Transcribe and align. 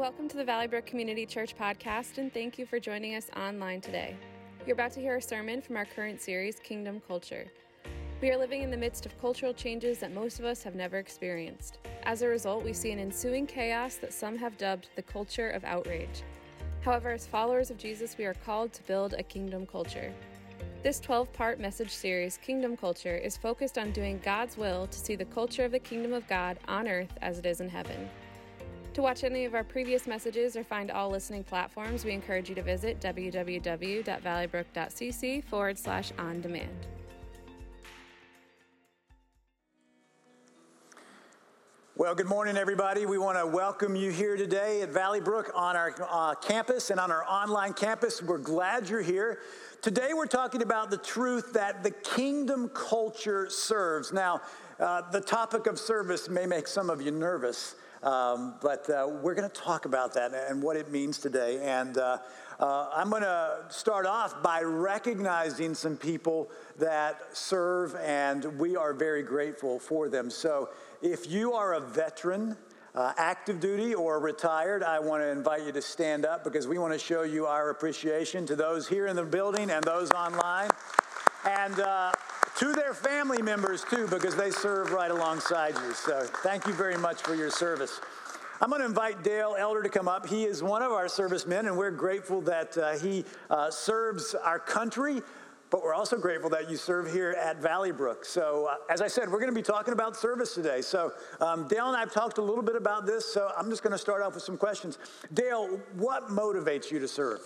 Welcome 0.00 0.28
to 0.28 0.38
the 0.38 0.44
Valley 0.44 0.66
Brook 0.66 0.86
Community 0.86 1.26
Church 1.26 1.54
podcast, 1.54 2.16
and 2.16 2.32
thank 2.32 2.58
you 2.58 2.64
for 2.64 2.80
joining 2.80 3.16
us 3.16 3.28
online 3.36 3.82
today. 3.82 4.16
You're 4.64 4.72
about 4.72 4.92
to 4.92 5.00
hear 5.00 5.16
a 5.16 5.20
sermon 5.20 5.60
from 5.60 5.76
our 5.76 5.84
current 5.84 6.22
series, 6.22 6.58
Kingdom 6.58 7.02
Culture. 7.06 7.46
We 8.22 8.30
are 8.30 8.38
living 8.38 8.62
in 8.62 8.70
the 8.70 8.78
midst 8.78 9.04
of 9.04 9.20
cultural 9.20 9.52
changes 9.52 9.98
that 9.98 10.14
most 10.14 10.38
of 10.38 10.46
us 10.46 10.62
have 10.62 10.74
never 10.74 10.96
experienced. 10.96 11.80
As 12.04 12.22
a 12.22 12.28
result, 12.28 12.64
we 12.64 12.72
see 12.72 12.92
an 12.92 12.98
ensuing 12.98 13.46
chaos 13.46 13.96
that 13.96 14.14
some 14.14 14.38
have 14.38 14.56
dubbed 14.56 14.88
the 14.96 15.02
culture 15.02 15.50
of 15.50 15.64
outrage. 15.64 16.22
However, 16.80 17.10
as 17.10 17.26
followers 17.26 17.70
of 17.70 17.76
Jesus, 17.76 18.16
we 18.16 18.24
are 18.24 18.32
called 18.32 18.72
to 18.72 18.82
build 18.84 19.12
a 19.12 19.22
kingdom 19.22 19.66
culture. 19.66 20.14
This 20.82 20.98
12 20.98 21.30
part 21.34 21.60
message 21.60 21.90
series, 21.90 22.38
Kingdom 22.38 22.74
Culture, 22.74 23.16
is 23.18 23.36
focused 23.36 23.76
on 23.76 23.92
doing 23.92 24.18
God's 24.24 24.56
will 24.56 24.86
to 24.86 24.98
see 24.98 25.14
the 25.14 25.26
culture 25.26 25.66
of 25.66 25.72
the 25.72 25.78
kingdom 25.78 26.14
of 26.14 26.26
God 26.26 26.58
on 26.66 26.88
earth 26.88 27.12
as 27.20 27.38
it 27.38 27.44
is 27.44 27.60
in 27.60 27.68
heaven. 27.68 28.08
To 28.94 29.02
watch 29.02 29.22
any 29.22 29.44
of 29.44 29.54
our 29.54 29.62
previous 29.62 30.08
messages 30.08 30.56
or 30.56 30.64
find 30.64 30.90
all 30.90 31.10
listening 31.10 31.44
platforms, 31.44 32.04
we 32.04 32.10
encourage 32.10 32.48
you 32.48 32.56
to 32.56 32.62
visit 32.62 33.00
www.valleybrook.cc 33.00 35.44
forward 35.44 35.78
slash 35.78 36.10
on 36.18 36.40
demand. 36.40 36.88
Well, 41.94 42.16
good 42.16 42.26
morning, 42.26 42.56
everybody. 42.56 43.06
We 43.06 43.18
want 43.18 43.38
to 43.38 43.46
welcome 43.46 43.94
you 43.94 44.10
here 44.10 44.36
today 44.36 44.82
at 44.82 44.88
Valley 44.88 45.20
Brook 45.20 45.52
on 45.54 45.76
our 45.76 45.94
uh, 46.10 46.34
campus 46.34 46.90
and 46.90 46.98
on 46.98 47.12
our 47.12 47.24
online 47.26 47.74
campus. 47.74 48.20
We're 48.20 48.38
glad 48.38 48.88
you're 48.88 49.02
here. 49.02 49.38
Today, 49.82 50.14
we're 50.14 50.26
talking 50.26 50.62
about 50.62 50.90
the 50.90 50.96
truth 50.96 51.52
that 51.52 51.84
the 51.84 51.92
kingdom 51.92 52.68
culture 52.70 53.48
serves. 53.50 54.12
Now, 54.12 54.40
uh, 54.80 55.08
the 55.10 55.20
topic 55.20 55.68
of 55.68 55.78
service 55.78 56.28
may 56.28 56.46
make 56.46 56.66
some 56.66 56.90
of 56.90 57.00
you 57.00 57.12
nervous. 57.12 57.76
Um, 58.02 58.54
but 58.62 58.88
uh, 58.88 59.08
we're 59.22 59.34
going 59.34 59.48
to 59.48 59.54
talk 59.54 59.84
about 59.84 60.14
that 60.14 60.32
and 60.32 60.62
what 60.62 60.76
it 60.76 60.90
means 60.90 61.18
today. 61.18 61.60
And 61.62 61.98
uh, 61.98 62.18
uh, 62.58 62.88
I'm 62.94 63.10
going 63.10 63.22
to 63.22 63.64
start 63.68 64.06
off 64.06 64.42
by 64.42 64.62
recognizing 64.62 65.74
some 65.74 65.96
people 65.96 66.50
that 66.78 67.20
serve, 67.32 67.94
and 67.96 68.44
we 68.58 68.76
are 68.76 68.94
very 68.94 69.22
grateful 69.22 69.78
for 69.78 70.08
them. 70.08 70.30
So 70.30 70.70
if 71.02 71.30
you 71.30 71.52
are 71.52 71.74
a 71.74 71.80
veteran, 71.80 72.56
uh, 72.94 73.12
active 73.18 73.60
duty 73.60 73.94
or 73.94 74.18
retired, 74.18 74.82
I 74.82 74.98
want 74.98 75.22
to 75.22 75.28
invite 75.28 75.64
you 75.64 75.72
to 75.72 75.82
stand 75.82 76.24
up 76.24 76.42
because 76.42 76.66
we 76.66 76.78
want 76.78 76.92
to 76.92 76.98
show 76.98 77.22
you 77.22 77.46
our 77.46 77.70
appreciation 77.70 78.46
to 78.46 78.56
those 78.56 78.88
here 78.88 79.06
in 79.06 79.16
the 79.16 79.24
building 79.24 79.70
and 79.70 79.84
those 79.84 80.10
online. 80.10 80.70
And 81.46 81.78
uh, 81.80 82.12
to 82.60 82.74
their 82.74 82.92
family 82.92 83.40
members 83.40 83.84
too, 83.90 84.06
because 84.08 84.36
they 84.36 84.50
serve 84.50 84.92
right 84.92 85.10
alongside 85.10 85.74
you. 85.76 85.94
So 85.94 86.20
thank 86.42 86.66
you 86.66 86.74
very 86.74 86.98
much 86.98 87.22
for 87.22 87.34
your 87.34 87.50
service. 87.50 88.02
I'm 88.60 88.68
going 88.68 88.82
to 88.82 88.86
invite 88.86 89.24
Dale 89.24 89.56
Elder 89.58 89.82
to 89.82 89.88
come 89.88 90.08
up. 90.08 90.26
He 90.26 90.44
is 90.44 90.62
one 90.62 90.82
of 90.82 90.92
our 90.92 91.08
servicemen, 91.08 91.68
and 91.68 91.78
we're 91.78 91.90
grateful 91.90 92.42
that 92.42 92.76
uh, 92.76 92.98
he 92.98 93.24
uh, 93.48 93.70
serves 93.70 94.34
our 94.34 94.58
country, 94.58 95.22
but 95.70 95.82
we're 95.82 95.94
also 95.94 96.18
grateful 96.18 96.50
that 96.50 96.68
you 96.68 96.76
serve 96.76 97.10
here 97.10 97.30
at 97.30 97.62
Valley 97.62 97.92
Brook. 97.92 98.26
So, 98.26 98.68
uh, 98.70 98.92
as 98.92 99.00
I 99.00 99.08
said, 99.08 99.30
we're 99.30 99.40
going 99.40 99.54
to 99.54 99.58
be 99.58 99.62
talking 99.62 99.94
about 99.94 100.14
service 100.14 100.54
today. 100.54 100.82
So, 100.82 101.14
um, 101.40 101.66
Dale 101.66 101.86
and 101.86 101.96
I 101.96 102.00
have 102.00 102.12
talked 102.12 102.36
a 102.36 102.42
little 102.42 102.62
bit 102.62 102.76
about 102.76 103.06
this, 103.06 103.24
so 103.24 103.50
I'm 103.56 103.70
just 103.70 103.82
going 103.82 103.92
to 103.92 103.98
start 103.98 104.20
off 104.20 104.34
with 104.34 104.42
some 104.42 104.58
questions. 104.58 104.98
Dale, 105.32 105.80
what 105.94 106.28
motivates 106.28 106.90
you 106.90 106.98
to 106.98 107.08
serve? 107.08 107.40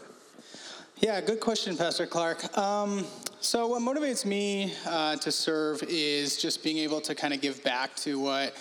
Yeah, 1.00 1.20
good 1.20 1.41
question, 1.41 1.77
Pastor 1.77 2.06
Clark. 2.06 2.56
Um, 2.56 3.05
so, 3.41 3.67
what 3.67 3.83
motivates 3.83 4.25
me 4.25 4.73
uh, 4.87 5.17
to 5.17 5.33
serve 5.33 5.83
is 5.89 6.36
just 6.36 6.62
being 6.62 6.78
able 6.78 7.01
to 7.01 7.17
kind 7.17 7.34
of 7.34 7.41
give 7.41 7.62
back 7.64 7.97
to 7.97 8.20
what 8.20 8.55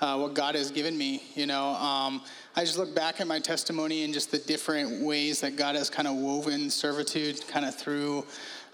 uh, 0.00 0.16
what 0.16 0.32
God 0.32 0.54
has 0.54 0.70
given 0.70 0.96
me. 0.96 1.24
You 1.34 1.46
know, 1.46 1.70
um, 1.70 2.22
I 2.54 2.64
just 2.64 2.78
look 2.78 2.94
back 2.94 3.20
at 3.20 3.26
my 3.26 3.40
testimony 3.40 4.04
and 4.04 4.14
just 4.14 4.30
the 4.30 4.38
different 4.38 5.04
ways 5.04 5.40
that 5.40 5.56
God 5.56 5.74
has 5.74 5.90
kind 5.90 6.06
of 6.06 6.14
woven 6.14 6.70
servitude 6.70 7.44
kind 7.48 7.66
of 7.66 7.74
through. 7.74 8.24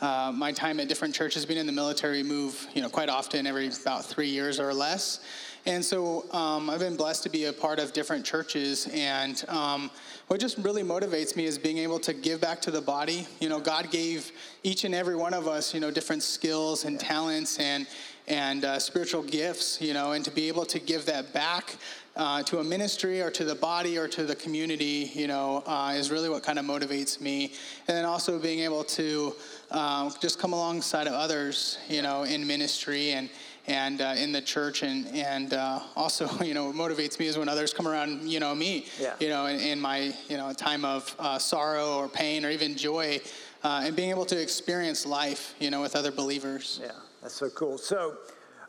Uh, 0.03 0.31
my 0.35 0.53
time 0.53 0.79
at 0.79 0.87
different 0.87 1.15
churches, 1.15 1.47
being 1.47 1.59
in 1.59 1.67
the 1.67 1.73
military, 1.73 2.23
move 2.23 2.67
you 2.75 2.83
know 2.83 2.91
quite 2.91 3.09
often, 3.09 3.47
every 3.47 3.69
about 3.69 4.05
three 4.05 4.29
years 4.29 4.61
or 4.61 4.75
less, 4.75 5.21
and 5.67 5.85
so 5.85 6.31
um, 6.33 6.71
I've 6.71 6.79
been 6.79 6.97
blessed 6.97 7.25
to 7.25 7.29
be 7.29 7.47
a 7.47 7.53
part 7.53 7.81
of 7.81 7.93
different 7.93 8.25
churches. 8.25 8.89
And 8.93 9.45
um, 9.49 9.91
what 10.29 10.41
just 10.41 10.59
really 10.59 10.83
motivates 10.83 11.37
me 11.37 11.45
is 11.45 11.57
being 11.57 11.79
able 11.79 12.01
to 12.01 12.13
give 12.13 12.41
back 12.41 12.61
to 12.63 12.73
the 12.73 12.81
body. 12.81 13.27
You 13.39 13.49
know, 13.49 13.61
God 13.61 13.91
gave 13.91 14.33
each 14.65 14.85
and 14.85 14.95
every 14.95 15.15
one 15.15 15.33
of 15.33 15.47
us, 15.47 15.73
you 15.73 15.79
know, 15.79 15.91
different 15.91 16.23
skills 16.23 16.85
and 16.85 16.99
talents 16.99 17.59
and 17.59 17.87
and 18.27 18.65
uh, 18.65 18.81
spiritual 18.81 19.23
gifts. 19.23 19.81
You 19.81 19.95
know, 19.95 20.13
and 20.13 20.25
to 20.25 20.33
be 20.33 20.49
able 20.49 20.65
to 20.67 20.81
give 20.81 21.07
that 21.07 21.33
back 21.33 21.77
uh, 22.17 22.43
to 22.45 22.59
a 22.59 22.65
ministry 22.65 23.21
or 23.21 23.31
to 23.31 23.45
the 23.45 23.55
body 23.55 23.99
or 23.99 24.09
to 24.09 24.25
the 24.25 24.35
community, 24.35 25.13
you 25.15 25.29
know, 25.29 25.63
uh, 25.67 25.95
is 25.97 26.11
really 26.11 26.29
what 26.29 26.43
kind 26.43 26.59
of 26.59 26.65
motivates 26.65 27.21
me. 27.21 27.53
And 27.87 27.97
then 27.97 28.05
also 28.05 28.39
being 28.39 28.61
able 28.61 28.83
to 28.85 29.35
um, 29.71 30.13
just 30.21 30.41
come 30.41 30.53
alongside 30.53 31.07
of 31.07 31.13
others, 31.13 31.79
you 31.89 32.03
know, 32.03 32.25
in 32.25 32.45
ministry 32.45 33.13
and 33.13 33.31
and 33.67 34.01
uh, 34.01 34.15
in 34.17 34.33
the 34.33 34.41
church 34.41 34.83
and 34.83 35.07
and 35.09 35.55
uh, 35.55 35.81
also 35.95 36.29
you 36.45 36.55
know 36.55 36.71
what 36.71 36.77
motivates 36.77 37.19
me 37.19 37.27
is 37.27 37.37
when 37.39 37.49
others 37.49 37.73
come 37.73 37.87
around 37.87 38.29
you 38.29 38.41
know 38.41 38.55
me 38.55 38.87
yeah. 39.01 39.15
you 39.21 39.29
know 39.29 39.47
in, 39.47 39.61
in, 39.61 39.81
my 39.81 40.15
you 40.29 40.37
know 40.37 40.53
time 40.53 40.85
of 40.85 41.15
uh, 41.19 41.39
sorrow 41.39 41.99
or 41.99 42.09
pain 42.09 42.45
or 42.45 42.51
even 42.51 42.77
joy 42.77 43.21
uh, 43.65 43.83
and 43.85 43.97
being 43.97 44.11
able 44.11 44.25
to 44.25 44.41
experience 44.41 45.07
life 45.07 45.55
you 45.59 45.71
know 45.71 45.81
with 45.81 45.97
other 45.97 46.13
believers 46.13 46.81
yeah 46.83 46.93
that's 47.23 47.35
so 47.35 47.49
cool 47.51 47.79
so 47.79 48.17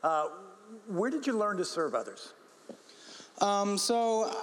uh, 0.03 0.27
where 0.87 1.09
did 1.09 1.25
you 1.25 1.33
learn 1.37 1.57
to 1.57 1.65
serve 1.65 1.93
others 1.93 2.33
um, 3.39 3.77
so 3.77 4.33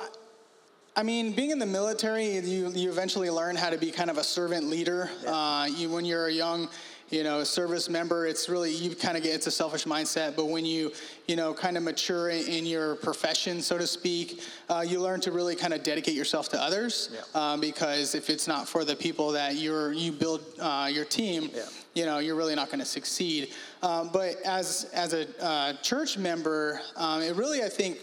I 0.97 1.03
mean, 1.03 1.33
being 1.33 1.51
in 1.51 1.59
the 1.59 1.67
military, 1.67 2.39
you, 2.39 2.71
you 2.71 2.89
eventually 2.89 3.29
learn 3.29 3.57
how 3.57 3.69
to 3.69 3.77
be 3.77 3.91
kind 3.91 4.11
of 4.11 4.19
a 4.19 4.23
servant 4.23 4.67
leader. 4.67 5.11
Yeah. 5.25 5.31
Uh, 5.31 5.65
you, 5.67 5.89
when 5.89 6.05
you're 6.05 6.27
a 6.27 6.33
young 6.33 6.69
you 7.11 7.23
know, 7.23 7.41
a 7.41 7.45
service 7.45 7.89
member, 7.89 8.27
it's 8.27 8.49
really, 8.49 8.73
you 8.73 8.95
kind 8.95 9.17
of 9.17 9.23
get, 9.23 9.35
it's 9.35 9.47
a 9.47 9.51
selfish 9.51 9.85
mindset. 9.85 10.35
But 10.37 10.47
when 10.47 10.65
you, 10.65 10.93
you 11.27 11.37
know, 11.37 11.55
kind 11.55 11.77
of 11.77 11.83
mature 11.83 12.31
in, 12.31 12.65
your 12.65 12.97
profession, 12.97 13.61
so 13.61 13.77
to 13.77 13.87
speak, 13.87 14.43
uh, 14.71 14.85
you 14.87 15.01
learn 15.01 15.21
to 15.21 15.33
really 15.33 15.55
kind 15.55 15.75
of 15.75 15.83
dedicate 15.83 16.15
yourself 16.15 16.49
to 16.51 16.61
others. 16.61 17.11
Yeah. 17.13 17.53
Um, 17.53 17.61
because 17.61 18.15
if 18.15 18.31
it's 18.31 18.49
not 18.49 18.69
for 18.69 18.85
the 18.85 18.97
people 18.97 19.33
that 19.33 19.57
you're, 19.57 19.93
you 19.93 20.13
build 20.13 20.41
uh, 20.59 20.89
your 20.91 21.05
team, 21.05 21.51
yeah. 21.55 21.63
you 21.95 22.07
know, 22.07 22.19
you're 22.19 22.37
really 22.37 22.55
not 22.55 22.69
going 22.69 22.81
to 22.81 22.87
succeed. 22.87 23.51
Um, 23.83 24.11
but 24.13 24.37
as, 24.45 24.91
as 24.95 25.13
a 25.13 25.27
uh, 25.45 25.75
church 25.83 26.17
member, 26.17 26.81
um, 26.97 27.21
it 27.21 27.37
really, 27.37 27.63
I 27.63 27.69
think, 27.69 27.99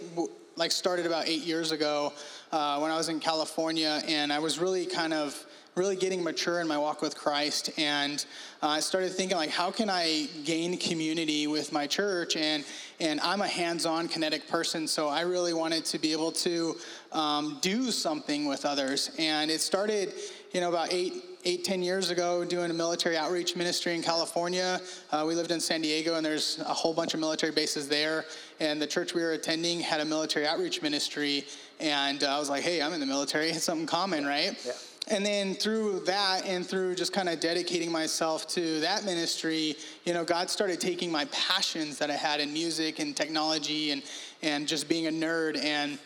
like 0.56 0.72
started 0.72 1.06
about 1.06 1.28
eight 1.28 1.42
years 1.42 1.72
ago 1.72 2.14
uh, 2.52 2.78
when 2.80 2.92
I 2.92 2.98
was 2.98 3.10
in 3.10 3.20
California, 3.20 4.02
and 4.08 4.32
I 4.32 4.40
was 4.40 4.60
really 4.60 4.86
kind 4.86 5.14
of 5.14 5.46
really 5.76 5.96
getting 5.96 6.24
mature 6.24 6.59
in 6.59 6.68
my 6.68 6.78
walk 6.78 7.02
with 7.02 7.16
Christ. 7.16 7.72
And 7.78 8.26
uh, 8.62 8.68
I 8.68 8.80
started 8.82 9.14
thinking, 9.14 9.38
like, 9.38 9.50
how 9.50 9.72
can 9.72 9.90
I 9.90 10.28
gain 10.44 10.78
community 10.78 11.48
with 11.48 11.72
my 11.72 11.88
church? 11.88 12.36
And, 12.36 12.66
and 13.00 13.22
I'm 13.22 13.42
a 13.42 13.48
hands 13.48 13.86
on 13.86 14.08
kinetic 14.08 14.48
person, 14.50 14.88
so 14.88 15.08
I 15.08 15.22
really 15.22 15.54
wanted 15.54 15.86
to 15.86 16.00
be 16.00 16.12
able 16.12 16.34
to 16.34 16.76
um, 17.14 17.58
do 17.62 17.90
something 17.92 18.48
with 18.48 18.66
others. 18.66 19.12
And 19.18 19.50
it 19.50 19.62
started, 19.62 20.14
you 20.52 20.59
know, 20.59 20.68
about 20.68 20.92
eight, 20.92 21.24
eight, 21.46 21.64
ten 21.64 21.82
years 21.82 22.09
ago 22.09 22.44
doing 22.44 22.70
a 22.70 22.74
military 22.74 23.16
outreach 23.16 23.56
ministry 23.56 23.96
in 23.96 24.03
California. 24.03 24.82
Uh, 25.12 25.24
we 25.26 25.36
lived 25.36 25.52
in 25.52 25.62
San 25.62 25.82
Diego, 25.82 26.16
and 26.16 26.26
there's 26.26 26.59
a 26.59 26.66
whole 26.66 26.94
bunch 26.94 27.14
of 27.14 27.22
military 27.22 27.53
bases 27.53 27.88
there. 27.88 28.26
And 28.59 28.82
the 28.82 28.88
church 28.88 29.14
we 29.14 29.22
were 29.22 29.32
attending 29.32 29.80
had 29.80 30.02
a 30.02 30.06
military 30.06 30.46
outreach 30.46 30.82
ministry. 30.82 31.46
And 31.80 32.26
uh, 32.26 32.36
I 32.36 32.40
was 32.40 32.50
like, 32.50 32.62
hey, 32.62 32.82
I'm 32.82 32.92
in 32.92 33.00
the 33.00 33.06
military. 33.06 33.50
It's 33.52 33.64
something 33.64 33.88
common, 33.88 34.26
right? 34.26 34.62
Yeah 34.66 34.74
and 35.08 35.26
then 35.26 35.56
through 35.56 36.00
that 36.02 36.46
and 36.46 36.66
through 36.66 36.96
just 36.96 37.12
kind 37.12 37.28
of 37.28 37.40
dedicating 37.40 37.92
myself 37.92 38.48
to 38.48 38.80
that 38.82 39.04
ministry 39.04 39.76
you 40.06 40.14
know 40.14 40.24
god 40.24 40.50
started 40.50 40.80
taking 40.80 41.12
my 41.12 41.26
passions 41.26 41.98
that 41.98 42.12
i 42.12 42.16
had 42.16 42.40
in 42.40 42.54
music 42.54 43.00
and 43.00 43.16
technology 43.16 43.92
and 43.92 44.04
and 44.44 44.68
just 44.68 44.88
being 44.88 45.08
a 45.08 45.12
nerd 45.12 45.58
and 45.64 45.98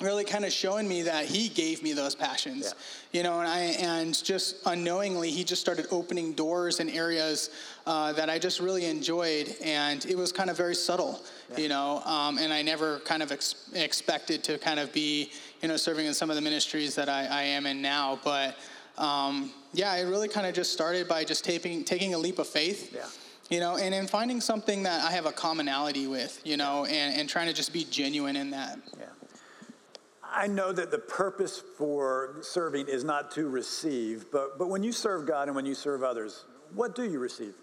really 0.00 0.24
kind 0.24 0.44
of 0.44 0.52
showing 0.52 0.88
me 0.88 1.02
that 1.02 1.24
he 1.24 1.48
gave 1.48 1.82
me 1.82 1.92
those 1.92 2.14
passions 2.14 2.74
yeah. 3.12 3.18
you 3.18 3.22
know 3.22 3.40
and 3.40 3.48
i 3.48 3.58
and 3.80 4.22
just 4.24 4.56
unknowingly 4.66 5.30
he 5.30 5.44
just 5.44 5.60
started 5.60 5.86
opening 5.90 6.32
doors 6.32 6.80
in 6.80 6.88
areas 6.88 7.50
uh, 7.86 8.12
that 8.12 8.30
i 8.30 8.38
just 8.38 8.60
really 8.60 8.86
enjoyed 8.86 9.54
and 9.62 10.06
it 10.06 10.16
was 10.16 10.32
kind 10.32 10.50
of 10.50 10.56
very 10.56 10.74
subtle 10.74 11.20
yeah. 11.50 11.58
you 11.58 11.68
know 11.68 12.00
um, 12.04 12.38
and 12.38 12.52
i 12.52 12.62
never 12.62 13.00
kind 13.00 13.22
of 13.22 13.32
ex- 13.32 13.70
expected 13.74 14.44
to 14.44 14.56
kind 14.58 14.78
of 14.78 14.92
be 14.92 15.32
you 15.62 15.68
know, 15.68 15.76
serving 15.76 16.06
in 16.06 16.14
some 16.14 16.30
of 16.30 16.36
the 16.36 16.42
ministries 16.42 16.94
that 16.94 17.08
I, 17.08 17.26
I 17.26 17.42
am 17.42 17.66
in 17.66 17.82
now. 17.82 18.18
But 18.24 18.56
um, 18.96 19.52
yeah, 19.72 19.94
it 19.96 20.04
really 20.04 20.28
kind 20.28 20.46
of 20.46 20.54
just 20.54 20.72
started 20.72 21.08
by 21.08 21.24
just 21.24 21.44
taking 21.44 21.84
taking 21.84 22.14
a 22.14 22.18
leap 22.18 22.38
of 22.38 22.46
faith. 22.46 22.92
Yeah. 22.94 23.06
You 23.50 23.60
know, 23.60 23.76
and 23.78 23.94
in 23.94 24.06
finding 24.06 24.42
something 24.42 24.82
that 24.82 25.02
I 25.02 25.10
have 25.12 25.24
a 25.24 25.32
commonality 25.32 26.06
with, 26.06 26.38
you 26.44 26.58
know, 26.58 26.84
and, 26.84 27.18
and 27.18 27.28
trying 27.28 27.46
to 27.46 27.54
just 27.54 27.72
be 27.72 27.84
genuine 27.84 28.36
in 28.36 28.50
that. 28.50 28.78
Yeah. 28.98 29.06
I 30.22 30.46
know 30.46 30.72
that 30.72 30.90
the 30.90 30.98
purpose 30.98 31.62
for 31.78 32.36
serving 32.42 32.88
is 32.88 33.04
not 33.04 33.30
to 33.32 33.48
receive, 33.48 34.26
but, 34.30 34.58
but 34.58 34.68
when 34.68 34.82
you 34.82 34.92
serve 34.92 35.26
God 35.26 35.48
and 35.48 35.56
when 35.56 35.64
you 35.64 35.74
serve 35.74 36.02
others, 36.02 36.44
what 36.74 36.94
do 36.94 37.04
you 37.04 37.18
receive? 37.18 37.54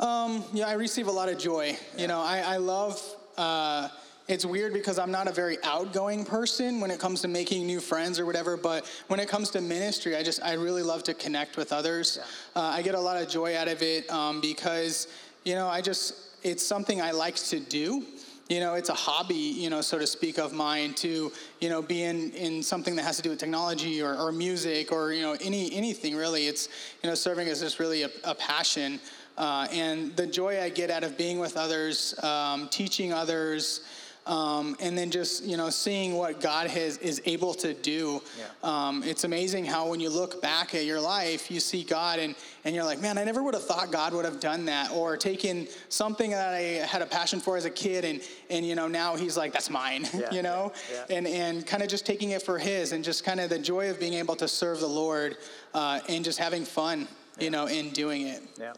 Um, 0.00 0.42
yeah, 0.52 0.66
I 0.66 0.72
receive 0.72 1.06
a 1.06 1.12
lot 1.12 1.28
of 1.28 1.38
joy. 1.38 1.76
You 1.96 2.08
know, 2.08 2.20
I, 2.20 2.38
I 2.40 2.56
love 2.56 3.00
uh, 3.36 3.88
it's 4.28 4.44
weird 4.44 4.72
because 4.72 4.98
I'm 4.98 5.10
not 5.10 5.26
a 5.26 5.32
very 5.32 5.58
outgoing 5.64 6.24
person 6.24 6.80
when 6.80 6.90
it 6.90 7.00
comes 7.00 7.20
to 7.22 7.28
making 7.28 7.66
new 7.66 7.80
friends 7.80 8.20
or 8.20 8.26
whatever. 8.26 8.56
But 8.56 8.86
when 9.08 9.18
it 9.18 9.28
comes 9.28 9.50
to 9.50 9.60
ministry, 9.60 10.16
I 10.16 10.22
just 10.22 10.42
I 10.42 10.54
really 10.54 10.82
love 10.82 11.02
to 11.04 11.14
connect 11.14 11.56
with 11.56 11.72
others. 11.72 12.18
Yeah. 12.54 12.62
Uh, 12.62 12.66
I 12.66 12.82
get 12.82 12.94
a 12.94 13.00
lot 13.00 13.20
of 13.20 13.28
joy 13.28 13.56
out 13.56 13.68
of 13.68 13.82
it 13.82 14.10
um, 14.10 14.40
because 14.40 15.08
you 15.44 15.54
know 15.54 15.68
I 15.68 15.80
just 15.80 16.14
it's 16.42 16.64
something 16.64 17.00
I 17.00 17.10
like 17.10 17.36
to 17.36 17.60
do 17.60 18.04
you 18.50 18.58
know, 18.58 18.74
it's 18.74 18.88
a 18.88 18.94
hobby, 18.94 19.34
you 19.34 19.70
know, 19.70 19.80
so 19.80 19.96
to 19.96 20.06
speak, 20.08 20.36
of 20.36 20.52
mine 20.52 20.92
to, 20.94 21.30
you 21.60 21.68
know, 21.68 21.80
be 21.80 22.02
in, 22.02 22.32
in 22.32 22.64
something 22.64 22.96
that 22.96 23.04
has 23.04 23.16
to 23.16 23.22
do 23.22 23.30
with 23.30 23.38
technology 23.38 24.02
or, 24.02 24.16
or 24.16 24.32
music 24.32 24.90
or, 24.90 25.12
you 25.12 25.22
know, 25.22 25.36
any 25.40 25.72
anything 25.72 26.16
really. 26.16 26.48
It's, 26.48 26.68
you 27.00 27.08
know, 27.08 27.14
serving 27.14 27.46
is 27.46 27.60
just 27.60 27.78
really 27.78 28.02
a, 28.02 28.10
a 28.24 28.34
passion. 28.34 28.98
Uh, 29.38 29.68
and 29.70 30.16
the 30.16 30.26
joy 30.26 30.60
I 30.60 30.68
get 30.68 30.90
out 30.90 31.04
of 31.04 31.16
being 31.16 31.38
with 31.38 31.56
others, 31.56 32.18
um, 32.24 32.68
teaching 32.70 33.12
others, 33.12 33.82
um, 34.30 34.76
and 34.78 34.96
then 34.96 35.10
just 35.10 35.44
you 35.44 35.56
know 35.56 35.70
seeing 35.70 36.14
what 36.14 36.40
God 36.40 36.68
has 36.68 36.98
is 36.98 37.20
able 37.26 37.52
to 37.54 37.74
do. 37.74 38.22
Yeah. 38.38 38.46
Um, 38.62 39.02
it's 39.02 39.24
amazing 39.24 39.64
how 39.64 39.88
when 39.88 39.98
you 39.98 40.08
look 40.08 40.40
back 40.40 40.72
at 40.72 40.84
your 40.84 41.00
life, 41.00 41.50
you 41.50 41.58
see 41.58 41.82
God 41.82 42.20
and 42.20 42.36
and 42.64 42.72
you're 42.72 42.84
like, 42.84 43.00
man, 43.00 43.18
I 43.18 43.24
never 43.24 43.42
would 43.42 43.54
have 43.54 43.64
thought 43.64 43.90
God 43.90 44.14
would 44.14 44.24
have 44.24 44.38
done 44.38 44.66
that, 44.66 44.92
or 44.92 45.16
taken 45.16 45.66
something 45.88 46.30
that 46.30 46.54
I 46.54 46.60
had 46.60 47.02
a 47.02 47.06
passion 47.06 47.40
for 47.40 47.56
as 47.56 47.64
a 47.64 47.70
kid, 47.70 48.04
and 48.04 48.20
and 48.50 48.64
you 48.64 48.76
know 48.76 48.86
now 48.86 49.16
He's 49.16 49.36
like, 49.36 49.52
that's 49.52 49.68
mine, 49.68 50.06
yeah. 50.14 50.30
you 50.30 50.42
know, 50.42 50.72
yeah. 50.92 51.16
and 51.16 51.26
and 51.26 51.66
kind 51.66 51.82
of 51.82 51.88
just 51.88 52.06
taking 52.06 52.30
it 52.30 52.40
for 52.40 52.56
His, 52.56 52.92
and 52.92 53.02
just 53.02 53.24
kind 53.24 53.40
of 53.40 53.50
the 53.50 53.58
joy 53.58 53.90
of 53.90 53.98
being 53.98 54.14
able 54.14 54.36
to 54.36 54.46
serve 54.46 54.78
the 54.78 54.86
Lord, 54.86 55.38
uh, 55.74 55.98
and 56.08 56.24
just 56.24 56.38
having 56.38 56.64
fun, 56.64 57.08
you 57.40 57.50
know, 57.50 57.66
in 57.66 57.90
doing 57.90 58.28
it. 58.28 58.42
Yeah. 58.60 58.74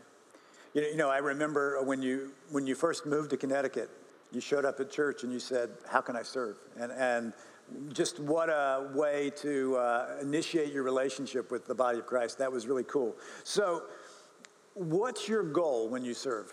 You 0.73 0.97
know, 0.97 1.11
I 1.11 1.19
remember 1.19 1.83
when 1.83 2.01
you 2.01 2.33
when 2.51 2.67
you 2.67 2.75
first 2.75 3.05
moved 3.05 3.29
to 3.31 3.37
Connecticut, 3.37 3.91
you 4.33 4.41
showed 4.41 4.65
up 4.65 4.81
at 4.81 4.91
church 4.91 5.23
and 5.23 5.33
you 5.33 5.39
said, 5.39 5.71
How 5.87 6.01
can 6.01 6.17
I 6.17 6.23
serve? 6.23 6.57
And, 6.79 6.93
and 6.93 7.33
just 7.93 8.21
what 8.21 8.49
a 8.49 8.91
way 8.95 9.31
to 9.37 9.77
uh, 9.77 10.17
initiate 10.21 10.73
your 10.73 10.83
relationship 10.83 11.51
with 11.51 11.67
the 11.67 11.75
body 11.75 11.99
of 11.99 12.07
Christ. 12.07 12.39
That 12.39 12.51
was 12.51 12.67
really 12.67 12.85
cool. 12.85 13.17
So, 13.45 13.85
what's 14.75 15.29
your 15.29 15.43
goal 15.43 15.89
when 15.89 16.05
you 16.05 16.15
serve? 16.15 16.53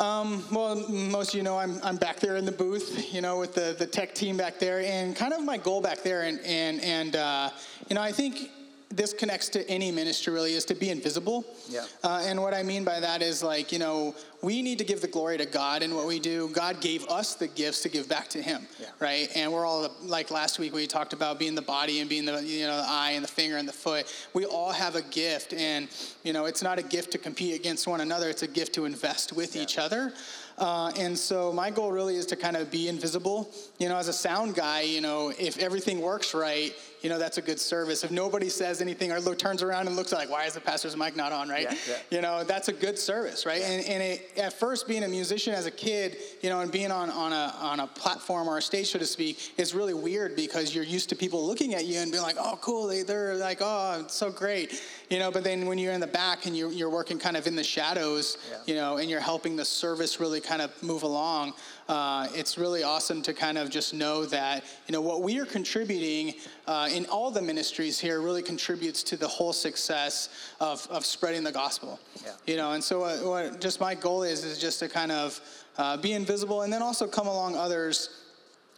Um, 0.00 0.44
well, 0.52 0.76
most 0.88 1.30
of 1.30 1.34
you 1.36 1.42
know 1.42 1.58
I'm, 1.58 1.80
I'm 1.82 1.96
back 1.96 2.20
there 2.20 2.36
in 2.36 2.44
the 2.44 2.52
booth, 2.52 3.12
you 3.14 3.22
know, 3.22 3.38
with 3.38 3.54
the, 3.54 3.74
the 3.78 3.86
tech 3.86 4.14
team 4.14 4.36
back 4.36 4.58
there, 4.58 4.80
and 4.80 5.16
kind 5.16 5.32
of 5.32 5.42
my 5.42 5.56
goal 5.56 5.80
back 5.80 6.02
there, 6.02 6.22
and 6.22 6.38
and 6.44 6.80
and 6.82 7.16
uh, 7.16 7.50
you 7.88 7.94
know, 7.94 8.02
I 8.02 8.12
think 8.12 8.50
this 8.90 9.12
connects 9.12 9.48
to 9.50 9.68
any 9.68 9.90
ministry 9.90 10.32
really 10.32 10.54
is 10.54 10.64
to 10.66 10.74
be 10.74 10.90
invisible. 10.90 11.44
Yeah. 11.68 11.84
Uh, 12.04 12.22
and 12.24 12.40
what 12.40 12.54
I 12.54 12.62
mean 12.62 12.84
by 12.84 13.00
that 13.00 13.20
is 13.20 13.42
like, 13.42 13.72
you 13.72 13.78
know, 13.78 14.14
we 14.42 14.62
need 14.62 14.78
to 14.78 14.84
give 14.84 15.00
the 15.00 15.08
glory 15.08 15.38
to 15.38 15.46
God 15.46 15.82
in 15.82 15.94
what 15.94 16.06
we 16.06 16.20
do. 16.20 16.48
God 16.50 16.80
gave 16.80 17.04
us 17.06 17.34
the 17.34 17.48
gifts 17.48 17.82
to 17.82 17.88
give 17.88 18.08
back 18.08 18.28
to 18.28 18.42
Him, 18.42 18.66
yeah. 18.78 18.86
right? 19.00 19.28
And 19.34 19.52
we're 19.52 19.66
all 19.66 19.90
like 20.04 20.30
last 20.30 20.58
week 20.58 20.72
we 20.72 20.86
talked 20.86 21.12
about 21.12 21.38
being 21.38 21.54
the 21.54 21.62
body 21.62 22.00
and 22.00 22.08
being 22.08 22.24
the 22.24 22.42
you 22.44 22.66
know 22.66 22.76
the 22.76 22.88
eye 22.88 23.12
and 23.12 23.24
the 23.24 23.28
finger 23.28 23.56
and 23.56 23.68
the 23.68 23.72
foot. 23.72 24.12
We 24.34 24.44
all 24.44 24.70
have 24.70 24.94
a 24.94 25.02
gift, 25.02 25.52
and 25.52 25.88
you 26.22 26.32
know 26.32 26.44
it's 26.44 26.62
not 26.62 26.78
a 26.78 26.82
gift 26.82 27.12
to 27.12 27.18
compete 27.18 27.58
against 27.58 27.86
one 27.86 28.00
another. 28.02 28.28
It's 28.28 28.42
a 28.42 28.48
gift 28.48 28.74
to 28.74 28.84
invest 28.84 29.32
with 29.32 29.56
yeah. 29.56 29.62
each 29.62 29.78
other. 29.78 30.12
Uh, 30.58 30.90
and 30.96 31.18
so 31.18 31.52
my 31.52 31.70
goal 31.70 31.92
really 31.92 32.16
is 32.16 32.24
to 32.26 32.36
kind 32.36 32.56
of 32.56 32.70
be 32.70 32.88
invisible. 32.88 33.50
You 33.78 33.88
know, 33.88 33.96
as 33.96 34.08
a 34.08 34.12
sound 34.12 34.54
guy, 34.54 34.82
you 34.82 35.00
know, 35.00 35.32
if 35.38 35.58
everything 35.58 36.00
works 36.00 36.32
right, 36.34 36.74
you 37.06 37.12
know, 37.12 37.20
that's 37.20 37.38
a 37.38 37.42
good 37.42 37.60
service. 37.60 38.02
If 38.02 38.10
nobody 38.10 38.48
says 38.48 38.80
anything 38.80 39.12
or 39.12 39.20
look, 39.20 39.38
turns 39.38 39.62
around 39.62 39.86
and 39.86 39.94
looks 39.94 40.10
like, 40.10 40.28
why 40.28 40.46
is 40.46 40.54
the 40.54 40.60
pastor's 40.60 40.96
mic 40.96 41.14
not 41.14 41.30
on, 41.30 41.48
right? 41.48 41.68
Yeah, 41.70 41.76
yeah. 41.88 41.96
You 42.10 42.20
know, 42.20 42.42
that's 42.42 42.66
a 42.66 42.72
good 42.72 42.98
service, 42.98 43.46
right? 43.46 43.60
Yeah. 43.60 43.68
And, 43.68 43.86
and 43.86 44.02
it, 44.02 44.32
at 44.36 44.52
first, 44.52 44.88
being 44.88 45.04
a 45.04 45.08
musician 45.08 45.54
as 45.54 45.66
a 45.66 45.70
kid, 45.70 46.16
you 46.42 46.50
know, 46.50 46.62
and 46.62 46.72
being 46.72 46.90
on, 46.90 47.10
on, 47.10 47.32
a, 47.32 47.54
on 47.60 47.78
a 47.78 47.86
platform 47.86 48.48
or 48.48 48.58
a 48.58 48.60
stage, 48.60 48.88
so 48.88 48.98
to 48.98 49.06
speak, 49.06 49.52
is 49.56 49.72
really 49.72 49.94
weird 49.94 50.34
because 50.34 50.74
you're 50.74 50.82
used 50.82 51.08
to 51.10 51.14
people 51.14 51.46
looking 51.46 51.76
at 51.76 51.84
you 51.84 52.00
and 52.00 52.10
being 52.10 52.24
like, 52.24 52.38
oh, 52.40 52.58
cool, 52.60 52.88
they, 52.88 53.04
they're 53.04 53.36
like, 53.36 53.58
oh, 53.60 54.00
it's 54.00 54.16
so 54.16 54.28
great. 54.28 54.82
You 55.08 55.20
know, 55.20 55.30
but 55.30 55.44
then 55.44 55.66
when 55.66 55.78
you're 55.78 55.92
in 55.92 56.00
the 56.00 56.08
back 56.08 56.46
and 56.46 56.56
you're, 56.56 56.72
you're 56.72 56.90
working 56.90 57.20
kind 57.20 57.36
of 57.36 57.46
in 57.46 57.54
the 57.54 57.62
shadows, 57.62 58.36
you 58.66 58.74
know, 58.74 58.96
and 58.96 59.08
you're 59.08 59.20
helping 59.20 59.54
the 59.54 59.64
service 59.64 60.18
really 60.18 60.40
kind 60.40 60.60
of 60.60 60.72
move 60.82 61.04
along, 61.04 61.54
uh, 61.88 62.28
it's 62.34 62.58
really 62.58 62.82
awesome 62.82 63.22
to 63.22 63.32
kind 63.32 63.56
of 63.56 63.70
just 63.70 63.94
know 63.94 64.24
that 64.26 64.64
you 64.86 64.92
know 64.92 65.00
what 65.00 65.22
we 65.22 65.38
are 65.38 65.46
contributing 65.46 66.34
uh, 66.66 66.88
in 66.92 67.06
all 67.06 67.30
the 67.30 67.42
ministries 67.42 67.98
here 67.98 68.20
really 68.20 68.42
contributes 68.42 69.02
to 69.04 69.16
the 69.16 69.28
whole 69.28 69.52
success 69.52 70.28
of, 70.60 70.86
of 70.90 71.04
spreading 71.04 71.44
the 71.44 71.52
gospel. 71.52 72.00
Yeah. 72.24 72.32
You 72.46 72.56
know, 72.56 72.72
and 72.72 72.82
so 72.82 73.00
what, 73.00 73.24
what, 73.24 73.60
just 73.60 73.80
my 73.80 73.94
goal 73.94 74.22
is 74.22 74.44
is 74.44 74.58
just 74.58 74.80
to 74.80 74.88
kind 74.88 75.12
of 75.12 75.40
uh, 75.78 75.96
be 75.96 76.12
invisible 76.12 76.62
and 76.62 76.72
then 76.72 76.82
also 76.82 77.06
come 77.06 77.26
along 77.26 77.56
others 77.56 78.10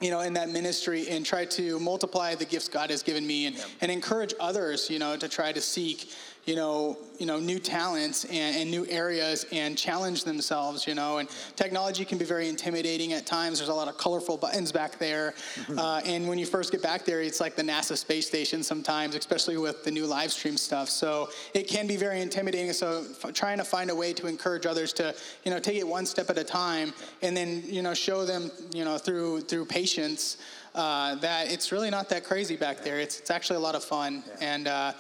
you 0.01 0.11
know, 0.11 0.21
in 0.21 0.33
that 0.35 0.49
ministry 0.49 1.09
and 1.09 1.27
try 1.27 1.45
to 1.45 1.79
multiply 1.81 2.35
the 2.35 2.45
gifts 2.45 2.69
God 2.69 2.91
has 2.91 3.03
given 3.03 3.27
me 3.27 3.47
and, 3.47 3.57
yeah. 3.57 3.65
and 3.81 3.91
encourage 3.91 4.33
others, 4.39 4.89
you 4.89 4.99
know, 4.99 5.17
to 5.17 5.29
try 5.29 5.51
to 5.53 5.61
seek, 5.61 6.13
you 6.49 6.57
know, 6.57 6.97
you 7.19 7.27
know, 7.27 7.39
new 7.39 7.59
talents 7.59 8.25
and, 8.25 8.57
and, 8.57 8.71
new 8.71 8.87
areas 8.89 9.45
and 9.53 9.77
challenge 9.77 10.25
themselves, 10.25 10.87
you 10.87 10.95
know. 10.95 11.19
And 11.19 11.29
technology 11.57 12.07
can 12.07 12.17
be 12.17 12.25
very 12.25 12.49
intimidating 12.49 13.13
at 13.13 13.27
times. 13.27 13.59
There's 13.59 13.69
a 13.69 13.75
lot 13.75 13.87
of 13.87 13.99
colorful 13.99 14.39
buttons 14.39 14.73
back 14.73 14.99
there. 14.99 15.35
Mm-hmm. 15.57 15.79
Uh, 15.79 16.01
and 16.07 16.27
when 16.27 16.39
you 16.39 16.47
first 16.47 16.73
get 16.73 16.81
back 16.81 17.05
there, 17.05 17.21
it's 17.21 17.39
like 17.39 17.55
the 17.55 17.63
NASA 17.63 17.99
space 17.99 18.27
station 18.27 18.63
sometimes, 18.63 19.15
especially 19.15 19.59
with 19.59 19.85
the 19.85 19.91
new 19.91 20.07
live 20.07 20.33
stream 20.33 20.57
stuff. 20.57 20.89
So 20.89 21.29
it 21.53 21.69
can 21.69 21.87
be 21.87 21.97
very 21.97 22.23
intimidating. 22.23 22.73
So 22.73 23.05
f- 23.23 23.35
trying 23.35 23.59
to 23.59 23.65
find 23.65 23.91
a 23.91 23.95
way 23.95 24.15
to 24.15 24.27
encourage 24.27 24.65
others 24.65 24.95
to, 24.95 25.15
you 25.45 25.51
know, 25.51 25.59
take 25.59 25.77
it 25.77 25.87
one 25.87 26.07
step 26.07 26.31
at 26.31 26.39
a 26.39 26.45
time 26.45 26.95
and 27.21 27.37
then, 27.37 27.63
you 27.67 27.83
know, 27.83 27.93
show 27.93 28.25
them, 28.25 28.51
you 28.73 28.87
know, 28.87 28.97
through 28.97 29.43
through 29.43 29.67
patience 29.67 30.39
uh, 30.75 31.17
that 31.17 31.53
it's 31.53 31.73
really 31.73 31.91
not 31.91 32.09
that 32.09 32.25
crazy 32.25 32.57
back 32.57 32.83
there. 32.83 33.01
It's, 33.01 33.19
it's 33.19 33.31
actually 33.31 33.57
a 33.57 33.61
lot 33.61 33.75
of 33.75 33.85
fun. 33.85 34.23
Yeah. 34.27 34.55
And, 34.55 34.69
uh, 34.69 34.93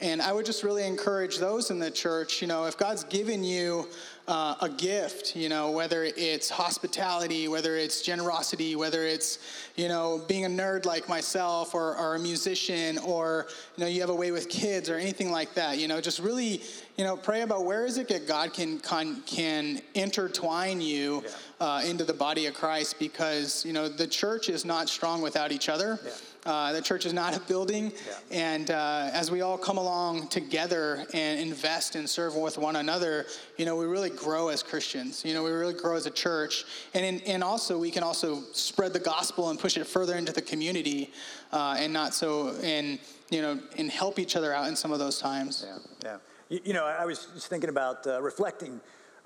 and 0.00 0.22
I 0.22 0.32
would 0.32 0.46
just 0.46 0.62
really 0.62 0.86
encourage 0.86 1.38
those 1.38 1.70
in 1.70 1.78
the 1.78 1.90
church, 1.90 2.40
you 2.40 2.48
know, 2.48 2.64
if 2.64 2.76
God's 2.78 3.04
given 3.04 3.44
you 3.44 3.86
uh, 4.26 4.54
a 4.60 4.68
gift, 4.68 5.34
you 5.34 5.48
know, 5.48 5.70
whether 5.72 6.04
it's 6.04 6.48
hospitality, 6.48 7.48
whether 7.48 7.76
it's 7.76 8.00
generosity, 8.00 8.76
whether 8.76 9.04
it's, 9.04 9.38
you 9.76 9.88
know, 9.88 10.22
being 10.28 10.44
a 10.44 10.48
nerd 10.48 10.86
like 10.86 11.08
myself 11.08 11.74
or, 11.74 11.96
or 11.96 12.14
a 12.14 12.18
musician 12.18 12.96
or, 12.98 13.48
you 13.76 13.84
know, 13.84 13.90
you 13.90 14.00
have 14.00 14.10
a 14.10 14.14
way 14.14 14.30
with 14.30 14.48
kids 14.48 14.88
or 14.88 14.96
anything 14.96 15.30
like 15.30 15.52
that, 15.54 15.78
you 15.78 15.88
know, 15.88 16.00
just 16.00 16.20
really, 16.20 16.62
you 16.96 17.04
know, 17.04 17.16
pray 17.16 17.42
about 17.42 17.64
where 17.64 17.84
is 17.84 17.98
it 17.98 18.08
that 18.08 18.26
God 18.28 18.54
can, 18.54 18.78
can, 18.78 19.20
can 19.26 19.82
intertwine 19.94 20.80
you 20.80 21.24
yeah. 21.24 21.66
uh, 21.66 21.82
into 21.84 22.04
the 22.04 22.14
body 22.14 22.46
of 22.46 22.54
Christ 22.54 22.98
because, 22.98 23.64
you 23.66 23.72
know, 23.72 23.88
the 23.88 24.06
church 24.06 24.48
is 24.48 24.64
not 24.64 24.88
strong 24.88 25.20
without 25.22 25.50
each 25.50 25.68
other. 25.68 25.98
Yeah. 26.04 26.10
Uh, 26.46 26.72
the 26.72 26.80
church 26.80 27.04
is 27.04 27.12
not 27.12 27.36
a 27.36 27.40
building. 27.40 27.92
Yeah. 28.06 28.14
And 28.30 28.70
uh, 28.70 29.10
as 29.12 29.30
we 29.30 29.42
all 29.42 29.58
come 29.58 29.76
along 29.76 30.28
together 30.28 31.04
and 31.12 31.38
invest 31.38 31.96
and 31.96 32.08
serve 32.08 32.34
with 32.34 32.56
one 32.56 32.76
another, 32.76 33.26
you 33.56 33.66
know, 33.66 33.76
we 33.76 33.84
really 33.84 34.10
grow 34.10 34.48
as 34.48 34.62
Christians. 34.62 35.24
You 35.24 35.34
know, 35.34 35.44
we 35.44 35.50
really 35.50 35.74
grow 35.74 35.96
as 35.96 36.06
a 36.06 36.10
church. 36.10 36.64
And, 36.94 37.04
in, 37.04 37.20
and 37.26 37.44
also, 37.44 37.78
we 37.78 37.90
can 37.90 38.02
also 38.02 38.42
spread 38.52 38.92
the 38.92 39.00
gospel 39.00 39.50
and 39.50 39.58
push 39.58 39.76
it 39.76 39.86
further 39.86 40.16
into 40.16 40.32
the 40.32 40.42
community 40.42 41.12
uh, 41.52 41.76
and 41.78 41.92
not 41.92 42.14
so, 42.14 42.56
and, 42.62 42.98
you 43.30 43.42
know, 43.42 43.60
and 43.76 43.90
help 43.90 44.18
each 44.18 44.36
other 44.36 44.54
out 44.54 44.68
in 44.68 44.76
some 44.76 44.92
of 44.92 44.98
those 44.98 45.18
times. 45.18 45.66
Yeah, 45.66 45.78
yeah. 46.02 46.16
You, 46.48 46.60
you 46.64 46.72
know, 46.72 46.84
I 46.84 47.04
was 47.04 47.28
just 47.34 47.48
thinking 47.48 47.70
about 47.70 48.06
uh, 48.06 48.20
reflecting 48.22 48.80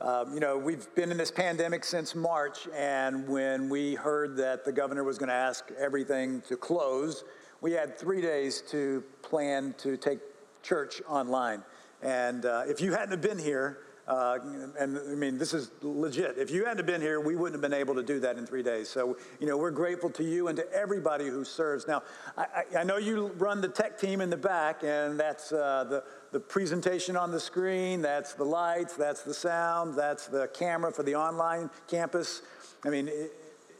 um, 0.04 0.34
you 0.34 0.40
know, 0.40 0.58
we've 0.58 0.94
been 0.94 1.10
in 1.10 1.16
this 1.16 1.30
pandemic 1.30 1.82
since 1.82 2.14
March, 2.14 2.68
and 2.76 3.26
when 3.26 3.70
we 3.70 3.94
heard 3.94 4.36
that 4.36 4.62
the 4.62 4.70
governor 4.70 5.02
was 5.02 5.16
going 5.16 5.30
to 5.30 5.34
ask 5.34 5.64
everything 5.78 6.42
to 6.42 6.58
close, 6.58 7.24
we 7.62 7.72
had 7.72 7.98
three 7.98 8.20
days 8.20 8.60
to 8.68 9.02
plan 9.22 9.74
to 9.78 9.96
take 9.96 10.18
church 10.62 11.00
online. 11.08 11.62
And 12.02 12.44
uh, 12.44 12.64
if 12.66 12.82
you 12.82 12.92
hadn't 12.92 13.22
been 13.22 13.38
here, 13.38 13.78
uh, 14.06 14.38
and 14.78 14.98
I 14.98 15.14
mean, 15.14 15.38
this 15.38 15.54
is 15.54 15.70
legit. 15.80 16.36
If 16.36 16.50
you 16.50 16.66
hadn't 16.66 16.84
been 16.84 17.00
here, 17.00 17.20
we 17.20 17.36
wouldn't 17.36 17.54
have 17.54 17.62
been 17.62 17.78
able 17.78 17.94
to 17.94 18.02
do 18.02 18.20
that 18.20 18.36
in 18.36 18.46
three 18.46 18.62
days. 18.62 18.90
So, 18.90 19.16
you 19.40 19.46
know, 19.46 19.56
we're 19.56 19.70
grateful 19.70 20.10
to 20.10 20.22
you 20.22 20.48
and 20.48 20.56
to 20.58 20.70
everybody 20.70 21.28
who 21.28 21.42
serves. 21.42 21.88
Now, 21.88 22.02
I, 22.36 22.64
I 22.80 22.84
know 22.84 22.98
you 22.98 23.28
run 23.38 23.62
the 23.62 23.68
tech 23.68 23.98
team 23.98 24.20
in 24.20 24.28
the 24.28 24.36
back, 24.36 24.82
and 24.84 25.18
that's 25.18 25.52
uh, 25.52 25.86
the, 25.88 26.04
the 26.34 26.40
presentation 26.40 27.16
on 27.16 27.30
the 27.30 27.40
screen, 27.40 28.02
that's 28.02 28.34
the 28.34 28.44
lights, 28.44 28.94
that's 28.94 29.22
the 29.22 29.32
sound, 29.32 29.94
that's 29.94 30.26
the 30.26 30.48
camera 30.48 30.92
for 30.92 31.04
the 31.04 31.14
online 31.14 31.70
campus. 31.88 32.42
I 32.84 32.90
mean, 32.90 33.08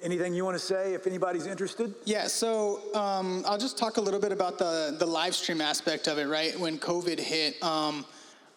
Anything 0.05 0.35
you 0.35 0.45
want 0.45 0.55
to 0.55 0.63
say 0.63 0.93
if 0.93 1.07
anybody's 1.07 1.47
interested? 1.47 1.95
Yeah, 2.05 2.27
so 2.27 2.95
um, 2.95 3.43
I'll 3.47 3.57
just 3.57 3.79
talk 3.79 3.97
a 3.97 4.03
little 4.03 4.21
bit 4.21 4.33
about 4.33 4.59
the, 4.59 4.95
the 4.99 5.07
live 5.07 5.35
stream 5.35 5.63
aspect 5.63 6.09
of 6.09 6.19
it, 6.19 6.27
right? 6.27 6.61
When 6.61 6.79
COVID 6.79 7.19
hit, 7.19 7.63
um, 7.63 8.05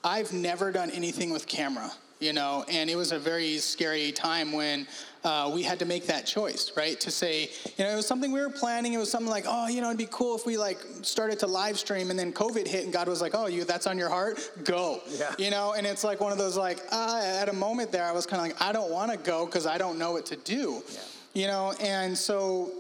I've 0.04 0.34
never 0.34 0.74
done 0.74 0.92
anything 0.92 1.30
with 1.30 1.48
camera, 1.48 1.90
you 2.20 2.34
know, 2.34 2.66
and 2.70 2.90
it 2.90 2.96
was 2.96 3.12
a 3.12 3.20
very 3.20 3.58
scary 3.58 4.12
time 4.12 4.52
when 4.52 4.88
uh, 5.24 5.52
we 5.54 5.62
had 5.62 5.78
to 5.80 5.86
make 5.86 6.08
that 6.08 6.26
choice, 6.26 6.72
right? 6.76 7.00
To 7.00 7.12
say, 7.12 7.50
you 7.78 7.84
know, 7.84 7.92
it 7.92 7.96
was 7.96 8.08
something 8.08 8.32
we 8.32 8.40
were 8.40 8.50
planning. 8.50 8.94
It 8.94 8.98
was 8.98 9.12
something 9.12 9.30
like, 9.30 9.46
oh, 9.48 9.68
you 9.68 9.82
know, 9.82 9.88
it'd 9.88 9.98
be 9.98 10.08
cool 10.10 10.36
if 10.36 10.46
we 10.46 10.58
like 10.58 10.80
started 11.02 11.38
to 11.40 11.48
live 11.48 11.78
stream, 11.78 12.10
and 12.10 12.18
then 12.18 12.32
COVID 12.34 12.68
hit, 12.68 12.86
and 12.86 12.94
God 12.94 13.08
was 13.08 13.22
like, 13.22 13.34
oh, 13.36 13.48
you, 13.48 13.64
that's 13.64 13.88
on 13.88 13.98
your 13.98 14.10
heart, 14.10 14.52
go, 14.64 15.02
yeah. 15.10 15.34
you 15.38 15.52
know. 15.52 15.74
And 15.74 15.86
it's 15.86 16.04
like 16.04 16.20
one 16.20 16.32
of 16.32 16.38
those 16.38 16.58
like, 16.58 16.80
uh, 16.92 17.22
at 17.24 17.50
a 17.50 17.54
moment 17.54 17.92
there, 17.92 18.06
I 18.06 18.12
was 18.12 18.26
kind 18.26 18.42
of 18.42 18.48
like, 18.48 18.62
I 18.62 18.72
don't 18.72 18.92
want 18.92 19.12
to 19.12 19.18
go 19.18 19.46
because 19.46 19.68
I 19.68 19.78
don't 19.78 20.00
know 20.00 20.12
what 20.12 20.26
to 20.28 20.36
do. 20.38 20.84
Yeah 20.92 21.00
You 21.34 21.48
know, 21.48 21.74
and 21.80 22.18
so 22.18 22.72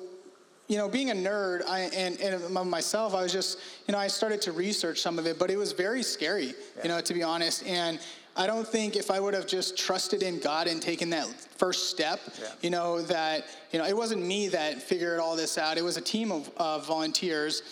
you 0.67 0.77
know, 0.77 0.89
being 0.89 1.12
a 1.12 1.13
nerd, 1.13 1.65
I, 1.65 1.82
and, 1.96 2.20
and 2.20 2.53
myself, 2.70 3.15
I 3.15 3.24
was 3.24 3.32
just, 3.32 3.58
you 3.88 3.94
know, 3.94 3.98
I 3.98 4.08
started 4.08 4.41
to 4.41 4.51
research 4.51 5.00
some 5.00 5.17
of 5.17 5.25
it, 5.25 5.39
but 5.39 5.50
it 5.50 5.56
was 5.56 5.72
very 5.72 6.03
scary, 6.03 6.48
yeah. 6.48 6.53
you 6.84 6.89
know, 6.89 7.00
to 7.00 7.13
be 7.13 7.24
honest. 7.24 7.65
And 7.65 8.00
I 8.38 8.48
don't 8.48 8.67
think 8.67 8.96
if 8.96 9.10
I 9.12 9.20
would 9.20 9.34
have 9.34 9.48
just 9.48 9.77
trusted 9.77 10.24
in 10.24 10.39
God 10.39 10.67
and 10.67 10.82
taken 10.82 11.10
that 11.12 11.27
first 11.58 11.89
step, 11.89 12.20
yeah. 12.39 12.48
you 12.62 12.70
know, 12.70 13.01
that, 13.03 13.46
you 13.72 13.79
know, 13.79 13.86
it 13.86 13.96
wasn't 13.96 14.25
me 14.25 14.48
that 14.50 14.82
figured 14.82 15.20
all 15.20 15.36
this 15.36 15.58
out. 15.58 15.77
It 15.77 15.84
was 15.84 15.98
a 15.98 16.01
team 16.01 16.32
of 16.32 16.50
uh, 16.58 16.79
volunteers, 16.79 17.63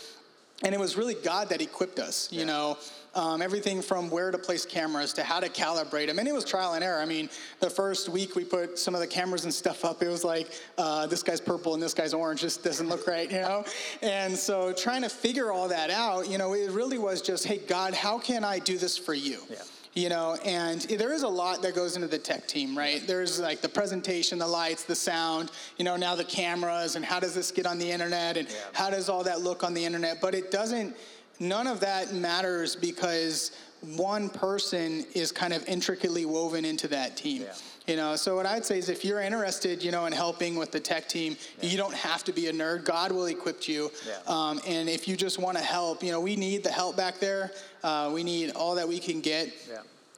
and 0.64 0.74
it 0.74 0.80
was 0.80 0.98
really 0.98 1.14
God 1.16 1.50
that 1.50 1.62
equipped 1.62 2.00
us, 2.00 2.32
you 2.32 2.40
yeah. 2.40 2.46
know 2.46 2.78
um, 3.16 3.42
everything 3.42 3.82
from 3.82 4.10
where 4.10 4.30
to 4.30 4.38
place 4.38 4.66
cameras 4.66 5.14
to 5.14 5.24
how 5.24 5.40
to 5.40 5.50
calibrate 5.50 6.08
them. 6.08 6.20
And 6.20 6.28
it 6.28 6.34
was 6.34 6.44
trial 6.44 6.74
and 6.74 6.84
error. 6.84 7.00
I 7.00 7.06
mean, 7.06 7.30
the 7.62 7.70
first 7.70 8.10
week 8.10 8.36
we 8.36 8.44
put 8.44 8.78
some 8.78 8.94
of 8.94 9.00
the 9.00 9.08
cameras 9.08 9.46
and 9.46 9.54
stuff 9.54 9.86
up, 9.86 10.04
it 10.04 10.10
was 10.10 10.24
like, 10.24 10.52
uh, 10.78 11.08
this 11.08 11.24
guy's 11.24 11.40
purple 11.40 11.74
and 11.74 11.82
this 11.82 11.94
guy's 11.94 12.14
orange, 12.14 12.42
just 12.42 12.64
doesn't 12.64 12.90
look 12.90 13.08
right, 13.08 13.32
you 13.32 13.40
know? 13.40 13.64
And 14.02 14.36
so 14.36 14.74
trying 14.74 15.02
to 15.04 15.10
figure 15.10 15.52
all 15.52 15.70
that 15.70 15.90
out, 15.90 16.30
you 16.30 16.38
know, 16.38 16.54
it 16.54 16.72
really 16.72 16.98
was 16.98 17.22
just, 17.22 17.46
hey, 17.46 17.58
God, 17.58 17.94
how 17.94 18.20
can 18.20 18.44
I 18.44 18.60
do 18.60 18.78
this 18.78 18.98
for 18.98 19.14
you? 19.14 19.40
Yeah 19.50 19.58
you 19.96 20.10
know 20.10 20.38
and 20.46 20.82
there 20.82 21.14
is 21.14 21.24
a 21.24 21.28
lot 21.28 21.62
that 21.62 21.74
goes 21.74 21.96
into 21.96 22.08
the 22.08 22.18
tech 22.18 22.48
team 22.48 22.78
right 22.78 23.08
there's 23.08 23.40
like 23.40 23.62
the 23.62 23.70
presentation 23.70 24.38
the 24.38 24.46
lights 24.46 24.84
the 24.84 24.96
sound 24.96 25.52
you 25.78 25.86
know 25.86 25.96
now 25.96 26.14
the 26.16 26.24
cameras 26.24 26.96
and 26.96 27.04
how 27.04 27.20
does 27.20 27.34
this 27.34 27.50
get 27.50 27.66
on 27.66 27.80
the 27.80 27.90
internet 27.90 28.38
and 28.38 28.50
yeah. 28.50 28.56
how 28.74 28.90
does 28.90 29.10
all 29.10 29.24
that 29.24 29.42
look 29.42 29.64
on 29.64 29.74
the 29.74 29.84
internet 29.84 30.20
but 30.22 30.36
it 30.36 30.52
doesn't 30.52 30.96
none 31.40 31.66
of 31.66 31.80
that 31.80 32.14
matters 32.14 32.76
because 32.76 33.52
one 33.98 34.30
person 34.30 35.06
is 35.14 35.32
kind 35.32 35.54
of 35.54 35.68
intricately 35.68 36.26
woven 36.26 36.66
into 36.66 36.88
that 36.90 37.16
team. 37.16 37.44
Yeah. 37.44 37.54
You 37.88 37.96
know, 37.98 38.16
so 38.16 38.36
what 38.36 38.48
I'd 38.48 38.66
say 38.66 38.80
is 38.80 38.90
if 38.90 39.06
you're 39.06 39.22
interested, 39.22 39.84
you 39.84 39.92
know, 39.92 40.06
in 40.06 40.14
helping 40.14 40.56
with 40.56 40.72
the 40.72 40.80
tech 40.80 41.08
team, 41.08 41.38
yeah. 41.62 41.70
you 41.70 41.78
don't 41.78 41.94
have 41.94 42.24
to 42.24 42.34
be 42.34 42.48
a 42.48 42.54
nerd. 42.54 42.84
God 42.84 43.12
will 43.12 43.28
equip 43.28 43.68
you. 43.68 43.92
Yeah. 44.08 44.16
Um, 44.28 44.60
and 44.66 44.90
if 44.90 45.08
you 45.08 45.16
just 45.16 45.38
want 45.38 45.58
to 45.58 45.64
help, 45.64 46.02
you 46.02 46.12
know, 46.12 46.20
we 46.20 46.36
need 46.36 46.64
the 46.64 46.72
help 46.72 46.98
back 46.98 47.20
there. 47.20 47.52
Uh, 47.84 48.12
we 48.12 48.24
need 48.24 48.52
all 48.52 48.76
that 48.76 48.88
we 48.88 48.98
can 49.00 49.22
get. 49.22 49.54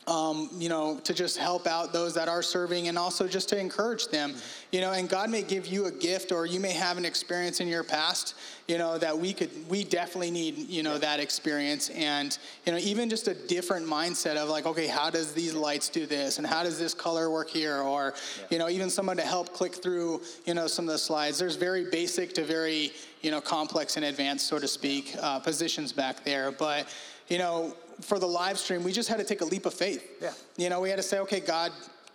Um, 0.08 0.50
you 0.58 0.70
know, 0.70 1.02
to 1.04 1.14
just 1.14 1.38
help 1.38 1.68
out 1.68 1.92
those 1.92 2.14
that 2.14 2.30
are 2.30 2.42
serving 2.42 2.88
and 2.88 2.98
also 2.98 3.28
just 3.28 3.50
to 3.50 3.60
encourage 3.60 4.08
them, 4.08 4.36
you 4.72 4.80
know, 4.80 4.94
and 4.94 5.10
God 5.10 5.30
may 5.30 5.42
give 5.42 5.68
you 5.68 5.88
a 5.88 5.92
gift 5.92 6.32
or 6.32 6.46
you 6.46 6.62
may 6.62 6.72
have 6.72 6.98
an 6.98 7.04
experience 7.04 7.60
in 7.60 7.68
your 7.68 7.84
past, 7.84 8.34
you 8.70 8.78
know, 8.78 8.98
that 8.98 9.18
we 9.18 9.34
could, 9.34 9.50
we 9.68 9.84
definitely 9.84 10.32
need, 10.32 10.70
you 10.70 10.82
know, 10.82 10.98
that 10.98 11.20
experience. 11.20 11.90
And, 11.90 12.38
you 12.66 12.72
know, 12.72 12.78
even 12.78 13.10
just 13.10 13.28
a 13.28 13.34
different 13.34 13.86
mindset 13.86 14.38
of 14.38 14.48
like, 14.48 14.66
okay, 14.66 14.88
how 14.88 15.10
does 15.10 15.34
these 15.34 15.54
lights 15.54 15.90
do 15.90 16.06
this? 16.06 16.38
And 16.38 16.48
how 16.48 16.64
does 16.64 16.80
this 16.80 16.94
color 16.94 17.30
work 17.30 17.50
here? 17.50 17.82
Or, 17.82 18.14
you 18.50 18.60
know, 18.60 18.70
even 18.70 18.90
someone 18.90 19.18
to 19.18 19.24
help 19.24 19.52
click 19.52 19.76
through, 19.76 20.22
you 20.46 20.54
know, 20.54 20.68
some 20.68 20.86
of 20.86 20.94
the 20.94 21.00
slides. 21.00 21.38
There's 21.38 21.58
very 21.58 21.90
basic 21.90 22.34
to 22.36 22.46
very, 22.46 22.94
you 23.22 23.32
know, 23.32 23.42
complex 23.42 23.98
and 23.98 24.06
advanced, 24.06 24.48
so 24.48 24.58
to 24.58 24.70
speak, 24.70 25.18
uh, 25.22 25.40
positions 25.40 25.92
back 25.92 26.24
there. 26.24 26.50
But, 26.50 26.88
you 27.28 27.40
know, 27.40 27.76
for 28.02 28.20
the 28.20 28.28
live 28.28 28.58
stream, 28.58 28.84
we 28.84 28.92
just 28.92 29.10
had 29.10 29.18
to 29.18 29.24
take 29.24 29.42
a 29.42 29.46
leap 29.46 29.66
of 29.66 29.74
faith. 29.74 30.04
Yeah. 30.22 30.34
You 30.58 30.70
know, 30.70 30.82
we 30.82 30.90
had 30.90 30.98
to 30.98 31.04
say, 31.04 31.20
okay, 31.20 31.40
God, 31.40 31.72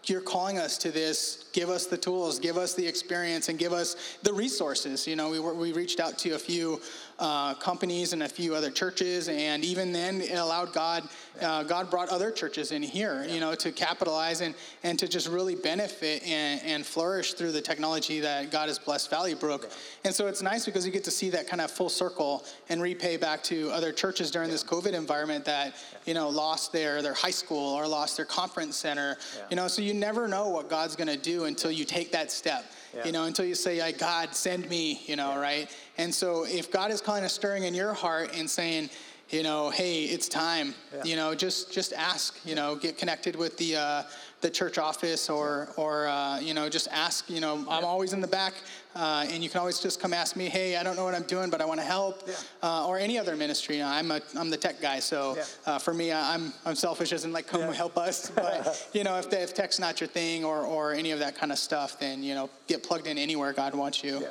you're 0.06 0.20
calling 0.20 0.58
us 0.58 0.78
to 0.78 0.90
this. 0.90 1.44
Give 1.52 1.68
us 1.68 1.86
the 1.86 1.96
tools, 1.96 2.38
give 2.38 2.56
us 2.56 2.74
the 2.74 2.86
experience, 2.86 3.48
and 3.48 3.58
give 3.58 3.72
us 3.72 4.18
the 4.22 4.32
resources. 4.32 5.06
You 5.06 5.16
know, 5.16 5.30
we, 5.30 5.38
were, 5.38 5.54
we 5.54 5.72
reached 5.72 6.00
out 6.00 6.18
to 6.18 6.30
a 6.30 6.38
few 6.38 6.80
uh, 7.18 7.54
companies 7.54 8.12
and 8.12 8.24
a 8.24 8.28
few 8.28 8.54
other 8.54 8.70
churches, 8.70 9.28
and 9.28 9.64
even 9.64 9.92
then, 9.92 10.20
it 10.20 10.34
allowed 10.34 10.72
God. 10.72 11.08
Uh, 11.42 11.62
God 11.62 11.90
brought 11.90 12.08
other 12.08 12.30
churches 12.30 12.72
in 12.72 12.82
here, 12.82 13.24
you 13.28 13.40
know, 13.40 13.54
to 13.56 13.72
capitalize 13.72 14.40
and 14.40 14.54
and 14.82 14.98
to 14.98 15.08
just 15.08 15.28
really 15.28 15.54
benefit 15.54 16.22
and, 16.22 16.60
and 16.62 16.86
flourish 16.86 17.34
through 17.34 17.52
the 17.52 17.60
technology 17.60 18.20
that 18.20 18.50
God 18.50 18.68
has 18.68 18.78
blessed 18.78 19.10
Valley 19.10 19.34
Brook. 19.34 19.70
And 20.04 20.14
so 20.14 20.26
it's 20.26 20.42
nice 20.42 20.64
because 20.64 20.86
you 20.86 20.92
get 20.92 21.04
to 21.04 21.10
see 21.10 21.30
that 21.30 21.48
kind 21.48 21.60
of 21.60 21.70
full 21.70 21.88
circle 21.88 22.44
and 22.68 22.80
repay 22.80 23.16
back 23.16 23.42
to 23.44 23.70
other 23.70 23.92
churches 23.92 24.30
during 24.30 24.50
this 24.50 24.64
COVID 24.64 24.92
environment 24.92 25.44
that 25.46 25.74
you 26.06 26.14
know 26.14 26.28
lost 26.28 26.72
their 26.72 27.02
their 27.02 27.14
high 27.14 27.30
school 27.30 27.74
or 27.74 27.86
lost 27.86 28.16
their 28.16 28.26
conference 28.26 28.76
center. 28.76 29.16
You 29.50 29.56
know, 29.56 29.68
so 29.68 29.82
you 29.82 29.94
never 29.94 30.28
know 30.28 30.48
what 30.48 30.68
God's 30.68 30.96
going 30.96 31.08
to 31.08 31.16
do 31.16 31.44
until 31.44 31.70
you 31.70 31.84
take 31.84 32.12
that 32.12 32.30
step. 32.30 32.64
Yeah. 32.94 33.06
You 33.06 33.12
know, 33.12 33.24
until 33.24 33.46
you 33.46 33.54
say, 33.54 33.90
God, 33.92 34.34
send 34.34 34.68
me, 34.68 35.00
you 35.06 35.16
know, 35.16 35.30
yeah. 35.30 35.40
right? 35.40 35.76
And 35.96 36.14
so 36.14 36.44
if 36.44 36.70
God 36.70 36.90
is 36.90 37.00
kind 37.00 37.24
of 37.24 37.30
stirring 37.30 37.64
in 37.64 37.74
your 37.74 37.94
heart 37.94 38.36
and 38.36 38.48
saying, 38.48 38.90
you 39.32 39.42
know, 39.42 39.70
hey, 39.70 40.04
it's 40.04 40.28
time. 40.28 40.74
Yeah. 40.94 41.04
You 41.04 41.16
know, 41.16 41.34
just 41.34 41.72
just 41.72 41.94
ask. 41.94 42.38
You 42.44 42.54
know, 42.54 42.76
get 42.76 42.98
connected 42.98 43.34
with 43.34 43.56
the 43.56 43.76
uh, 43.76 44.02
the 44.42 44.50
church 44.50 44.76
office, 44.76 45.30
or 45.30 45.70
or 45.76 46.06
uh, 46.06 46.38
you 46.38 46.52
know, 46.52 46.68
just 46.68 46.86
ask. 46.92 47.30
You 47.30 47.40
know, 47.40 47.64
I'm 47.68 47.84
always 47.84 48.12
in 48.12 48.20
the 48.20 48.28
back, 48.28 48.52
uh, 48.94 49.24
and 49.30 49.42
you 49.42 49.48
can 49.48 49.60
always 49.60 49.80
just 49.80 50.00
come 50.00 50.12
ask 50.12 50.36
me. 50.36 50.50
Hey, 50.50 50.76
I 50.76 50.82
don't 50.82 50.96
know 50.96 51.04
what 51.04 51.14
I'm 51.14 51.22
doing, 51.22 51.48
but 51.48 51.62
I 51.62 51.64
want 51.64 51.80
to 51.80 51.86
help. 51.86 52.24
Yeah. 52.26 52.34
Uh, 52.62 52.86
or 52.86 52.98
any 52.98 53.18
other 53.18 53.34
ministry. 53.34 53.76
You 53.76 53.82
know, 53.82 53.88
I'm 53.88 54.10
a 54.10 54.20
I'm 54.36 54.50
the 54.50 54.58
tech 54.58 54.82
guy, 54.82 55.00
so 55.00 55.34
yeah. 55.36 55.44
Uh, 55.64 55.78
for 55.78 55.94
me, 55.94 56.12
I'm 56.12 56.52
I'm 56.66 56.74
selfish 56.74 57.12
as 57.12 57.24
in 57.24 57.32
like 57.32 57.46
come 57.46 57.62
help 57.72 57.96
us. 57.96 58.30
But 58.42 58.90
you 58.92 59.04
know, 59.04 59.18
if 59.18 59.30
the, 59.30 59.40
if 59.40 59.54
tech's 59.54 59.78
not 59.78 60.00
your 60.00 60.08
thing, 60.08 60.44
or 60.44 60.66
or 60.66 60.92
any 60.92 61.12
of 61.12 61.20
that 61.20 61.36
kind 61.36 61.52
of 61.52 61.58
stuff, 61.58 61.98
then 61.98 62.22
you 62.22 62.34
know, 62.34 62.50
get 62.66 62.82
plugged 62.82 63.06
in 63.06 63.16
anywhere 63.16 63.52
God 63.54 63.74
wants 63.74 64.04
you. 64.04 64.26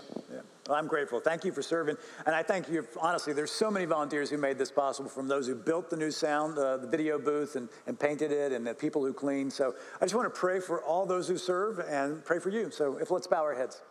Well, 0.72 0.80
I'm 0.80 0.88
grateful. 0.88 1.20
Thank 1.20 1.44
you 1.44 1.51
for 1.51 1.62
serving. 1.62 1.98
And 2.25 2.34
I 2.34 2.44
thank 2.44 2.70
you, 2.70 2.88
honestly, 2.98 3.34
there's 3.34 3.51
so 3.51 3.70
many 3.70 3.84
volunteers 3.84 4.30
who 4.30 4.38
made 4.38 4.58
this 4.58 4.72
possible 4.72 5.10
from 5.10 5.28
those 5.28 5.46
who 5.46 5.54
built 5.54 5.90
the 5.90 5.98
new 5.98 6.12
sound, 6.12 6.58
uh, 6.58 6.78
the 6.78 6.88
video 6.88 7.20
booth, 7.20 7.58
and, 7.58 7.68
and 7.88 8.00
painted 8.00 8.32
it, 8.32 8.54
and 8.54 8.66
the 8.66 8.74
people 8.74 9.06
who 9.06 9.12
cleaned. 9.12 9.51
So 9.51 9.75
I 10.00 10.06
just 10.06 10.16
want 10.16 10.34
to 10.34 10.40
pray 10.40 10.62
for 10.62 10.82
all 10.82 11.06
those 11.06 11.28
who 11.28 11.38
serve 11.38 11.80
and 11.80 12.24
pray 12.24 12.40
for 12.40 12.51
you. 12.51 12.72
So 12.72 12.96
if 13.00 13.12
let's 13.12 13.28
bow 13.28 13.42
our 13.42 13.54
heads. 13.54 13.82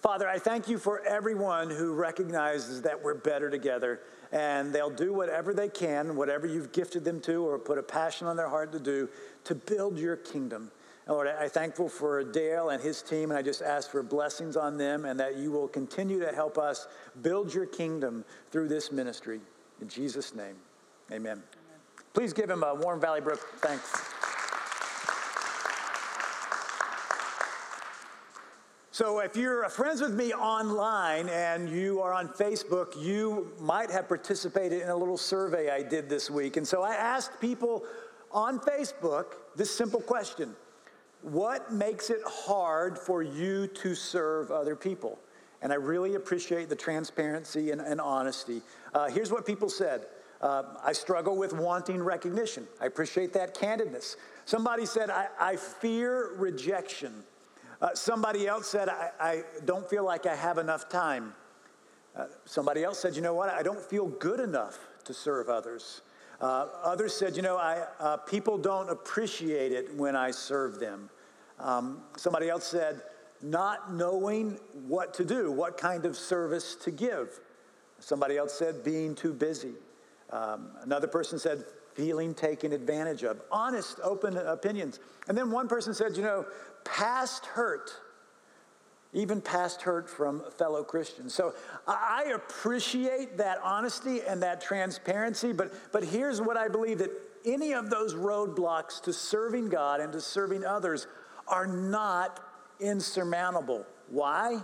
Father, 0.00 0.28
I 0.28 0.40
thank 0.40 0.66
you 0.66 0.76
for 0.76 1.06
everyone 1.06 1.70
who 1.70 1.94
recognizes 1.94 2.82
that 2.82 3.00
we're 3.00 3.14
better 3.14 3.48
together 3.48 4.00
and 4.32 4.72
they'll 4.72 4.90
do 4.90 5.12
whatever 5.12 5.54
they 5.54 5.68
can, 5.68 6.16
whatever 6.16 6.48
you've 6.48 6.72
gifted 6.72 7.04
them 7.04 7.20
to 7.20 7.46
or 7.46 7.60
put 7.60 7.78
a 7.78 7.82
passion 7.84 8.26
on 8.26 8.36
their 8.36 8.48
heart 8.48 8.72
to 8.72 8.80
do, 8.80 9.08
to 9.44 9.54
build 9.54 10.00
your 10.00 10.16
kingdom. 10.16 10.72
Lord, 11.08 11.26
I'm 11.26 11.50
thankful 11.50 11.88
for 11.88 12.22
Dale 12.22 12.68
and 12.68 12.80
his 12.80 13.02
team, 13.02 13.30
and 13.30 13.38
I 13.38 13.42
just 13.42 13.60
ask 13.60 13.90
for 13.90 14.02
blessings 14.02 14.56
on 14.56 14.78
them 14.78 15.04
and 15.04 15.18
that 15.18 15.36
you 15.36 15.50
will 15.50 15.66
continue 15.66 16.20
to 16.20 16.32
help 16.32 16.58
us 16.58 16.86
build 17.22 17.52
your 17.52 17.66
kingdom 17.66 18.24
through 18.52 18.68
this 18.68 18.92
ministry. 18.92 19.40
In 19.80 19.88
Jesus' 19.88 20.32
name, 20.34 20.54
amen. 21.10 21.32
amen. 21.32 21.42
Please 22.14 22.32
give 22.32 22.48
him 22.48 22.62
a 22.62 22.74
warm 22.74 23.00
Valley 23.00 23.20
Brook 23.20 23.40
thanks. 23.60 23.90
So, 28.92 29.20
if 29.20 29.36
you're 29.36 29.68
friends 29.70 30.02
with 30.02 30.14
me 30.14 30.34
online 30.34 31.28
and 31.30 31.68
you 31.68 32.00
are 32.00 32.12
on 32.12 32.28
Facebook, 32.28 32.94
you 33.02 33.50
might 33.58 33.90
have 33.90 34.06
participated 34.06 34.82
in 34.82 34.90
a 34.90 34.96
little 34.96 35.16
survey 35.16 35.70
I 35.70 35.82
did 35.82 36.08
this 36.08 36.30
week. 36.30 36.58
And 36.58 36.68
so 36.68 36.82
I 36.82 36.94
asked 36.94 37.40
people 37.40 37.84
on 38.30 38.60
Facebook 38.60 39.32
this 39.56 39.74
simple 39.74 40.00
question 40.00 40.54
what 41.22 41.72
makes 41.72 42.10
it 42.10 42.20
hard 42.26 42.98
for 42.98 43.22
you 43.22 43.66
to 43.68 43.94
serve 43.94 44.50
other 44.50 44.76
people? 44.76 45.18
And 45.62 45.72
I 45.72 45.76
really 45.76 46.16
appreciate 46.16 46.68
the 46.68 46.76
transparency 46.76 47.70
and, 47.70 47.80
and 47.80 48.00
honesty. 48.00 48.62
Uh, 48.92 49.08
here's 49.08 49.30
what 49.30 49.46
people 49.46 49.68
said 49.68 50.06
uh, 50.40 50.64
I 50.84 50.92
struggle 50.92 51.36
with 51.36 51.52
wanting 51.52 52.02
recognition. 52.02 52.66
I 52.80 52.86
appreciate 52.86 53.32
that 53.34 53.54
candidness. 53.54 54.16
Somebody 54.44 54.86
said, 54.86 55.08
I, 55.08 55.28
I 55.38 55.56
fear 55.56 56.34
rejection. 56.34 57.22
Uh, 57.80 57.90
somebody 57.94 58.48
else 58.48 58.68
said, 58.68 58.88
I, 58.88 59.10
I, 59.20 59.42
don't 59.64 59.88
feel 59.88 60.04
like 60.04 60.26
I 60.26 60.34
have 60.34 60.58
enough 60.58 60.88
time. 60.88 61.32
Uh, 62.16 62.26
somebody 62.44 62.82
else 62.82 62.98
said, 62.98 63.14
You 63.14 63.22
know 63.22 63.34
what? 63.34 63.50
I 63.50 63.62
don't 63.62 63.80
feel 63.80 64.06
good 64.06 64.40
enough 64.40 64.78
to 65.04 65.14
serve 65.14 65.48
others. 65.48 66.02
Uh, 66.42 66.66
others 66.82 67.14
said, 67.14 67.36
you 67.36 67.42
know, 67.42 67.56
I, 67.56 67.84
uh, 68.00 68.16
people 68.16 68.58
don't 68.58 68.90
appreciate 68.90 69.70
it 69.70 69.94
when 69.94 70.16
I 70.16 70.32
serve 70.32 70.80
them. 70.80 71.08
Um, 71.60 72.02
somebody 72.16 72.48
else 72.48 72.66
said, 72.66 73.00
not 73.40 73.94
knowing 73.94 74.58
what 74.88 75.14
to 75.14 75.24
do, 75.24 75.52
what 75.52 75.78
kind 75.78 76.04
of 76.04 76.16
service 76.16 76.74
to 76.82 76.90
give. 76.90 77.38
Somebody 78.00 78.36
else 78.36 78.54
said, 78.54 78.82
being 78.82 79.14
too 79.14 79.32
busy. 79.32 79.74
Um, 80.30 80.70
another 80.82 81.06
person 81.06 81.38
said, 81.38 81.64
feeling 81.94 82.34
taken 82.34 82.72
advantage 82.72 83.22
of. 83.22 83.40
Honest, 83.52 84.00
open 84.02 84.36
opinions. 84.36 84.98
And 85.28 85.38
then 85.38 85.52
one 85.52 85.68
person 85.68 85.94
said, 85.94 86.16
you 86.16 86.24
know, 86.24 86.44
past 86.84 87.46
hurt 87.46 87.92
even 89.12 89.40
past 89.40 89.82
hurt 89.82 90.08
from 90.08 90.42
fellow 90.56 90.82
Christians. 90.82 91.34
So 91.34 91.54
I 91.86 92.32
appreciate 92.34 93.36
that 93.36 93.58
honesty 93.62 94.20
and 94.26 94.42
that 94.42 94.60
transparency, 94.60 95.52
but, 95.52 95.72
but 95.92 96.02
here's 96.02 96.40
what 96.40 96.56
I 96.56 96.68
believe 96.68 96.98
that 96.98 97.10
any 97.44 97.74
of 97.74 97.90
those 97.90 98.14
roadblocks 98.14 99.02
to 99.02 99.12
serving 99.12 99.68
God 99.68 100.00
and 100.00 100.12
to 100.12 100.20
serving 100.20 100.64
others 100.64 101.06
are 101.46 101.66
not 101.66 102.40
insurmountable. 102.80 103.84
Why? 104.08 104.60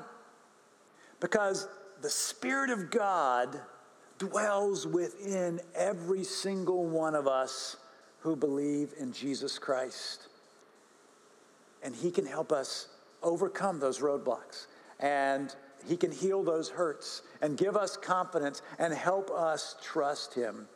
Because 1.20 1.68
the 2.00 2.10
Spirit 2.10 2.70
of 2.70 2.90
God 2.90 3.60
dwells 4.18 4.86
within 4.86 5.60
every 5.74 6.24
single 6.24 6.86
one 6.86 7.14
of 7.14 7.26
us 7.26 7.76
who 8.20 8.34
believe 8.34 8.94
in 8.98 9.12
Jesus 9.12 9.58
Christ. 9.58 10.28
And 11.82 11.94
He 11.94 12.10
can 12.10 12.26
help 12.26 12.52
us 12.52 12.88
overcome 13.22 13.80
those 13.80 14.00
roadblocks. 14.00 14.66
and 15.00 15.54
He 15.86 15.96
can 15.96 16.10
heal 16.10 16.42
those 16.42 16.68
hurts 16.68 17.22
and 17.40 17.56
give 17.56 17.76
us 17.76 17.96
confidence 17.96 18.62
and 18.78 18.92
help 18.92 19.30
us 19.30 19.76
trust 19.82 20.34
Him. 20.34 20.68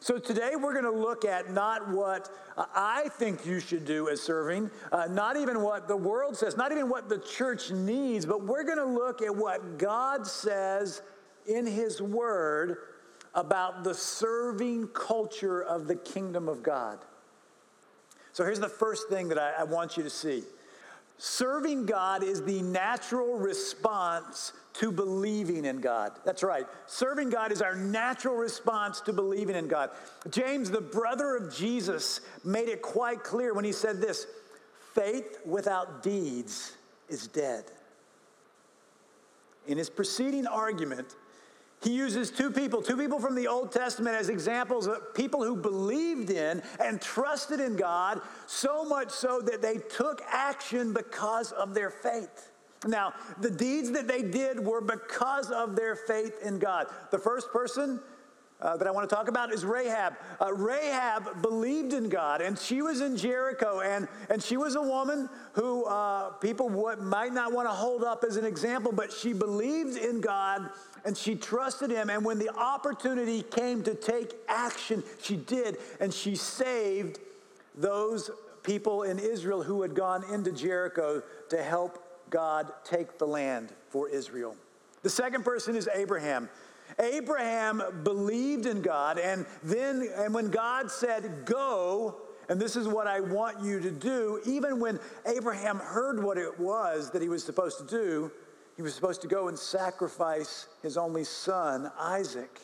So 0.00 0.18
today 0.18 0.52
we're 0.56 0.72
going 0.72 0.84
to 0.84 0.90
look 0.90 1.24
at 1.24 1.50
not 1.50 1.88
what 1.90 2.30
I 2.56 3.08
think 3.14 3.46
you 3.46 3.60
should 3.60 3.84
do 3.84 4.08
as 4.08 4.20
serving, 4.20 4.70
uh, 4.92 5.06
not 5.10 5.36
even 5.36 5.62
what 5.62 5.88
the 5.88 5.96
world 5.96 6.36
says, 6.36 6.56
not 6.56 6.70
even 6.70 6.88
what 6.88 7.08
the 7.08 7.18
church 7.18 7.70
needs, 7.70 8.26
but 8.26 8.44
we're 8.44 8.64
going 8.64 8.78
to 8.78 8.84
look 8.84 9.22
at 9.22 9.34
what 9.34 9.78
God 9.78 10.26
says 10.26 11.02
in 11.46 11.66
His 11.66 12.02
Word 12.02 12.78
about 13.34 13.84
the 13.84 13.94
serving 13.94 14.88
culture 14.88 15.62
of 15.62 15.86
the 15.86 15.96
kingdom 15.96 16.48
of 16.48 16.62
God. 16.62 16.98
So 18.32 18.44
here's 18.44 18.60
the 18.60 18.68
first 18.68 19.08
thing 19.08 19.28
that 19.28 19.38
I, 19.38 19.52
I 19.60 19.64
want 19.64 19.96
you 19.96 20.02
to 20.02 20.10
see 20.10 20.42
serving 21.18 21.86
God 21.86 22.22
is 22.22 22.42
the 22.42 22.62
natural 22.62 23.38
response 23.38 24.52
to 24.74 24.92
believing 24.92 25.64
in 25.64 25.80
God. 25.80 26.12
That's 26.24 26.42
right. 26.42 26.66
Serving 26.86 27.30
God 27.30 27.50
is 27.50 27.62
our 27.62 27.74
natural 27.74 28.34
response 28.34 29.00
to 29.02 29.12
believing 29.12 29.56
in 29.56 29.68
God. 29.68 29.90
James, 30.30 30.70
the 30.70 30.80
brother 30.80 31.36
of 31.36 31.54
Jesus, 31.54 32.20
made 32.44 32.68
it 32.68 32.82
quite 32.82 33.22
clear 33.22 33.54
when 33.54 33.64
he 33.64 33.72
said 33.72 34.00
this 34.00 34.26
faith 34.94 35.38
without 35.46 36.02
deeds 36.02 36.76
is 37.08 37.26
dead. 37.26 37.64
In 39.66 39.78
his 39.78 39.90
preceding 39.90 40.46
argument, 40.46 41.16
he 41.86 41.92
uses 41.92 42.32
two 42.32 42.50
people, 42.50 42.82
two 42.82 42.96
people 42.96 43.20
from 43.20 43.36
the 43.36 43.46
Old 43.46 43.70
Testament 43.70 44.16
as 44.16 44.28
examples 44.28 44.88
of 44.88 45.14
people 45.14 45.44
who 45.44 45.54
believed 45.54 46.30
in 46.30 46.60
and 46.80 47.00
trusted 47.00 47.60
in 47.60 47.76
God 47.76 48.20
so 48.48 48.84
much 48.84 49.10
so 49.10 49.40
that 49.42 49.62
they 49.62 49.78
took 49.78 50.20
action 50.28 50.92
because 50.92 51.52
of 51.52 51.74
their 51.74 51.90
faith. 51.90 52.50
Now, 52.88 53.14
the 53.40 53.52
deeds 53.52 53.92
that 53.92 54.08
they 54.08 54.22
did 54.22 54.58
were 54.58 54.80
because 54.80 55.52
of 55.52 55.76
their 55.76 55.94
faith 55.94 56.40
in 56.42 56.58
God. 56.58 56.88
The 57.12 57.18
first 57.18 57.52
person 57.52 58.00
uh, 58.60 58.76
that 58.76 58.88
I 58.88 58.90
want 58.90 59.08
to 59.08 59.14
talk 59.14 59.28
about 59.28 59.52
is 59.52 59.64
Rahab. 59.64 60.14
Uh, 60.40 60.52
Rahab 60.52 61.42
believed 61.42 61.92
in 61.92 62.08
God, 62.08 62.40
and 62.40 62.58
she 62.58 62.82
was 62.82 63.00
in 63.00 63.16
Jericho, 63.16 63.80
and, 63.80 64.08
and 64.30 64.42
she 64.42 64.56
was 64.56 64.76
a 64.76 64.82
woman 64.82 65.28
who 65.52 65.84
uh, 65.84 66.30
people 66.30 66.68
would, 66.70 67.00
might 67.00 67.32
not 67.32 67.52
want 67.52 67.68
to 67.68 67.72
hold 67.72 68.02
up 68.02 68.24
as 68.26 68.36
an 68.36 68.44
example, 68.44 68.92
but 68.92 69.12
she 69.12 69.32
believed 69.32 69.96
in 69.96 70.20
God 70.20 70.70
and 71.06 71.16
she 71.16 71.36
trusted 71.36 71.90
him. 71.90 72.10
And 72.10 72.24
when 72.24 72.38
the 72.38 72.50
opportunity 72.54 73.42
came 73.42 73.82
to 73.84 73.94
take 73.94 74.34
action, 74.48 75.04
she 75.22 75.36
did, 75.36 75.78
and 76.00 76.12
she 76.12 76.34
saved 76.34 77.20
those 77.76 78.30
people 78.64 79.04
in 79.04 79.18
Israel 79.20 79.62
who 79.62 79.82
had 79.82 79.94
gone 79.94 80.24
into 80.32 80.50
Jericho 80.50 81.22
to 81.48 81.62
help 81.62 82.02
God 82.28 82.72
take 82.84 83.18
the 83.18 83.26
land 83.26 83.72
for 83.88 84.08
Israel. 84.08 84.56
The 85.02 85.10
second 85.10 85.44
person 85.44 85.76
is 85.76 85.88
Abraham. 85.94 86.48
Abraham 86.98 87.82
believed 88.02 88.66
in 88.66 88.82
God, 88.82 89.18
and 89.18 89.46
then, 89.62 90.08
and 90.16 90.34
when 90.34 90.50
God 90.50 90.90
said, 90.90 91.44
Go, 91.44 92.16
and 92.48 92.60
this 92.60 92.74
is 92.74 92.88
what 92.88 93.06
I 93.06 93.20
want 93.20 93.62
you 93.62 93.80
to 93.80 93.90
do, 93.90 94.40
even 94.44 94.80
when 94.80 94.98
Abraham 95.26 95.78
heard 95.78 96.22
what 96.22 96.38
it 96.38 96.58
was 96.58 97.10
that 97.10 97.22
he 97.22 97.28
was 97.28 97.44
supposed 97.44 97.78
to 97.78 97.84
do, 97.84 98.32
he 98.76 98.82
was 98.82 98.94
supposed 98.94 99.22
to 99.22 99.28
go 99.28 99.48
and 99.48 99.58
sacrifice 99.58 100.68
his 100.82 100.96
only 100.96 101.24
son, 101.24 101.90
Isaac. 101.98 102.60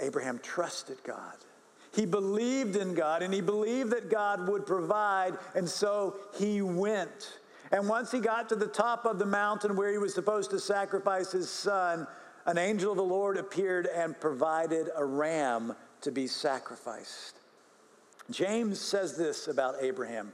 Abraham 0.00 0.40
trusted 0.42 0.98
God. 1.04 1.36
He 1.94 2.06
believed 2.06 2.74
in 2.74 2.94
God 2.94 3.22
and 3.22 3.32
he 3.32 3.40
believed 3.40 3.90
that 3.90 4.10
God 4.10 4.48
would 4.48 4.66
provide, 4.66 5.38
and 5.54 5.68
so 5.68 6.16
he 6.34 6.62
went. 6.62 7.38
And 7.70 7.88
once 7.88 8.10
he 8.10 8.18
got 8.18 8.48
to 8.48 8.56
the 8.56 8.66
top 8.66 9.04
of 9.06 9.18
the 9.18 9.26
mountain 9.26 9.76
where 9.76 9.90
he 9.90 9.98
was 9.98 10.14
supposed 10.14 10.50
to 10.50 10.58
sacrifice 10.58 11.30
his 11.30 11.48
son, 11.48 12.06
an 12.46 12.58
angel 12.58 12.90
of 12.90 12.96
the 12.96 13.04
Lord 13.04 13.36
appeared 13.36 13.86
and 13.86 14.18
provided 14.18 14.88
a 14.96 15.04
ram 15.04 15.74
to 16.00 16.10
be 16.10 16.26
sacrificed. 16.26 17.36
James 18.30 18.80
says 18.80 19.16
this 19.16 19.46
about 19.46 19.76
Abraham 19.80 20.32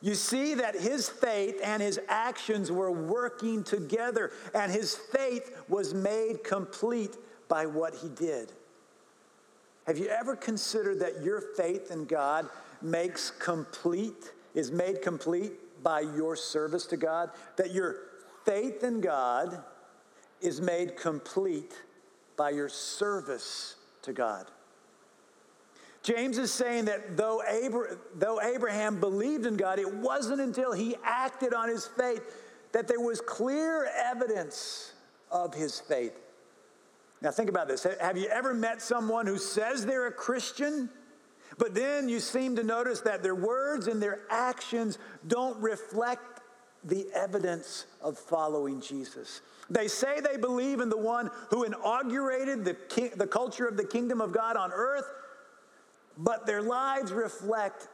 you 0.00 0.14
see 0.14 0.54
that 0.54 0.76
his 0.76 1.08
faith 1.08 1.60
and 1.62 1.82
his 1.82 1.98
actions 2.08 2.70
were 2.70 2.92
working 2.92 3.64
together, 3.64 4.32
and 4.54 4.70
his 4.70 4.94
faith 4.94 5.50
was 5.68 5.92
made 5.92 6.44
complete 6.44 7.16
by 7.48 7.66
what 7.66 7.94
he 7.94 8.08
did. 8.08 8.52
Have 9.86 9.98
you 9.98 10.06
ever 10.08 10.36
considered 10.36 11.00
that 11.00 11.22
your 11.22 11.40
faith 11.40 11.90
in 11.90 12.04
God 12.04 12.48
makes 12.82 13.30
complete, 13.30 14.32
is 14.54 14.70
made 14.70 15.02
complete 15.02 15.52
by 15.82 16.00
your 16.00 16.36
service 16.36 16.86
to 16.86 16.96
God? 16.96 17.30
That 17.56 17.72
your 17.72 17.96
faith 18.44 18.84
in 18.84 19.00
God 19.00 19.62
is 20.40 20.60
made 20.60 20.96
complete 20.96 21.72
by 22.36 22.50
your 22.50 22.68
service 22.68 23.76
to 24.02 24.12
God. 24.12 24.50
James 26.08 26.38
is 26.38 26.50
saying 26.50 26.86
that 26.86 27.18
though, 27.18 27.42
Abra- 27.42 27.98
though 28.14 28.40
Abraham 28.40 28.98
believed 28.98 29.44
in 29.44 29.58
God, 29.58 29.78
it 29.78 29.94
wasn't 29.94 30.40
until 30.40 30.72
he 30.72 30.96
acted 31.04 31.52
on 31.52 31.68
his 31.68 31.84
faith 31.84 32.22
that 32.72 32.88
there 32.88 32.98
was 32.98 33.20
clear 33.20 33.86
evidence 33.94 34.94
of 35.30 35.52
his 35.52 35.78
faith. 35.78 36.18
Now, 37.20 37.30
think 37.30 37.50
about 37.50 37.68
this. 37.68 37.86
Have 38.00 38.16
you 38.16 38.26
ever 38.28 38.54
met 38.54 38.80
someone 38.80 39.26
who 39.26 39.36
says 39.36 39.84
they're 39.84 40.06
a 40.06 40.12
Christian, 40.12 40.88
but 41.58 41.74
then 41.74 42.08
you 42.08 42.20
seem 42.20 42.56
to 42.56 42.62
notice 42.62 43.02
that 43.02 43.22
their 43.22 43.34
words 43.34 43.86
and 43.86 44.00
their 44.00 44.20
actions 44.30 44.96
don't 45.26 45.60
reflect 45.60 46.40
the 46.84 47.06
evidence 47.14 47.84
of 48.00 48.16
following 48.16 48.80
Jesus? 48.80 49.42
They 49.68 49.88
say 49.88 50.20
they 50.20 50.38
believe 50.38 50.80
in 50.80 50.88
the 50.88 50.96
one 50.96 51.30
who 51.50 51.64
inaugurated 51.64 52.64
the, 52.64 53.12
the 53.14 53.26
culture 53.26 53.66
of 53.66 53.76
the 53.76 53.84
kingdom 53.84 54.22
of 54.22 54.32
God 54.32 54.56
on 54.56 54.72
earth, 54.72 55.04
but 56.18 56.46
their 56.46 56.62
lives 56.62 57.12
reflect 57.12 57.88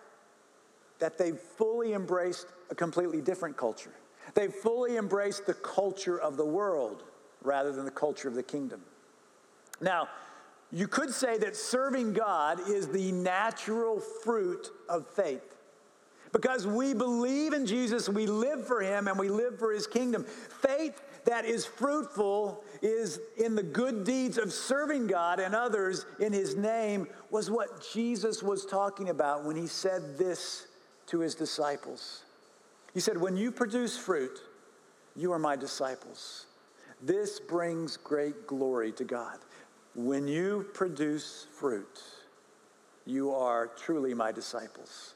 that 0.99 1.19
they've 1.19 1.39
fully 1.39 1.93
embraced 1.93 2.47
a 2.71 2.75
completely 2.75 3.21
different 3.21 3.57
culture. 3.57 3.93
They've 4.35 4.53
fully 4.53 4.97
embraced 4.97 5.47
the 5.47 5.55
culture 5.55 6.19
of 6.19 6.37
the 6.37 6.45
world 6.45 7.05
rather 7.43 7.73
than 7.73 7.85
the 7.85 7.91
culture 7.91 8.27
of 8.27 8.35
the 8.35 8.43
kingdom. 8.43 8.81
Now, 9.81 10.09
you 10.73 10.89
could 10.89 11.11
say 11.11 11.37
that 11.39 11.55
serving 11.55 12.15
God 12.15 12.69
is 12.69 12.89
the 12.89 13.13
natural 13.13 14.01
fruit 14.01 14.71
of 14.89 15.07
faith. 15.07 15.55
Because 16.33 16.67
we 16.67 16.95
believe 16.95 17.53
in 17.53 17.65
Jesus, 17.65 18.09
we 18.09 18.27
live 18.27 18.67
for 18.67 18.81
him, 18.81 19.07
and 19.07 19.17
we 19.17 19.29
live 19.29 19.57
for 19.57 19.73
his 19.73 19.87
kingdom. 19.87 20.25
Faith 20.25 21.01
that 21.25 21.45
is 21.45 21.65
fruitful 21.65 22.63
is 22.83 23.21
in 23.37 23.55
the 23.55 23.63
good 23.63 24.05
deeds 24.05 24.39
of 24.39 24.53
serving 24.53 25.07
God 25.07 25.41
and 25.41 25.55
others 25.55 26.07
in 26.21 26.33
his 26.33 26.57
name 26.57 27.07
was 27.31 27.51
what 27.51 27.87
Jesus 27.93 28.43
was 28.43 28.67
talking 28.67 29.09
about 29.09 29.45
when 29.45 29.57
he 29.57 29.67
said 29.67 30.19
this 30.19 30.67
to 31.07 31.21
his 31.21 31.35
disciples. 31.35 32.23
He 32.93 33.01
said, 33.01 33.17
When 33.17 33.37
you 33.37 33.51
produce 33.51 33.97
fruit, 33.97 34.39
you 35.17 35.33
are 35.33 35.39
my 35.39 35.57
disciples. 35.57 36.47
This 37.03 37.41
brings 37.41 37.97
great 37.97 38.47
glory 38.47 38.93
to 38.93 39.05
God. 39.05 39.39
When 39.95 40.27
you 40.27 40.67
produce 40.75 41.47
fruit, 41.53 42.03
you 43.07 43.33
are 43.33 43.67
truly 43.67 44.15
my 44.15 44.33
disciples. 44.33 45.15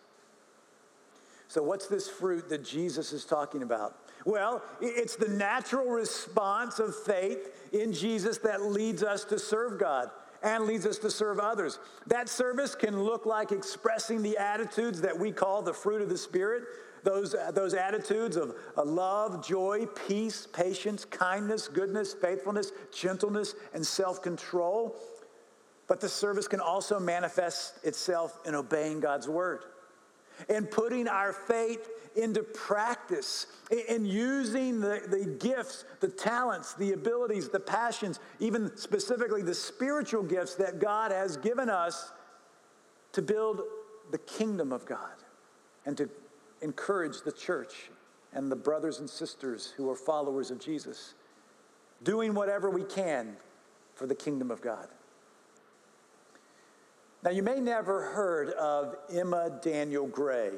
So, 1.48 1.62
what's 1.62 1.86
this 1.86 2.08
fruit 2.08 2.48
that 2.50 2.64
Jesus 2.64 3.12
is 3.12 3.24
talking 3.24 3.62
about? 3.62 3.96
Well, 4.24 4.62
it's 4.80 5.16
the 5.16 5.28
natural 5.28 5.86
response 5.86 6.78
of 6.78 6.94
faith 6.94 7.54
in 7.72 7.92
Jesus 7.92 8.38
that 8.38 8.62
leads 8.62 9.02
us 9.02 9.24
to 9.26 9.38
serve 9.38 9.78
God 9.78 10.10
and 10.42 10.64
leads 10.64 10.86
us 10.86 10.98
to 10.98 11.10
serve 11.10 11.38
others. 11.38 11.78
That 12.06 12.28
service 12.28 12.74
can 12.74 13.02
look 13.02 13.26
like 13.26 13.52
expressing 13.52 14.22
the 14.22 14.36
attitudes 14.36 15.00
that 15.00 15.18
we 15.18 15.32
call 15.32 15.62
the 15.62 15.72
fruit 15.72 16.02
of 16.02 16.08
the 16.08 16.18
Spirit. 16.18 16.64
Those, 17.04 17.34
uh, 17.34 17.52
those 17.52 17.74
attitudes 17.74 18.36
of 18.36 18.56
uh, 18.76 18.84
love, 18.84 19.46
joy, 19.46 19.86
peace, 20.08 20.46
patience, 20.52 21.04
kindness, 21.04 21.68
goodness, 21.68 22.12
faithfulness, 22.12 22.72
gentleness, 22.92 23.54
and 23.72 23.86
self 23.86 24.20
control. 24.20 24.96
But 25.86 26.00
the 26.00 26.08
service 26.08 26.48
can 26.48 26.60
also 26.60 26.98
manifest 26.98 27.84
itself 27.84 28.40
in 28.44 28.54
obeying 28.54 29.00
God's 29.00 29.28
word 29.28 29.64
and 30.48 30.70
putting 30.70 31.08
our 31.08 31.32
faith 31.32 31.90
into 32.16 32.42
practice 32.42 33.46
in 33.88 34.04
using 34.04 34.80
the, 34.80 35.02
the 35.08 35.36
gifts, 35.38 35.84
the 36.00 36.08
talents, 36.08 36.74
the 36.74 36.92
abilities, 36.92 37.48
the 37.48 37.60
passions, 37.60 38.18
even 38.40 38.76
specifically 38.76 39.42
the 39.42 39.54
spiritual 39.54 40.22
gifts 40.22 40.54
that 40.56 40.80
God 40.80 41.12
has 41.12 41.36
given 41.36 41.70
us 41.70 42.12
to 43.12 43.22
build 43.22 43.62
the 44.10 44.18
kingdom 44.18 44.72
of 44.72 44.84
God 44.86 45.14
and 45.86 45.96
to 45.96 46.08
encourage 46.60 47.22
the 47.22 47.32
church 47.32 47.90
and 48.32 48.50
the 48.50 48.56
brothers 48.56 48.98
and 48.98 49.08
sisters 49.08 49.72
who 49.76 49.88
are 49.90 49.96
followers 49.96 50.50
of 50.50 50.60
Jesus, 50.60 51.14
doing 52.02 52.34
whatever 52.34 52.68
we 52.68 52.84
can 52.84 53.36
for 53.94 54.06
the 54.06 54.14
kingdom 54.14 54.50
of 54.50 54.60
God. 54.60 54.88
Now, 57.22 57.30
you 57.30 57.42
may 57.42 57.60
never 57.60 58.02
heard 58.12 58.50
of 58.50 58.96
Emma 59.12 59.58
Daniel 59.62 60.06
Gray. 60.06 60.52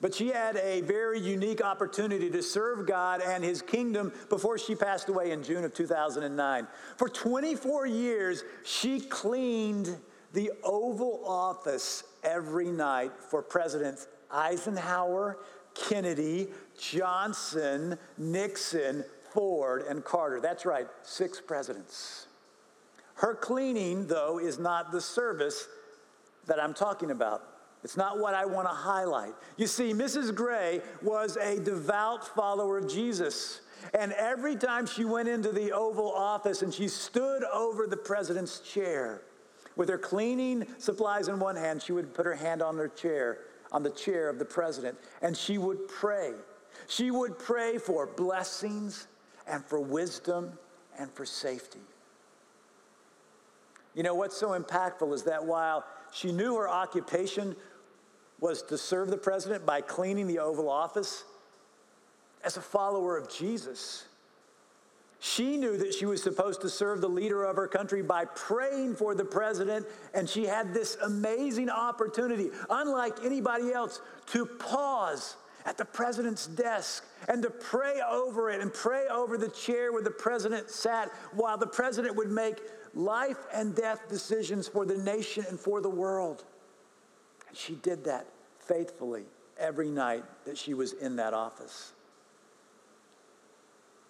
But 0.00 0.14
she 0.14 0.28
had 0.28 0.56
a 0.56 0.80
very 0.82 1.18
unique 1.18 1.62
opportunity 1.62 2.30
to 2.30 2.42
serve 2.42 2.86
God 2.86 3.20
and 3.20 3.42
his 3.42 3.62
kingdom 3.62 4.12
before 4.28 4.56
she 4.56 4.74
passed 4.74 5.08
away 5.08 5.32
in 5.32 5.42
June 5.42 5.64
of 5.64 5.74
2009. 5.74 6.68
For 6.96 7.08
24 7.08 7.86
years, 7.86 8.44
she 8.64 9.00
cleaned 9.00 9.98
the 10.32 10.52
Oval 10.62 11.22
Office 11.26 12.04
every 12.22 12.70
night 12.70 13.10
for 13.18 13.42
Presidents 13.42 14.06
Eisenhower, 14.30 15.38
Kennedy, 15.74 16.48
Johnson, 16.78 17.98
Nixon, 18.18 19.04
Ford, 19.32 19.82
and 19.88 20.04
Carter. 20.04 20.40
That's 20.40 20.64
right, 20.64 20.86
six 21.02 21.40
presidents. 21.40 22.27
Her 23.18 23.34
cleaning, 23.34 24.06
though, 24.06 24.38
is 24.38 24.60
not 24.60 24.92
the 24.92 25.00
service 25.00 25.66
that 26.46 26.62
I'm 26.62 26.72
talking 26.72 27.10
about. 27.10 27.42
It's 27.82 27.96
not 27.96 28.20
what 28.20 28.32
I 28.32 28.44
want 28.44 28.68
to 28.68 28.74
highlight. 28.74 29.34
You 29.56 29.66
see, 29.66 29.92
Mrs. 29.92 30.32
Gray 30.32 30.80
was 31.02 31.36
a 31.36 31.58
devout 31.58 32.26
follower 32.36 32.78
of 32.78 32.88
Jesus. 32.88 33.60
And 33.92 34.12
every 34.12 34.54
time 34.54 34.86
she 34.86 35.04
went 35.04 35.28
into 35.28 35.50
the 35.50 35.72
Oval 35.72 36.12
Office 36.12 36.62
and 36.62 36.72
she 36.72 36.86
stood 36.86 37.42
over 37.44 37.88
the 37.88 37.96
president's 37.96 38.60
chair, 38.60 39.22
with 39.74 39.88
her 39.88 39.98
cleaning 39.98 40.66
supplies 40.78 41.26
in 41.26 41.40
one 41.40 41.56
hand, 41.56 41.82
she 41.82 41.92
would 41.92 42.14
put 42.14 42.24
her 42.24 42.36
hand 42.36 42.62
on 42.62 42.76
her 42.76 42.88
chair, 42.88 43.38
on 43.72 43.82
the 43.82 43.90
chair 43.90 44.28
of 44.28 44.38
the 44.38 44.44
president, 44.44 44.96
and 45.22 45.36
she 45.36 45.58
would 45.58 45.88
pray. 45.88 46.34
She 46.86 47.10
would 47.10 47.36
pray 47.36 47.78
for 47.78 48.06
blessings 48.06 49.08
and 49.48 49.64
for 49.64 49.80
wisdom 49.80 50.52
and 50.98 51.10
for 51.12 51.24
safety. 51.24 51.80
You 53.98 54.04
know, 54.04 54.14
what's 54.14 54.36
so 54.36 54.50
impactful 54.50 55.12
is 55.12 55.24
that 55.24 55.44
while 55.44 55.84
she 56.12 56.30
knew 56.30 56.54
her 56.54 56.68
occupation 56.68 57.56
was 58.38 58.62
to 58.62 58.78
serve 58.78 59.10
the 59.10 59.16
president 59.16 59.66
by 59.66 59.80
cleaning 59.80 60.28
the 60.28 60.38
Oval 60.38 60.70
Office. 60.70 61.24
As 62.44 62.56
a 62.56 62.60
follower 62.60 63.16
of 63.16 63.28
Jesus, 63.28 64.04
she 65.18 65.56
knew 65.56 65.76
that 65.78 65.92
she 65.92 66.06
was 66.06 66.22
supposed 66.22 66.60
to 66.60 66.68
serve 66.68 67.00
the 67.00 67.08
leader 67.08 67.42
of 67.42 67.56
her 67.56 67.66
country 67.66 68.00
by 68.00 68.24
praying 68.24 68.94
for 68.94 69.16
the 69.16 69.24
president, 69.24 69.84
and 70.14 70.28
she 70.28 70.44
had 70.46 70.72
this 70.72 70.96
amazing 71.02 71.68
opportunity, 71.68 72.50
unlike 72.70 73.24
anybody 73.24 73.72
else, 73.72 74.00
to 74.26 74.46
pause 74.46 75.34
at 75.68 75.76
the 75.76 75.84
president's 75.84 76.46
desk 76.46 77.04
and 77.28 77.42
to 77.42 77.50
pray 77.50 78.00
over 78.10 78.48
it 78.48 78.62
and 78.62 78.72
pray 78.72 79.06
over 79.08 79.36
the 79.36 79.50
chair 79.50 79.92
where 79.92 80.02
the 80.02 80.10
president 80.10 80.70
sat 80.70 81.10
while 81.34 81.58
the 81.58 81.66
president 81.66 82.16
would 82.16 82.30
make 82.30 82.62
life 82.94 83.36
and 83.52 83.74
death 83.74 84.08
decisions 84.08 84.66
for 84.66 84.86
the 84.86 84.96
nation 84.96 85.44
and 85.46 85.60
for 85.60 85.82
the 85.82 85.90
world. 85.90 86.44
And 87.46 87.54
she 87.54 87.74
did 87.74 88.02
that 88.04 88.26
faithfully 88.60 89.24
every 89.58 89.90
night 89.90 90.24
that 90.46 90.56
she 90.56 90.72
was 90.72 90.94
in 90.94 91.16
that 91.16 91.34
office. 91.34 91.92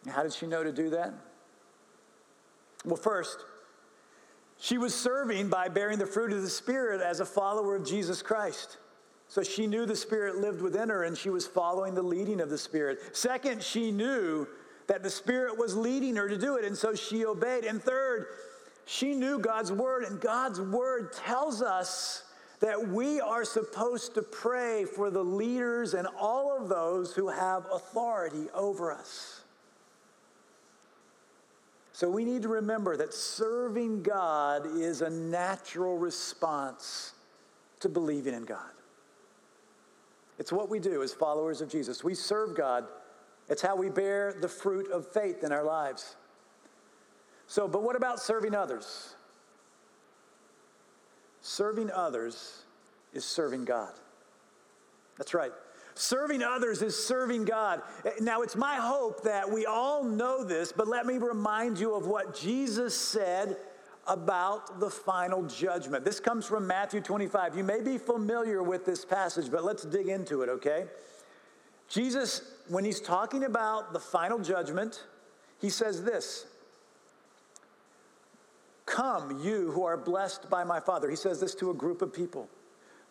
How 0.09 0.23
did 0.23 0.33
she 0.33 0.47
know 0.47 0.63
to 0.63 0.71
do 0.71 0.91
that? 0.91 1.13
Well, 2.85 2.97
first, 2.97 3.45
she 4.61 4.79
was 4.79 4.95
serving 4.95 5.49
by 5.49 5.67
bearing 5.67 5.99
the 5.99 6.07
fruit 6.07 6.33
of 6.33 6.41
the 6.41 6.49
Spirit 6.49 7.01
as 7.01 7.19
a 7.19 7.27
follower 7.27 7.75
of 7.75 7.85
Jesus 7.85 8.23
Christ. 8.23 8.77
So 9.29 9.43
she 9.43 9.67
knew 9.67 9.85
the 9.85 9.95
Spirit 9.95 10.39
lived 10.39 10.63
within 10.63 10.89
her 10.89 11.05
and 11.05 11.17
she 11.17 11.29
was 11.29 11.47
following 11.47 11.95
the 11.95 12.03
leading 12.03 12.41
of 12.41 12.49
the 12.49 12.59
Spirit. 12.59 13.15
Second, 13.15 13.63
she 13.63 13.93
knew 13.93 14.49
that 14.87 15.03
the 15.03 15.11
Spirit 15.11 15.59
was 15.59 15.77
leading 15.77 16.17
her 16.17 16.29
to 16.29 16.39
do 16.39 16.57
it, 16.57 16.65
and 16.65 16.77
so 16.77 16.95
she 16.95 17.27
obeyed. 17.27 17.65
And 17.65 17.83
third, 17.83 18.27
she 18.87 19.15
knew 19.15 19.39
God's 19.39 19.71
Word, 19.71 20.05
and 20.05 20.19
God's 20.19 20.63
Word 20.63 21.13
tells 21.13 21.61
us 21.61 22.25
that 22.61 22.89
we 22.89 23.21
are 23.21 23.45
supposed 23.45 24.15
to 24.15 24.23
pray 24.23 24.87
for 24.87 25.11
the 25.11 25.23
leaders 25.23 25.93
and 25.93 26.09
all 26.19 26.57
of 26.57 26.71
those 26.71 27.15
who 27.15 27.29
have 27.29 27.67
authority 27.71 28.47
over 28.55 28.91
us. 28.91 29.43
So 31.93 32.09
we 32.09 32.25
need 32.25 32.43
to 32.43 32.49
remember 32.49 32.97
that 32.97 33.13
serving 33.13 34.03
God 34.03 34.67
is 34.79 35.03
a 35.03 35.11
natural 35.11 35.99
response 35.99 37.13
to 37.81 37.89
believing 37.89 38.35
in 38.35 38.45
God. 38.45 38.71
It's 40.39 40.53
what 40.53 40.69
we 40.69 40.79
do 40.79 41.03
as 41.03 41.13
followers 41.13 41.61
of 41.61 41.69
Jesus. 41.69 42.05
We 42.05 42.15
serve 42.15 42.57
God. 42.57 42.87
It's 43.49 43.63
how 43.63 43.77
we 43.77 43.91
bear 43.91 44.35
the 44.41 44.49
fruit 44.49 44.91
of 44.91 45.11
faith 45.13 45.43
in 45.43 45.53
our 45.53 45.65
lives. 45.65 46.17
So, 47.47 47.67
but 47.67 47.83
what 47.83 47.97
about 47.97 48.21
serving 48.21 48.55
others? 48.55 49.15
Serving 51.41 51.91
others 51.91 52.63
is 53.13 53.25
serving 53.25 53.65
God. 53.65 53.93
That's 55.17 55.35
right. 55.35 55.53
Serving 55.95 56.43
others 56.43 56.83
is 56.83 56.95
serving 56.95 57.45
God. 57.45 57.83
Now, 58.21 58.43
it's 58.43 58.55
my 58.55 58.77
hope 58.77 59.23
that 59.25 59.51
we 59.51 59.67
all 59.67 60.05
know 60.05 60.45
this, 60.45 60.71
but 60.71 60.87
let 60.87 61.07
me 61.07 61.19
remind 61.19 61.81
you 61.81 61.95
of 61.95 62.07
what 62.07 62.37
Jesus 62.37 62.97
said 62.97 63.57
about 64.09 64.81
the 64.81 64.91
final 64.91 65.43
judgment. 65.45 66.05
This 66.05 66.21
comes 66.21 66.47
from 66.47 66.67
Matthew 66.67 67.01
25. 67.01 67.57
You 67.57 67.65
may 67.65 67.83
be 67.83 67.99
familiar 67.99 68.63
with 68.63 68.85
this 68.85 69.05
passage, 69.05 69.51
but 69.51 69.65
let's 69.65 69.85
dig 69.85 70.09
into 70.09 70.43
it, 70.43 70.49
okay? 70.49 70.87
Jesus, 71.89 72.43
when 72.69 72.85
he's 72.85 73.01
talking 73.01 73.45
about 73.45 73.93
the 73.93 74.01
final 74.01 74.39
judgment, 74.39 75.05
he 75.61 75.71
says 75.71 76.03
this 76.03 76.47
Come, 78.87 79.41
you 79.43 79.71
who 79.73 79.85
are 79.85 79.97
blessed 79.97 80.49
by 80.49 80.65
my 80.65 80.81
Father. 80.81 81.11
He 81.11 81.17
says 81.17 81.41
this 81.41 81.55
to 81.57 81.71
a 81.71 81.75
group 81.75 82.01
of 82.01 82.13
people. 82.13 82.49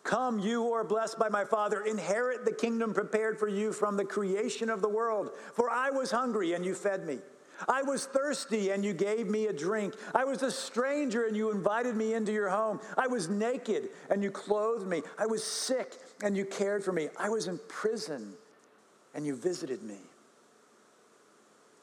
Come, 0.02 0.38
you 0.38 0.62
who 0.64 0.72
are 0.72 0.84
blessed 0.84 1.18
by 1.18 1.28
my 1.28 1.44
Father, 1.44 1.82
inherit 1.82 2.44
the 2.44 2.52
kingdom 2.52 2.94
prepared 2.94 3.38
for 3.38 3.46
you 3.46 3.72
from 3.72 3.96
the 3.96 4.04
creation 4.04 4.70
of 4.70 4.80
the 4.80 4.88
world. 4.88 5.30
For 5.52 5.70
I 5.70 5.90
was 5.90 6.10
hungry, 6.10 6.54
and 6.54 6.64
you 6.64 6.74
fed 6.74 7.06
me. 7.06 7.18
I 7.66 7.82
was 7.82 8.06
thirsty, 8.06 8.70
and 8.70 8.84
you 8.84 8.92
gave 8.92 9.26
me 9.26 9.46
a 9.46 9.52
drink. 9.52 9.94
I 10.14 10.24
was 10.24 10.42
a 10.42 10.50
stranger, 10.50 11.26
and 11.26 11.36
you 11.36 11.50
invited 11.50 11.96
me 11.96 12.14
into 12.14 12.32
your 12.32 12.48
home. 12.48 12.80
I 12.96 13.06
was 13.06 13.28
naked, 13.28 13.88
and 14.10 14.22
you 14.22 14.30
clothed 14.30 14.86
me. 14.86 15.02
I 15.18 15.26
was 15.26 15.42
sick, 15.42 15.94
and 16.22 16.36
you 16.36 16.44
cared 16.44 16.84
for 16.84 16.92
me. 16.92 17.08
I 17.18 17.28
was 17.30 17.48
in 17.48 17.58
prison, 17.68 18.34
and 19.14 19.26
you 19.26 19.34
visited 19.34 19.82
me. 19.82 19.98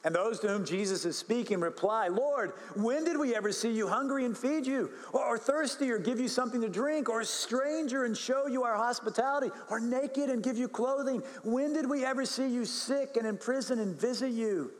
And 0.04 0.14
those 0.14 0.38
to 0.40 0.48
whom 0.48 0.64
Jesus 0.64 1.04
is 1.04 1.18
speaking 1.18 1.58
reply, 1.58 2.06
Lord, 2.06 2.52
when 2.76 3.04
did 3.04 3.18
we 3.18 3.34
ever 3.34 3.50
see 3.50 3.72
you 3.72 3.88
hungry 3.88 4.24
and 4.24 4.38
feed 4.38 4.64
you, 4.64 4.88
or, 5.12 5.36
thirsty 5.36 5.90
or 5.90 5.98
give 5.98 6.20
you 6.20 6.28
something 6.28 6.60
to 6.60 6.68
drink, 6.68 7.08
or 7.08 7.22
a 7.22 7.24
stranger 7.24 8.04
and 8.04 8.16
show 8.16 8.46
you 8.46 8.62
our 8.62 8.76
hospitality, 8.76 9.50
or 9.68 9.80
naked 9.80 10.30
and 10.30 10.44
give 10.44 10.56
you 10.56 10.68
clothing? 10.68 11.24
When 11.42 11.72
did 11.72 11.90
we 11.90 12.04
ever 12.04 12.24
see 12.24 12.46
you 12.46 12.64
sick 12.64 13.16
and 13.16 13.26
in 13.26 13.36
prison 13.36 13.80
and 13.80 14.00
visit 14.00 14.30
you? 14.30 14.70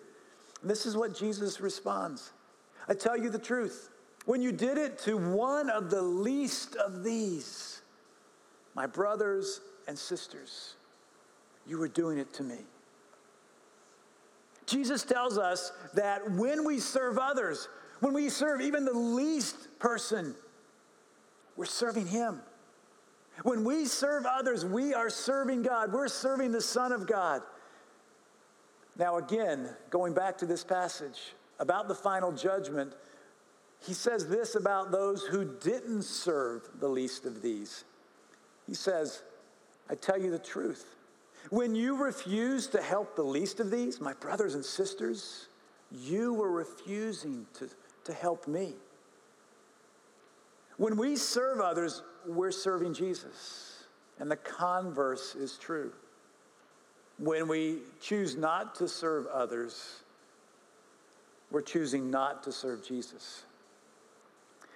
This 0.62 0.86
is 0.86 0.96
what 0.96 1.14
Jesus 1.16 1.60
responds 1.60 2.32
I 2.88 2.94
tell 2.94 3.16
you 3.16 3.30
the 3.30 3.38
truth. 3.38 3.90
When 4.26 4.40
you 4.40 4.52
did 4.52 4.78
it 4.78 4.98
to 5.00 5.16
one 5.16 5.70
of 5.70 5.90
the 5.90 6.02
least 6.02 6.76
of 6.76 7.04
these, 7.04 7.82
my 8.74 8.86
brothers 8.86 9.60
and 9.88 9.98
sisters, 9.98 10.74
you 11.66 11.78
were 11.78 11.88
doing 11.88 12.18
it 12.18 12.32
to 12.34 12.42
me. 12.42 12.58
Jesus 14.66 15.04
tells 15.04 15.38
us 15.38 15.72
that 15.94 16.28
when 16.32 16.64
we 16.64 16.80
serve 16.80 17.18
others, 17.18 17.68
when 18.00 18.12
we 18.12 18.28
serve 18.28 18.60
even 18.60 18.84
the 18.84 18.92
least 18.92 19.78
person, 19.78 20.34
we're 21.56 21.64
serving 21.64 22.06
Him. 22.06 22.40
When 23.42 23.64
we 23.64 23.86
serve 23.86 24.26
others, 24.26 24.64
we 24.64 24.94
are 24.94 25.10
serving 25.10 25.62
God. 25.62 25.92
We're 25.92 26.08
serving 26.08 26.52
the 26.52 26.60
Son 26.60 26.92
of 26.92 27.06
God. 27.06 27.42
Now, 28.98 29.18
again, 29.18 29.70
going 29.90 30.14
back 30.14 30.38
to 30.38 30.46
this 30.46 30.64
passage 30.64 31.34
about 31.58 31.88
the 31.88 31.94
final 31.94 32.32
judgment, 32.32 32.94
he 33.86 33.92
says 33.92 34.28
this 34.28 34.54
about 34.54 34.90
those 34.90 35.22
who 35.22 35.44
didn't 35.60 36.02
serve 36.02 36.68
the 36.80 36.88
least 36.88 37.26
of 37.26 37.42
these. 37.42 37.84
He 38.66 38.74
says, 38.74 39.22
I 39.90 39.94
tell 39.94 40.20
you 40.20 40.30
the 40.30 40.38
truth. 40.38 40.96
When 41.50 41.74
you 41.74 41.96
refuse 41.96 42.66
to 42.68 42.82
help 42.82 43.14
the 43.14 43.22
least 43.22 43.60
of 43.60 43.70
these, 43.70 44.00
my 44.00 44.14
brothers 44.14 44.54
and 44.54 44.64
sisters, 44.64 45.48
you 45.92 46.32
were 46.32 46.50
refusing 46.50 47.46
to, 47.54 47.68
to 48.04 48.12
help 48.12 48.48
me. 48.48 48.74
When 50.78 50.96
we 50.96 51.16
serve 51.16 51.60
others, 51.60 52.02
we're 52.26 52.50
serving 52.50 52.94
Jesus. 52.94 53.84
And 54.18 54.30
the 54.30 54.36
converse 54.36 55.34
is 55.34 55.56
true. 55.58 55.92
When 57.18 57.48
we 57.48 57.78
choose 58.00 58.36
not 58.36 58.74
to 58.76 58.88
serve 58.88 59.26
others, 59.26 60.00
we're 61.50 61.62
choosing 61.62 62.10
not 62.10 62.42
to 62.44 62.52
serve 62.52 62.84
Jesus. 62.84 63.44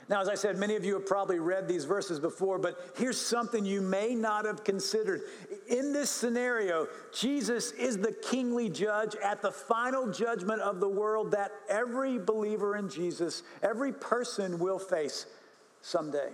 Now, 0.08 0.20
as 0.20 0.28
I 0.28 0.34
said, 0.34 0.58
many 0.58 0.74
of 0.74 0.84
you 0.84 0.94
have 0.94 1.06
probably 1.06 1.38
read 1.38 1.68
these 1.68 1.84
verses 1.84 2.18
before, 2.18 2.58
but 2.58 2.94
here's 2.96 3.20
something 3.20 3.64
you 3.64 3.80
may 3.80 4.16
not 4.16 4.44
have 4.44 4.64
considered. 4.64 5.22
In 5.68 5.92
this 5.92 6.10
scenario, 6.10 6.88
Jesus 7.14 7.70
is 7.72 7.96
the 7.96 8.12
kingly 8.12 8.68
judge 8.68 9.14
at 9.22 9.40
the 9.40 9.52
final 9.52 10.10
judgment 10.10 10.62
of 10.62 10.80
the 10.80 10.88
world 10.88 11.30
that 11.30 11.52
every 11.68 12.18
believer 12.18 12.76
in 12.76 12.88
Jesus, 12.88 13.44
every 13.62 13.92
person 13.92 14.58
will 14.58 14.80
face 14.80 15.26
someday. 15.80 16.30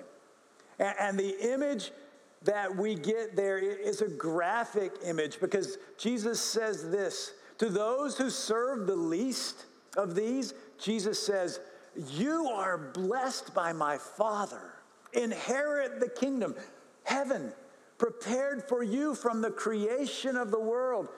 And 0.79 1.19
the 1.19 1.53
image 1.53 1.91
that 2.47 2.75
we 2.75 2.95
get 2.95 3.37
there 3.37 3.59
is 3.59 4.01
a 4.01 4.09
graphic 4.09 4.93
image 5.05 5.41
because 5.41 5.79
Jesus 5.99 6.41
says 6.41 6.91
this 6.91 7.33
to 7.59 7.69
those 7.69 8.17
who 8.17 8.31
serve 8.31 8.87
the 8.87 8.97
least 8.97 9.67
of 9.97 10.15
these, 10.15 10.55
Jesus 10.79 11.25
says, 11.25 11.61
You 12.11 12.49
are 12.49 12.79
blessed 12.79 13.55
by 13.55 13.73
my 13.73 13.99
Father. 13.99 14.75
Inherit 15.13 16.01
the 16.01 16.09
kingdom, 16.09 16.55
heaven, 17.05 17.53
prepared 17.99 18.63
for 18.69 18.83
you 18.83 19.15
from 19.15 19.41
the 19.41 19.51
creation 19.51 20.37
of 20.37 20.51
the 20.51 20.61
world. 20.61 21.09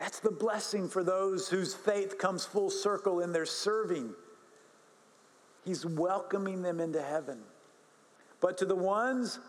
That's 0.00 0.20
the 0.20 0.30
blessing 0.30 0.88
for 0.88 1.04
those 1.04 1.48
whose 1.48 1.74
faith 1.74 2.18
comes 2.18 2.44
full 2.44 2.70
circle 2.70 3.20
in 3.20 3.32
their 3.32 3.46
serving. 3.46 4.14
He's 5.64 5.84
welcoming 5.84 6.62
them 6.62 6.80
into 6.80 7.02
heaven. 7.02 7.40
But 8.40 8.58
to 8.58 8.64
the 8.64 8.76
ones 8.76 9.40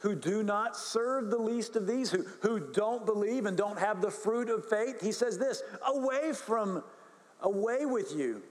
who 0.00 0.14
do 0.14 0.42
not 0.42 0.76
serve 0.76 1.30
the 1.30 1.38
least 1.38 1.76
of 1.76 1.86
these, 1.86 2.10
who, 2.10 2.24
who 2.40 2.58
don't 2.58 3.06
believe 3.06 3.46
and 3.46 3.56
don't 3.56 3.78
have 3.78 4.00
the 4.00 4.10
fruit 4.10 4.48
of 4.48 4.68
faith, 4.68 5.00
he 5.00 5.12
says 5.12 5.38
this 5.38 5.62
away 5.86 6.32
from, 6.32 6.82
away 7.42 7.86
with 7.86 8.14
you, 8.14 8.42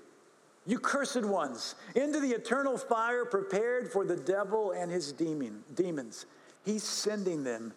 you 0.66 0.78
cursed 0.78 1.26
ones, 1.26 1.76
into 1.96 2.20
the 2.20 2.30
eternal 2.30 2.78
fire 2.78 3.26
prepared 3.26 3.92
for 3.92 4.06
the 4.06 4.16
devil 4.16 4.72
and 4.72 4.92
his 4.92 5.12
demon, 5.12 5.64
demons. 5.74 6.28
He's 6.64 6.84
sending 6.84 7.44
them 7.44 7.74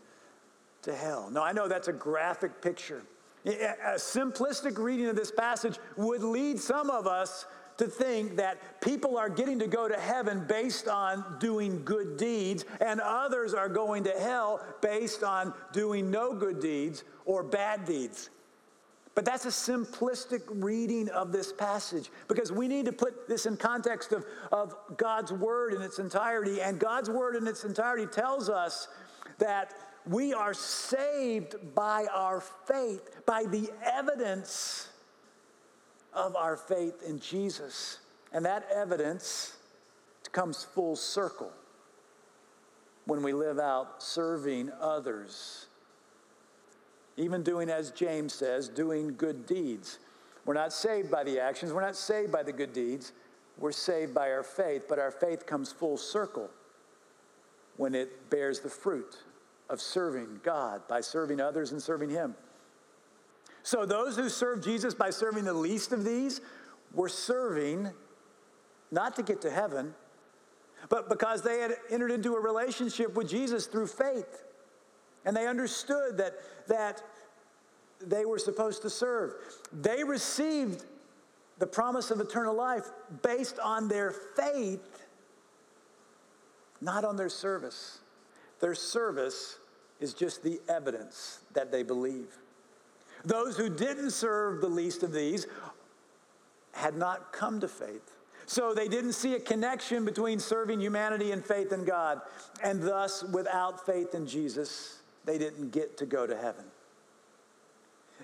to 0.83 0.95
hell. 0.95 1.31
Now, 1.31 1.43
I 1.43 1.53
know 1.53 1.69
that's 1.69 1.89
a 1.89 1.93
graphic 1.93 2.61
picture. 2.61 3.03
A 3.45 3.97
simplistic 3.97 4.79
reading 4.79 5.07
of 5.07 5.17
this 5.17 5.33
passage 5.33 5.79
would 5.97 6.23
lead 6.23 6.61
some 6.61 6.91
of 6.91 7.07
us 7.07 7.47
to 7.79 7.87
think 7.87 8.37
that 8.37 8.81
people 8.81 9.17
are 9.17 9.29
getting 9.29 9.59
to 9.59 9.67
go 9.67 9.89
to 9.89 9.99
heaven 9.99 10.45
based 10.47 10.89
on 10.89 11.39
doing 11.39 11.85
good 11.85 12.17
deeds, 12.17 12.65
and 12.81 13.01
others 13.01 13.55
are 13.55 13.69
going 13.69 14.05
to 14.05 14.11
hell 14.11 14.61
based 14.81 15.23
on 15.23 15.55
doing 15.73 16.11
no 16.11 16.35
good 16.35 16.61
deeds 16.61 17.05
or 17.25 17.43
bad 17.43 17.85
deeds. 17.85 18.31
But 19.15 19.27
that's 19.27 19.45
a 19.45 19.49
simplistic 19.49 20.41
reading 20.49 21.09
of 21.11 21.33
this 21.33 21.53
passage 21.53 22.11
because 22.29 22.51
we 22.51 22.67
need 22.67 22.87
to 22.87 22.93
put 22.93 23.29
this 23.29 23.45
in 23.45 23.59
context 23.59 24.13
of, 24.13 24.25
of 24.51 24.75
God's 24.97 25.33
word 25.33 25.75
in 25.75 25.83
its 25.83 25.99
entirety. 25.99 26.63
And 26.63 26.79
God's 26.79 27.11
word 27.11 27.37
in 27.37 27.47
its 27.47 27.65
entirety 27.65 28.07
tells 28.07 28.49
us 28.49 28.89
that 29.39 29.75
we 30.07 30.33
are 30.33 30.55
saved 30.55 31.75
by 31.75 32.07
our 32.13 32.41
faith, 32.41 33.21
by 33.27 33.45
the 33.45 33.71
evidence 33.85 34.89
of 36.15 36.37
our 36.37 36.57
faith 36.57 37.03
in 37.07 37.19
Jesus. 37.19 37.99
And 38.33 38.45
that 38.45 38.67
evidence 38.75 39.57
comes 40.33 40.65
full 40.65 40.97
circle 40.97 41.53
when 43.07 43.23
we 43.23 43.33
live 43.33 43.59
out 43.59 44.03
serving 44.03 44.71
others. 44.81 45.67
Even 47.17 47.43
doing, 47.43 47.69
as 47.69 47.91
James 47.91 48.33
says, 48.33 48.69
doing 48.69 49.15
good 49.17 49.47
deeds. 49.47 49.99
We're 50.45 50.55
not 50.55 50.73
saved 50.73 51.11
by 51.11 51.25
the 51.25 51.39
actions, 51.39 51.73
we're 51.73 51.83
not 51.83 51.97
saved 51.97 52.33
by 52.33 52.43
the 52.43 52.53
good 52.53 52.73
deeds. 52.73 53.13
We're 53.59 53.73
saved 53.73 54.15
by 54.15 54.31
our 54.33 54.43
faith, 54.43 54.85
but 54.89 54.99
our 54.99 55.11
faith 55.11 55.47
comes 55.47 55.73
full 55.73 55.97
circle 55.97 56.51
when 57.77 57.95
it 57.95 58.31
bears 58.31 58.61
the 58.61 58.71
fruit 58.71 59.19
of 59.69 59.81
serving 59.81 60.41
God 60.43 60.83
by 60.89 61.01
serving 61.01 61.41
others 61.41 61.73
and 61.73 61.83
serving 61.83 62.11
Him. 62.11 62.35
So 63.63 63.87
those 63.87 64.17
who 64.17 64.29
serve 64.29 64.65
Jesus 64.65 64.95
by 64.95 65.11
serving 65.11 65.45
the 65.45 65.55
least 65.55 65.93
of 65.93 66.05
these 66.05 66.41
were 66.93 67.09
serving 67.09 67.91
not 68.91 69.17
to 69.17 69.23
get 69.23 69.41
to 69.43 69.51
heaven, 69.51 69.95
but 70.89 71.09
because 71.09 71.43
they 71.43 71.61
had 71.61 71.75
entered 71.91 72.11
into 72.11 72.35
a 72.35 72.41
relationship 72.41 73.15
with 73.15 73.29
Jesus 73.29 73.67
through 73.67 73.87
faith. 73.87 74.45
And 75.25 75.37
they 75.37 75.47
understood 75.47 76.19
that, 76.19 76.35
that 76.67 77.03
they 78.01 78.25
were 78.25 78.39
supposed 78.39 78.83
to 78.83 78.91
serve. 78.91 79.35
They 79.73 80.03
received 80.03 80.85
the 81.59 81.67
promise 81.67 82.11
of 82.11 82.21
eternal 82.21 82.55
life 82.55 82.91
based 83.23 83.59
on 83.61 83.87
their 83.87 84.11
faith, 84.11 85.07
not 86.81 87.05
on 87.05 87.17
their 87.17 87.29
service. 87.29 88.01
Their 88.61 88.75
service 88.75 89.59
is 90.01 90.13
just 90.15 90.43
the 90.43 90.61
evidence 90.69 91.41
that 91.55 91.71
they 91.71 91.85
believe. 91.85 92.37
Those 93.25 93.57
who 93.57 93.69
didn't 93.69 94.11
serve 94.11 94.61
the 94.61 94.69
least 94.69 95.03
of 95.03 95.13
these 95.13 95.47
had 96.73 96.97
not 96.97 97.33
come 97.33 97.61
to 97.61 97.69
faith. 97.69 98.17
So 98.47 98.75
they 98.75 98.89
didn't 98.89 99.13
see 99.13 99.35
a 99.35 99.41
connection 99.41 100.05
between 100.05 100.39
serving 100.39 100.81
humanity 100.81 101.33
and 101.33 101.45
faith 101.45 101.73
in 101.73 101.85
God. 101.85 102.21
And 102.63 102.83
thus, 102.83 103.23
without 103.23 103.87
faith 103.87 104.15
in 104.15 104.27
Jesus, 104.27 104.99
they 105.25 105.39
didn't 105.39 105.71
get 105.71 105.97
to 105.99 106.07
go 106.07 106.27
to 106.27 106.37
heaven. 106.37 106.65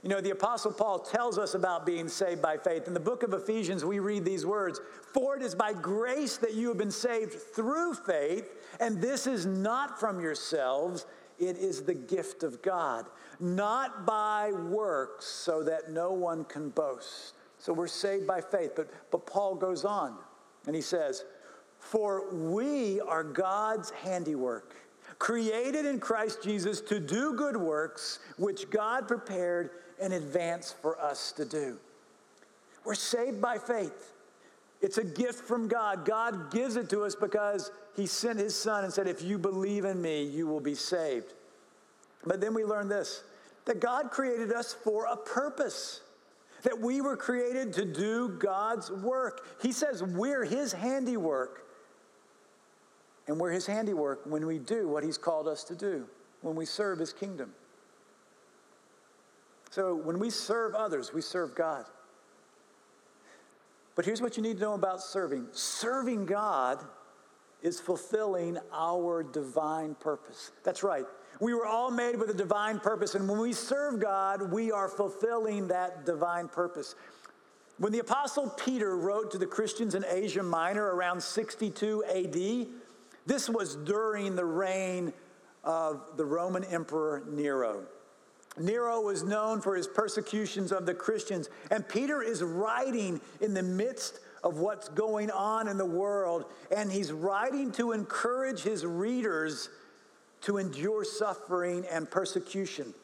You 0.02 0.08
know, 0.08 0.20
the 0.20 0.30
Apostle 0.30 0.72
Paul 0.72 1.00
tells 1.00 1.38
us 1.38 1.54
about 1.54 1.84
being 1.84 2.08
saved 2.08 2.40
by 2.40 2.56
faith. 2.56 2.86
In 2.86 2.94
the 2.94 3.00
book 3.00 3.22
of 3.22 3.32
Ephesians, 3.32 3.84
we 3.84 3.98
read 3.98 4.24
these 4.24 4.46
words 4.46 4.80
For 5.12 5.36
it 5.36 5.42
is 5.42 5.54
by 5.54 5.72
grace 5.72 6.36
that 6.38 6.54
you 6.54 6.68
have 6.68 6.78
been 6.78 6.90
saved 6.90 7.32
through 7.32 7.94
faith, 7.94 8.48
and 8.80 9.00
this 9.00 9.26
is 9.26 9.44
not 9.46 9.98
from 9.98 10.20
yourselves, 10.20 11.06
it 11.38 11.56
is 11.58 11.82
the 11.82 11.94
gift 11.94 12.42
of 12.42 12.62
God, 12.62 13.06
not 13.40 14.04
by 14.04 14.52
works, 14.52 15.26
so 15.26 15.62
that 15.62 15.90
no 15.90 16.12
one 16.12 16.44
can 16.44 16.70
boast. 16.70 17.34
So 17.58 17.72
we're 17.72 17.86
saved 17.88 18.26
by 18.26 18.40
faith. 18.40 18.72
But, 18.76 18.88
but 19.10 19.26
Paul 19.26 19.54
goes 19.54 19.84
on 19.84 20.16
and 20.66 20.74
he 20.74 20.82
says, 20.82 21.24
For 21.78 22.32
we 22.32 23.00
are 23.00 23.24
God's 23.24 23.90
handiwork, 23.90 24.76
created 25.18 25.86
in 25.86 26.00
Christ 26.00 26.42
Jesus 26.42 26.80
to 26.82 27.00
do 27.00 27.34
good 27.34 27.56
works, 27.56 28.20
which 28.36 28.70
God 28.70 29.08
prepared 29.08 29.70
in 30.00 30.12
advance 30.12 30.72
for 30.72 31.00
us 31.00 31.32
to 31.32 31.44
do. 31.44 31.78
We're 32.84 32.94
saved 32.94 33.40
by 33.40 33.58
faith. 33.58 34.14
It's 34.80 34.98
a 34.98 35.04
gift 35.04 35.44
from 35.44 35.66
God. 35.66 36.04
God 36.04 36.52
gives 36.52 36.76
it 36.76 36.88
to 36.90 37.02
us 37.02 37.14
because 37.14 37.72
He 37.98 38.06
sent 38.06 38.38
His 38.38 38.54
Son 38.54 38.84
and 38.84 38.92
said, 38.92 39.08
If 39.08 39.22
you 39.22 39.38
believe 39.38 39.84
in 39.84 40.00
me, 40.00 40.22
you 40.22 40.46
will 40.46 40.60
be 40.60 40.76
saved. 40.76 41.34
But 42.24 42.40
then 42.40 42.54
we 42.54 42.64
learn 42.64 42.88
this 42.88 43.24
that 43.64 43.80
God 43.80 44.12
created 44.12 44.52
us 44.52 44.72
for 44.72 45.06
a 45.06 45.16
purpose, 45.16 46.00
that 46.62 46.80
we 46.80 47.00
were 47.00 47.16
created 47.16 47.72
to 47.72 47.84
do 47.84 48.28
God's 48.38 48.90
work. 48.90 49.44
He 49.60 49.72
says 49.72 50.02
we're 50.02 50.44
His 50.44 50.72
handiwork. 50.72 51.64
And 53.26 53.36
we're 53.36 53.50
His 53.50 53.66
handiwork 53.66 54.20
when 54.24 54.46
we 54.46 54.58
do 54.60 54.86
what 54.88 55.02
He's 55.02 55.18
called 55.18 55.48
us 55.48 55.64
to 55.64 55.74
do, 55.74 56.06
when 56.40 56.54
we 56.54 56.66
serve 56.66 57.00
His 57.00 57.12
kingdom. 57.12 57.52
So 59.70 59.96
when 59.96 60.20
we 60.20 60.30
serve 60.30 60.76
others, 60.76 61.12
we 61.12 61.20
serve 61.20 61.56
God. 61.56 61.84
But 63.96 64.04
here's 64.04 64.22
what 64.22 64.36
you 64.36 64.42
need 64.44 64.58
to 64.58 64.62
know 64.62 64.74
about 64.74 65.02
serving 65.02 65.48
serving 65.50 66.26
God 66.26 66.78
is 67.62 67.80
fulfilling 67.80 68.58
our 68.72 69.22
divine 69.22 69.94
purpose. 69.96 70.52
That's 70.64 70.82
right. 70.82 71.04
We 71.40 71.54
were 71.54 71.66
all 71.66 71.90
made 71.90 72.16
with 72.16 72.30
a 72.30 72.34
divine 72.34 72.80
purpose, 72.80 73.14
and 73.14 73.28
when 73.28 73.38
we 73.38 73.52
serve 73.52 74.00
God, 74.00 74.52
we 74.52 74.72
are 74.72 74.88
fulfilling 74.88 75.68
that 75.68 76.04
divine 76.04 76.48
purpose. 76.48 76.94
When 77.78 77.92
the 77.92 78.00
Apostle 78.00 78.50
Peter 78.50 78.96
wrote 78.96 79.30
to 79.32 79.38
the 79.38 79.46
Christians 79.46 79.94
in 79.94 80.04
Asia 80.08 80.42
Minor 80.42 80.84
around 80.84 81.22
62 81.22 82.04
AD, 82.04 82.66
this 83.26 83.48
was 83.48 83.76
during 83.76 84.34
the 84.34 84.44
reign 84.44 85.12
of 85.62 86.16
the 86.16 86.24
Roman 86.24 86.64
Emperor 86.64 87.22
Nero. 87.28 87.84
Nero 88.58 89.00
was 89.00 89.22
known 89.22 89.60
for 89.60 89.76
his 89.76 89.86
persecutions 89.86 90.72
of 90.72 90.86
the 90.86 90.94
Christians, 90.94 91.48
and 91.70 91.88
Peter 91.88 92.22
is 92.22 92.42
writing 92.42 93.20
in 93.40 93.54
the 93.54 93.62
midst 93.62 94.20
of 94.44 94.58
what's 94.58 94.88
going 94.90 95.30
on 95.30 95.68
in 95.68 95.78
the 95.78 95.84
world, 95.84 96.44
and 96.74 96.90
he's 96.90 97.12
writing 97.12 97.72
to 97.72 97.92
encourage 97.92 98.60
his 98.62 98.84
readers 98.84 99.68
to 100.42 100.58
endure 100.58 101.04
suffering 101.04 101.84
and 101.90 102.10
persecution 102.10 102.94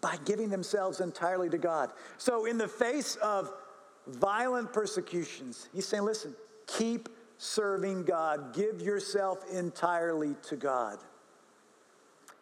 by 0.00 0.16
giving 0.24 0.48
themselves 0.48 1.00
entirely 1.00 1.50
to 1.50 1.58
God. 1.58 1.90
So, 2.18 2.46
in 2.46 2.58
the 2.58 2.68
face 2.68 3.16
of 3.16 3.50
violent 4.06 4.72
persecutions, 4.72 5.68
he's 5.74 5.86
saying, 5.86 6.04
listen, 6.04 6.34
keep 6.66 7.08
serving 7.38 8.04
God, 8.04 8.54
give 8.54 8.80
yourself 8.80 9.44
entirely 9.52 10.34
to 10.48 10.56
God. 10.56 10.98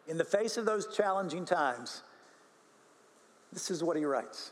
In 0.07 0.17
the 0.17 0.23
face 0.23 0.57
of 0.57 0.65
those 0.65 0.95
challenging 0.95 1.45
times, 1.45 2.03
this 3.51 3.71
is 3.71 3.83
what 3.83 3.97
he 3.97 4.05
writes. 4.05 4.51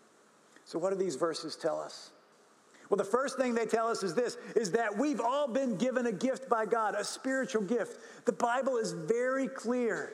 So, 0.65 0.79
what 0.79 0.91
do 0.91 0.95
these 0.95 1.15
verses 1.15 1.55
tell 1.55 1.79
us? 1.79 2.11
Well, 2.89 2.97
the 2.97 3.05
first 3.05 3.37
thing 3.37 3.55
they 3.55 3.65
tell 3.65 3.87
us 3.87 4.03
is 4.03 4.13
this 4.13 4.37
is 4.55 4.71
that 4.71 4.97
we've 4.97 5.21
all 5.21 5.47
been 5.47 5.77
given 5.77 6.07
a 6.07 6.11
gift 6.11 6.49
by 6.49 6.65
God, 6.65 6.93
a 6.95 7.05
spiritual 7.05 7.61
gift. 7.61 7.97
The 8.25 8.33
Bible 8.33 8.77
is 8.77 8.91
very 8.91 9.47
clear 9.47 10.13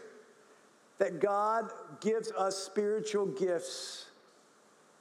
that 1.00 1.20
God 1.20 1.72
gives 2.02 2.32
us 2.32 2.56
spiritual 2.56 3.26
gifts 3.26 4.06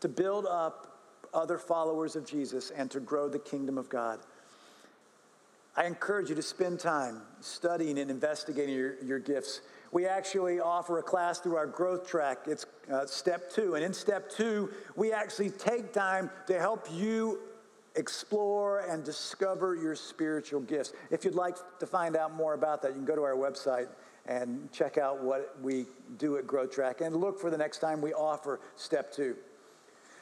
to 0.01 0.09
build 0.09 0.47
up 0.47 0.99
other 1.35 1.59
followers 1.59 2.17
of 2.17 2.27
Jesus 2.27 2.71
and 2.71 2.91
to 2.91 3.01
grow 3.01 3.29
the 3.29 3.39
kingdom 3.39 3.77
of 3.77 3.89
God. 3.89 4.21
I 5.77 5.85
encourage 5.85 6.31
you 6.31 6.35
to 6.35 6.43
spend 6.43 6.81
time 6.81 7.21
studying 7.41 7.99
and 7.99 8.11
investigating 8.11 8.75
your, 8.75 8.95
your 9.05 9.19
gifts. 9.19 9.61
We 9.97 10.05
actually 10.05 10.61
offer 10.61 10.99
a 10.99 11.03
class 11.03 11.39
through 11.39 11.57
our 11.57 11.67
growth 11.67 12.07
track. 12.07 12.41
It's 12.47 12.67
uh, 12.93 13.07
step 13.07 13.51
two. 13.51 13.77
And 13.77 13.83
in 13.83 13.95
step 13.95 14.31
two, 14.31 14.71
we 14.95 15.11
actually 15.11 15.49
take 15.49 15.95
time 15.95 16.29
to 16.49 16.59
help 16.59 16.87
you 16.93 17.39
explore 17.95 18.81
and 18.81 19.03
discover 19.03 19.75
your 19.75 19.95
spiritual 19.95 20.61
gifts. 20.61 20.93
If 21.11 21.25
you'd 21.25 21.35
like 21.35 21.57
to 21.79 21.87
find 21.87 22.15
out 22.15 22.35
more 22.35 22.53
about 22.53 22.83
that, 22.83 22.89
you 22.89 22.97
can 22.97 23.07
go 23.07 23.17
to 23.17 23.23
our 23.23 23.37
website 23.37 23.89
and 24.27 24.71
check 24.71 24.99
out 24.99 25.23
what 25.23 25.57
we 25.63 25.87
do 26.19 26.37
at 26.37 26.47
Growth 26.47 26.73
Track 26.73 27.01
and 27.01 27.17
look 27.17 27.41
for 27.41 27.49
the 27.49 27.57
next 27.57 27.79
time 27.79 28.03
we 28.03 28.13
offer 28.13 28.61
step 28.75 29.11
two. 29.11 29.35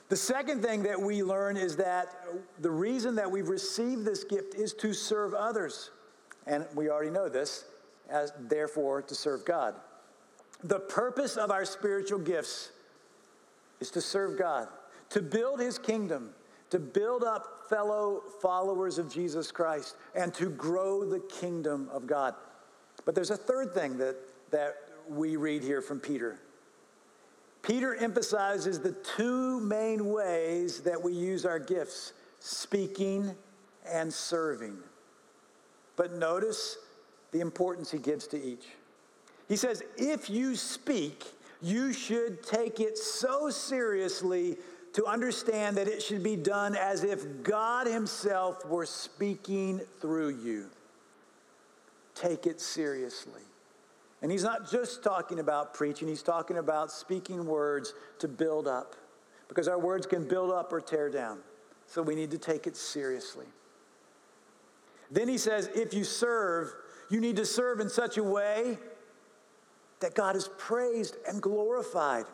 The 0.09 0.17
second 0.17 0.63
thing 0.63 0.85
that 0.85 1.03
we 1.03 1.25
learn 1.25 1.57
is 1.57 1.75
that 1.79 2.15
the 2.61 2.71
reason 2.71 3.17
that 3.17 3.29
we've 3.29 3.49
received 3.49 4.05
this 4.05 4.23
gift 4.23 4.55
is 4.55 4.73
to 4.75 4.93
serve 4.93 5.35
others. 5.35 5.91
And 6.47 6.65
we 6.77 6.91
already 6.91 7.11
know 7.11 7.29
this, 7.29 7.65
as 8.11 8.33
therefore 8.39 9.03
to 9.03 9.15
serve 9.15 9.45
God. 9.45 9.75
The 10.63 10.81
purpose 10.81 11.37
of 11.37 11.51
our 11.51 11.65
spiritual 11.65 12.19
gifts 12.19 12.71
is 13.81 13.91
to 13.93 14.01
serve 14.01 14.39
God, 14.39 14.69
to 15.11 15.21
build 15.21 15.61
his 15.61 15.79
kingdom, 15.79 16.31
to 16.71 16.79
build 16.79 17.23
up 17.23 17.67
fellow 17.69 18.23
followers 18.41 18.99
of 18.99 19.13
Jesus 19.13 19.51
Christ 19.51 19.97
and 20.15 20.33
to 20.35 20.51
grow 20.51 21.05
the 21.05 21.21
kingdom 21.21 21.89
of 21.93 22.07
God. 22.07 22.35
But 23.05 23.15
there's 23.15 23.31
a 23.31 23.37
third 23.37 23.75
thing 23.75 23.99
that, 23.99 24.17
that 24.51 24.77
we 25.09 25.37
read 25.37 25.63
here 25.63 25.83
from 25.83 26.01
Peter. 26.01 26.39
Peter 27.63 27.95
emphasizes 27.95 28.81
the 28.81 28.93
two 29.17 29.61
main 29.61 30.11
ways 30.11 30.81
that 30.81 31.03
we 31.03 31.13
use 31.13 31.47
our 31.47 31.59
gifts 31.59 32.13
speaking 32.41 33.35
and 33.91 34.13
serving. 34.13 34.77
But 35.97 36.13
notice 36.13 36.77
the 37.35 37.41
importance 37.41 37.91
he 37.91 37.99
gives 37.99 38.29
to 38.29 38.41
each. 38.41 38.65
He 39.49 39.57
says, 39.57 39.83
if 39.97 40.31
you 40.31 40.55
speak, 40.55 41.25
you 41.61 41.93
should 41.93 42.45
take 42.45 42.79
it 42.79 42.97
so 42.97 43.51
seriously 43.51 44.57
to 44.93 45.05
understand 45.05 45.77
that 45.77 45.89
it 45.89 46.01
should 46.01 46.23
be 46.23 46.37
done 46.37 46.77
as 46.77 47.03
if 47.03 47.43
God 47.43 47.89
Himself 47.89 48.65
were 48.67 48.87
speaking 48.87 49.81
through 50.01 50.29
you. 50.45 50.67
Take 52.15 52.47
it 52.47 52.61
seriously. 52.61 53.43
And 54.23 54.31
He's 54.31 54.45
not 54.45 54.71
just 54.71 55.03
talking 55.03 55.41
about 55.41 55.75
preaching, 55.75 56.07
He's 56.07 56.23
talking 56.23 56.59
about 56.59 56.93
speaking 56.93 57.47
words 57.47 57.95
to 58.21 58.29
build 58.29 58.69
up, 58.69 58.95
because 59.49 59.67
our 59.67 59.81
words 59.81 60.07
can 60.07 60.29
build 60.29 60.53
up 60.53 60.73
or 60.73 60.81
tear 60.81 61.11
down. 61.11 61.41
So 61.89 62.01
we 62.01 62.15
need 62.15 62.31
to 62.31 62.39
take 62.39 62.69
it 62.69 62.77
seriously. 62.77 63.47
Then 65.11 65.27
He 65.27 65.37
says, 65.37 65.69
if 65.75 65.93
you 65.93 66.05
serve, 66.05 66.73
you 67.15 67.21
need 67.21 67.37
to 67.37 67.47
serve 67.47 67.79
in 67.79 67.89
such 67.89 68.19
a 68.19 68.25
way 68.25 68.77
that 70.01 70.17
God 70.17 70.35
is 70.35 70.51
praised 70.59 71.17
and 71.29 71.41
glorified. 71.41 72.25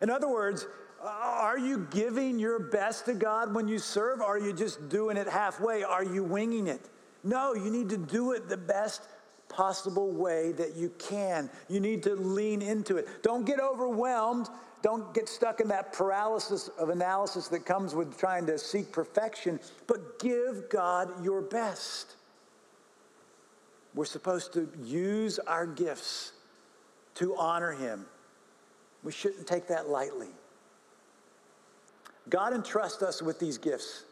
In 0.00 0.08
other 0.08 0.28
words, 0.28 0.68
are 1.02 1.58
you 1.58 1.88
giving 1.90 2.38
your 2.38 2.60
best 2.60 3.06
to 3.06 3.14
God 3.14 3.52
when 3.52 3.66
you 3.66 3.80
serve? 3.80 4.20
Are 4.20 4.38
you 4.38 4.52
just 4.52 4.88
doing 4.88 5.16
it 5.16 5.26
halfway? 5.26 5.82
Are 5.82 6.04
you 6.04 6.22
winging 6.22 6.68
it? 6.68 6.90
No, 7.24 7.54
you 7.54 7.72
need 7.72 7.88
to 7.88 7.96
do 7.96 8.30
it 8.30 8.48
the 8.48 8.56
best 8.56 9.02
possible 9.48 10.12
way 10.12 10.52
that 10.52 10.76
you 10.76 10.92
can. 11.00 11.50
You 11.68 11.80
need 11.80 12.04
to 12.04 12.14
lean 12.14 12.62
into 12.62 12.98
it. 12.98 13.08
Don't 13.24 13.44
get 13.44 13.58
overwhelmed. 13.58 14.48
Don't 14.80 15.12
get 15.12 15.28
stuck 15.28 15.60
in 15.60 15.66
that 15.68 15.92
paralysis 15.92 16.68
of 16.78 16.90
analysis 16.90 17.48
that 17.48 17.66
comes 17.66 17.96
with 17.96 18.16
trying 18.16 18.46
to 18.46 18.58
seek 18.58 18.92
perfection, 18.92 19.58
but 19.88 20.20
give 20.20 20.70
God 20.70 21.24
your 21.24 21.42
best. 21.42 22.14
We're 23.94 24.04
supposed 24.04 24.52
to 24.54 24.68
use 24.82 25.38
our 25.40 25.66
gifts 25.66 26.32
to 27.16 27.36
honor 27.36 27.72
Him. 27.72 28.06
We 29.02 29.12
shouldn't 29.12 29.46
take 29.46 29.68
that 29.68 29.88
lightly. 29.88 30.28
God 32.28 32.52
entrusts 32.52 33.02
us 33.02 33.22
with 33.22 33.40
these 33.40 33.58
gifts. 33.58 34.04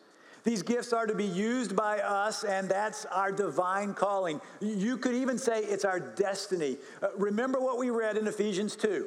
These 0.45 0.63
gifts 0.63 0.93
are 0.93 1.07
to 1.07 1.15
be 1.15 1.27
used 1.27 1.77
by 1.77 1.99
us, 1.99 2.43
and 2.43 2.69
that's 2.69 3.05
our 3.07 3.31
divine 3.31 3.93
calling. 3.93 4.41
You 4.61 4.97
could 4.97 5.15
even 5.15 5.37
say 5.37 5.63
it's 5.63 5.85
our 5.85 6.01
destiny. 6.01 6.79
Uh, 7.03 7.09
remember 7.17 7.61
what 7.61 7.79
we 7.79 7.91
read 7.91 8.17
in 8.17 8.27
Ephesians 8.27 8.77
2 8.77 9.07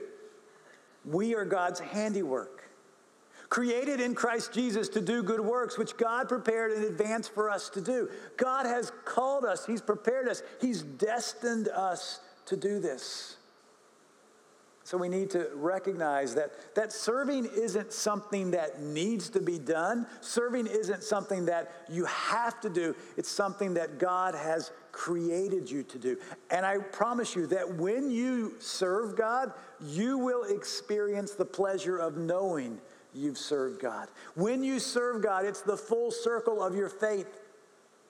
we 1.04 1.34
are 1.34 1.46
God's 1.46 1.80
handiwork, 1.80 2.61
created 3.52 4.00
in 4.00 4.16
Christ 4.16 4.54
Jesus 4.54 4.88
to 4.88 5.02
do 5.02 5.22
good 5.22 5.42
works, 5.42 5.78
which 5.78 5.98
God 5.98 6.30
prepared 6.30 6.72
in 6.72 6.84
advance 6.84 7.28
for 7.28 7.50
us 7.50 7.70
to 7.72 7.82
do. 7.82 8.10
God 8.38 8.66
has 8.66 8.94
called 9.04 9.44
us, 9.44 9.66
He's 9.66 9.82
prepared 9.82 10.30
us, 10.30 10.42
He's 10.62 10.82
destined 10.82 11.68
us 11.68 12.22
to 12.46 12.56
do 12.56 12.80
this. 12.80 13.36
So 14.86 14.98
we 14.98 15.10
need 15.10 15.30
to 15.32 15.50
recognize 15.54 16.34
that, 16.36 16.76
that 16.76 16.94
serving 16.94 17.46
isn't 17.46 17.92
something 17.92 18.52
that 18.52 18.82
needs 18.82 19.30
to 19.32 19.42
be 19.42 19.60
done. 19.60 20.08
Serving 20.22 20.66
isn't 20.66 21.04
something 21.04 21.46
that 21.46 21.72
you 21.90 22.06
have 22.06 22.60
to 22.62 22.70
do. 22.70 22.96
It's 23.18 23.30
something 23.30 23.74
that 23.76 24.00
God 24.00 24.34
has 24.34 24.72
created 24.92 25.70
you 25.70 25.84
to 25.84 25.98
do. 26.00 26.18
And 26.50 26.66
I 26.66 26.78
promise 26.78 27.36
you 27.36 27.48
that 27.48 27.76
when 27.76 28.10
you 28.10 28.56
serve 28.60 29.18
God, 29.18 29.52
you 29.82 30.18
will 30.18 30.44
experience 30.44 31.36
the 31.36 31.46
pleasure 31.46 31.98
of 31.98 32.18
knowing 32.18 32.80
you've 33.14 33.38
served 33.38 33.82
God. 33.82 34.10
When 34.36 34.64
you 34.64 34.80
serve 34.80 35.22
God, 35.22 35.46
it's 35.46 35.62
the 35.62 35.78
full 35.78 36.12
circle 36.12 36.64
of 36.64 36.76
your 36.76 36.90
faith 36.90 37.42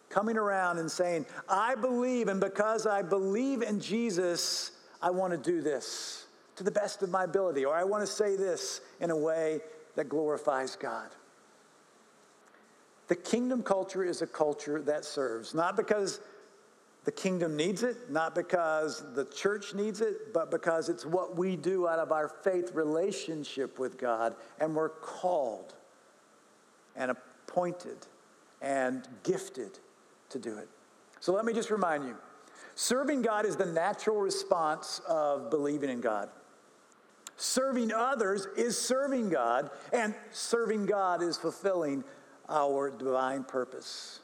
coming 0.10 0.38
around 0.38 0.78
and 0.78 0.92
saying, 0.92 1.26
I 1.50 1.76
believe, 1.76 2.28
and 2.28 2.40
because 2.40 2.86
I 2.86 3.02
believe 3.02 3.62
in 3.62 3.80
Jesus, 3.80 4.72
I 5.02 5.10
want 5.10 5.32
to 5.32 5.38
do 5.38 5.62
this 5.62 6.26
to 6.58 6.64
the 6.64 6.72
best 6.72 7.02
of 7.02 7.10
my 7.10 7.24
ability, 7.24 7.66
or 7.66 7.76
I 7.76 7.84
want 7.84 8.06
to 8.06 8.12
say 8.12 8.36
this 8.36 8.82
in 9.00 9.10
a 9.10 9.18
way 9.18 9.62
that 9.96 10.10
glorifies 10.10 10.76
God. 10.76 11.10
The 13.08 13.16
kingdom 13.16 13.64
culture 13.64 14.04
is 14.04 14.22
a 14.22 14.28
culture 14.28 14.82
that 14.84 15.04
serves, 15.04 15.54
not 15.54 15.76
because 15.76 16.20
the 17.04 17.12
kingdom 17.12 17.56
needs 17.56 17.82
it, 17.82 18.12
not 18.12 18.36
because 18.36 19.04
the 19.16 19.26
church 19.26 19.74
needs 19.74 20.02
it, 20.02 20.34
but 20.34 20.52
because 20.52 20.88
it's 20.88 21.06
what 21.06 21.36
we 21.36 21.56
do 21.56 21.88
out 21.88 22.00
of 22.00 22.12
our 22.12 22.30
faith 22.30 22.72
relationship 22.74 23.80
with 23.80 23.98
God, 23.98 24.36
and 24.60 24.76
we're 24.76 24.90
called 24.90 25.74
and 26.96 27.12
appointed 27.12 27.98
and 28.62 29.08
gifted 29.24 29.80
to 30.30 30.40
do 30.40 30.58
it. 30.58 30.70
So 31.20 31.34
let 31.34 31.46
me 31.46 31.54
just 31.54 31.72
remind 31.72 32.06
you 32.06 32.16
serving 32.76 33.24
God 33.24 33.46
is 33.46 33.56
the 33.56 33.66
natural 33.66 34.22
response 34.22 35.02
of 35.08 35.50
believing 35.50 35.90
in 35.90 36.02
God. 36.02 36.30
Serving 37.36 37.92
others 37.92 38.48
is 38.56 38.78
serving 38.78 39.30
God, 39.30 39.72
and 39.92 40.14
serving 40.32 40.86
God 40.86 41.24
is 41.24 41.38
fulfilling 41.38 42.04
our 42.48 42.92
divine 42.92 43.44
purpose. 43.44 44.21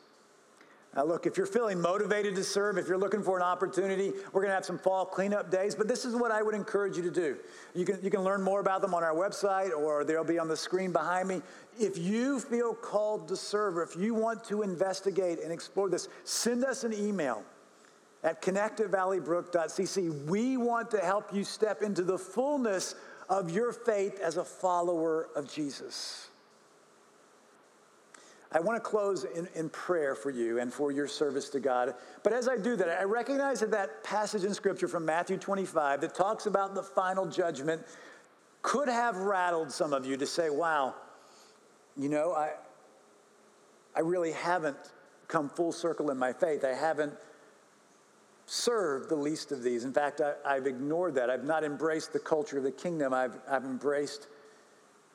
Now, 0.96 1.04
look, 1.04 1.28
if 1.28 1.38
you're 1.38 1.46
feeling 1.46 1.80
motivated 1.80 2.36
to 2.36 2.44
serve, 2.44 2.78
if 2.78 2.88
you're 2.88 2.98
looking 2.98 3.22
for 3.22 3.38
an 3.38 3.44
opportunity, 3.44 4.14
we're 4.32 4.42
going 4.42 4.50
to 4.50 4.56
have 4.56 4.66
some 4.66 4.80
fall 4.80 5.06
cleanup 5.06 5.52
days, 5.52 5.76
but 5.76 5.88
this 5.88 6.06
is 6.06 6.16
what 6.16 6.32
I 6.32 6.42
would 6.42 6.56
encourage 6.56 6.98
you 6.98 7.04
to 7.04 7.12
do. 7.12 7.38
You 7.76 7.86
can, 7.86 8.00
you 8.02 8.10
can 8.10 8.22
learn 8.22 8.42
more 8.42 8.62
about 8.62 8.82
them 8.82 8.96
on 8.96 9.04
our 9.04 9.14
website, 9.14 9.78
or 9.78 10.04
they'll 10.04 10.24
be 10.24 10.40
on 10.40 10.48
the 10.48 10.58
screen 10.58 10.92
behind 10.92 11.28
me. 11.28 11.42
If 11.80 11.98
you 11.98 12.40
feel 12.40 12.74
called 12.74 13.28
to 13.28 13.36
serve, 13.36 13.78
or 13.78 13.84
if 13.84 13.96
you 13.96 14.16
want 14.16 14.44
to 14.46 14.64
investigate 14.64 15.40
and 15.44 15.52
explore 15.52 15.90
this, 15.90 16.10
send 16.24 16.64
us 16.64 16.84
an 16.84 16.94
email 16.94 17.44
at 18.24 18.42
connect 18.42 18.80
at 18.80 18.90
valleybrook.cc. 18.90 20.26
We 20.26 20.58
want 20.58 20.90
to 20.92 21.00
help 21.00 21.34
you 21.34 21.44
step 21.44 21.84
into 21.84 22.04
the 22.04 22.18
fullness 22.18 22.96
of 23.30 23.52
your 23.52 23.72
faith 23.72 24.20
as 24.20 24.38
a 24.38 24.44
follower 24.44 25.30
of 25.36 25.52
Jesus. 25.52 26.27
I 28.52 28.60
want 28.60 28.82
to 28.82 28.90
close 28.90 29.26
in, 29.26 29.48
in 29.56 29.70
prayer 29.70 30.16
for 30.16 30.30
you 30.30 30.60
and 30.60 30.74
for 30.74 30.92
your 30.92 31.08
service 31.08 31.50
to 31.50 31.60
God. 31.60 31.96
But 32.24 32.34
as 32.34 32.48
I 32.48 32.58
do 32.58 32.76
that, 32.78 32.88
I 32.88 33.04
recognize 33.04 33.60
that 33.60 33.72
that 33.72 34.04
passage 34.04 34.46
in 34.46 34.54
Scripture 34.54 34.88
from 34.88 35.06
Matthew 35.06 35.38
25 35.38 36.02
that 36.02 36.16
talks 36.16 36.46
about 36.46 36.74
the 36.74 36.84
final 36.84 37.26
judgment 37.26 37.82
could 38.62 38.88
have 38.88 39.18
rattled 39.18 39.72
some 39.72 39.94
of 39.94 40.06
you 40.06 40.16
to 40.18 40.26
say, 40.26 40.50
wow, 40.50 40.96
you 41.98 42.10
know, 42.10 42.34
I, 42.34 42.52
I 43.96 44.00
really 44.02 44.32
haven't 44.32 44.78
come 45.28 45.50
full 45.50 45.72
circle 45.72 46.10
in 46.10 46.18
my 46.18 46.32
faith. 46.32 46.64
I 46.64 46.74
haven't 46.74 47.14
served 48.46 49.10
the 49.10 49.16
least 49.16 49.52
of 49.52 49.62
these. 49.62 49.84
In 49.84 49.92
fact, 49.92 50.22
I, 50.22 50.54
have 50.54 50.68
ignored 50.68 51.16
that. 51.16 51.30
I've 51.30 51.44
not 51.44 51.66
embraced 51.66 52.14
the 52.14 52.20
culture 52.20 52.58
of 52.58 52.64
the 52.64 52.72
kingdom, 52.72 53.14
I've, 53.14 53.38
I've 53.50 53.66
embraced 53.66 54.28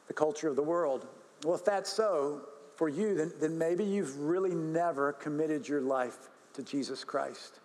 the 0.06 0.12
culture 0.12 0.48
of 0.48 0.56
the 0.56 0.62
world. 0.62 1.06
Well, 1.44 1.54
if 1.54 1.64
that's 1.64 1.90
so 1.90 2.42
for 2.76 2.88
you, 2.88 3.14
then, 3.14 3.32
then 3.40 3.58
maybe 3.58 3.84
you've 3.84 4.18
really 4.18 4.54
never 4.54 5.12
committed 5.12 5.68
your 5.68 5.80
life 5.80 6.16
to 6.54 6.62
Jesus 6.62 7.04
Christ. 7.04 7.60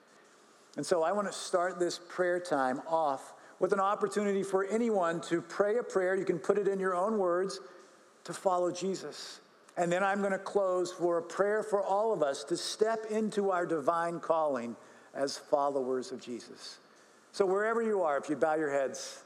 And 0.76 0.86
so 0.86 1.04
I 1.04 1.12
want 1.12 1.28
to 1.28 1.34
start 1.34 1.80
this 1.80 2.00
prayer 2.08 2.40
time 2.40 2.82
off 2.88 3.34
with 3.60 3.74
an 3.74 3.80
opportunity 3.80 4.44
for 4.44 4.66
anyone 4.66 5.22
to 5.22 5.42
pray 5.42 5.78
a 5.78 5.84
prayer. 5.84 6.16
You 6.16 6.26
can 6.26 6.40
put 6.40 6.58
it 6.58 6.68
in 6.68 6.80
your 6.80 6.96
own 6.96 7.18
words 7.18 7.60
to 8.26 8.34
follow 8.34 8.72
Jesus. 8.72 9.40
And 9.78 9.92
then 9.92 10.04
I'm 10.04 10.20
going 10.20 10.32
to 10.32 10.40
close 10.40 10.92
for 10.92 11.18
a 11.18 11.22
prayer 11.22 11.64
for 11.64 11.82
all 11.82 12.14
of 12.14 12.22
us 12.22 12.44
to 12.46 12.58
step 12.58 13.06
into 13.10 13.52
our 13.52 13.66
divine 13.66 14.20
calling 14.20 14.76
as 15.14 15.38
followers 15.38 16.12
of 16.12 16.22
Jesus. 16.22 16.78
So, 17.32 17.46
wherever 17.46 17.82
you 17.82 18.02
are, 18.02 18.18
if 18.18 18.30
you 18.30 18.36
bow 18.36 18.56
your 18.56 18.72
heads, 18.72 19.24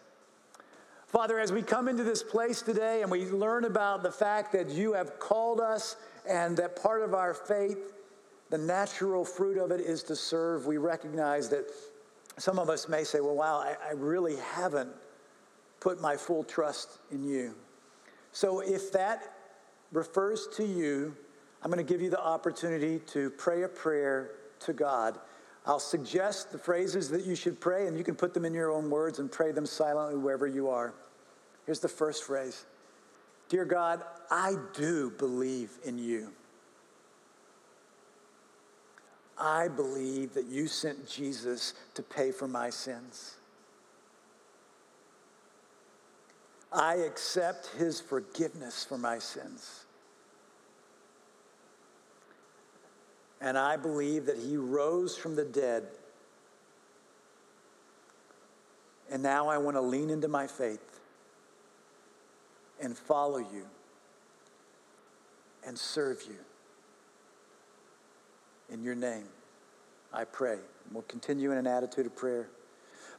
Father, 1.12 1.42
as 1.42 1.52
we 1.52 1.62
come 1.62 1.90
into 1.90 2.06
this 2.06 2.24
place 2.24 2.62
today 2.62 3.02
and 3.02 3.12
we 3.12 3.26
learn 3.26 3.66
about 3.66 4.02
the 4.02 4.12
fact 4.12 4.54
that 4.54 4.70
you 4.70 4.94
have 4.94 5.20
called 5.20 5.60
us 5.60 5.98
and 6.26 6.56
that 6.56 6.82
part 6.82 7.02
of 7.02 7.14
our 7.14 7.34
faith, 7.34 7.92
the 8.50 8.58
natural 8.58 9.26
fruit 9.26 9.58
of 9.58 9.72
it 9.72 9.82
is 9.82 10.04
to 10.04 10.16
serve, 10.16 10.66
we 10.68 10.78
recognize 10.78 11.50
that 11.50 11.66
some 12.38 12.58
of 12.58 12.70
us 12.70 12.88
may 12.88 13.04
say, 13.04 13.20
well, 13.20 13.36
wow, 13.36 13.58
I, 13.58 13.76
I 13.90 13.92
really 13.92 14.38
haven't 14.38 14.90
put 15.82 16.00
my 16.00 16.16
full 16.16 16.46
trust 16.46 17.00
in 17.12 17.26
you. 17.26 17.56
So, 18.32 18.62
if 18.62 18.94
that 18.94 19.34
refers 19.92 20.48
to 20.56 20.66
you, 20.66 21.14
I'm 21.62 21.70
going 21.70 21.86
to 21.86 21.94
give 21.94 22.02
you 22.02 22.10
the 22.10 22.24
opportunity 22.24 23.00
to 23.08 23.32
pray 23.32 23.64
a 23.64 23.68
prayer 23.68 24.32
to 24.62 24.72
God. 24.72 25.20
I'll 25.66 25.80
suggest 25.80 26.52
the 26.52 26.58
phrases 26.58 27.10
that 27.10 27.26
you 27.26 27.36
should 27.36 27.60
pray, 27.60 27.88
and 27.88 27.98
you 27.98 28.04
can 28.04 28.16
put 28.16 28.34
them 28.34 28.46
in 28.46 28.54
your 28.54 28.72
own 28.72 28.90
words 28.90 29.20
and 29.20 29.32
pray 29.32 29.52
them 29.52 29.66
silently 29.66 30.18
wherever 30.18 30.48
you 30.48 30.70
are. 30.70 30.94
Here's 31.66 31.80
the 31.80 31.88
first 31.88 32.24
phrase 32.24 32.66
Dear 33.50 33.66
God, 33.66 34.02
I 34.30 34.56
do 34.74 35.12
believe 35.12 35.72
in 35.84 35.98
you. 35.98 36.32
I 39.38 39.68
believe 39.68 40.34
that 40.36 40.46
you 40.46 40.68
sent 40.68 41.10
Jesus 41.10 41.74
to 41.96 42.04
pay 42.04 42.32
for 42.32 42.48
my 42.48 42.70
sins. 42.70 43.36
I 46.72 46.96
accept 46.96 47.68
his 47.78 48.00
forgiveness 48.00 48.86
for 48.86 48.98
my 48.98 49.20
sins. 49.20 49.86
And 53.42 53.58
I 53.58 53.76
believe 53.76 54.28
that 54.28 54.38
he 54.38 54.56
rose 54.56 55.18
from 55.18 55.36
the 55.36 55.44
dead. 55.44 55.88
And 59.12 59.24
now 59.24 59.50
I 59.50 59.58
want 59.58 59.76
to 59.76 59.82
lean 59.82 60.10
into 60.10 60.28
my 60.28 60.48
faith 60.48 61.00
and 62.82 62.98
follow 62.98 63.40
you 63.40 63.66
and 65.66 65.78
serve 65.78 66.24
you. 66.28 66.38
In 68.74 68.84
your 68.84 68.96
name, 68.96 69.26
I 70.14 70.24
pray. 70.24 70.54
And 70.54 70.94
We'll 70.94 71.04
continue 71.04 71.52
in 71.52 71.58
an 71.58 71.68
attitude 71.68 72.06
of 72.06 72.16
prayer. 72.16 72.48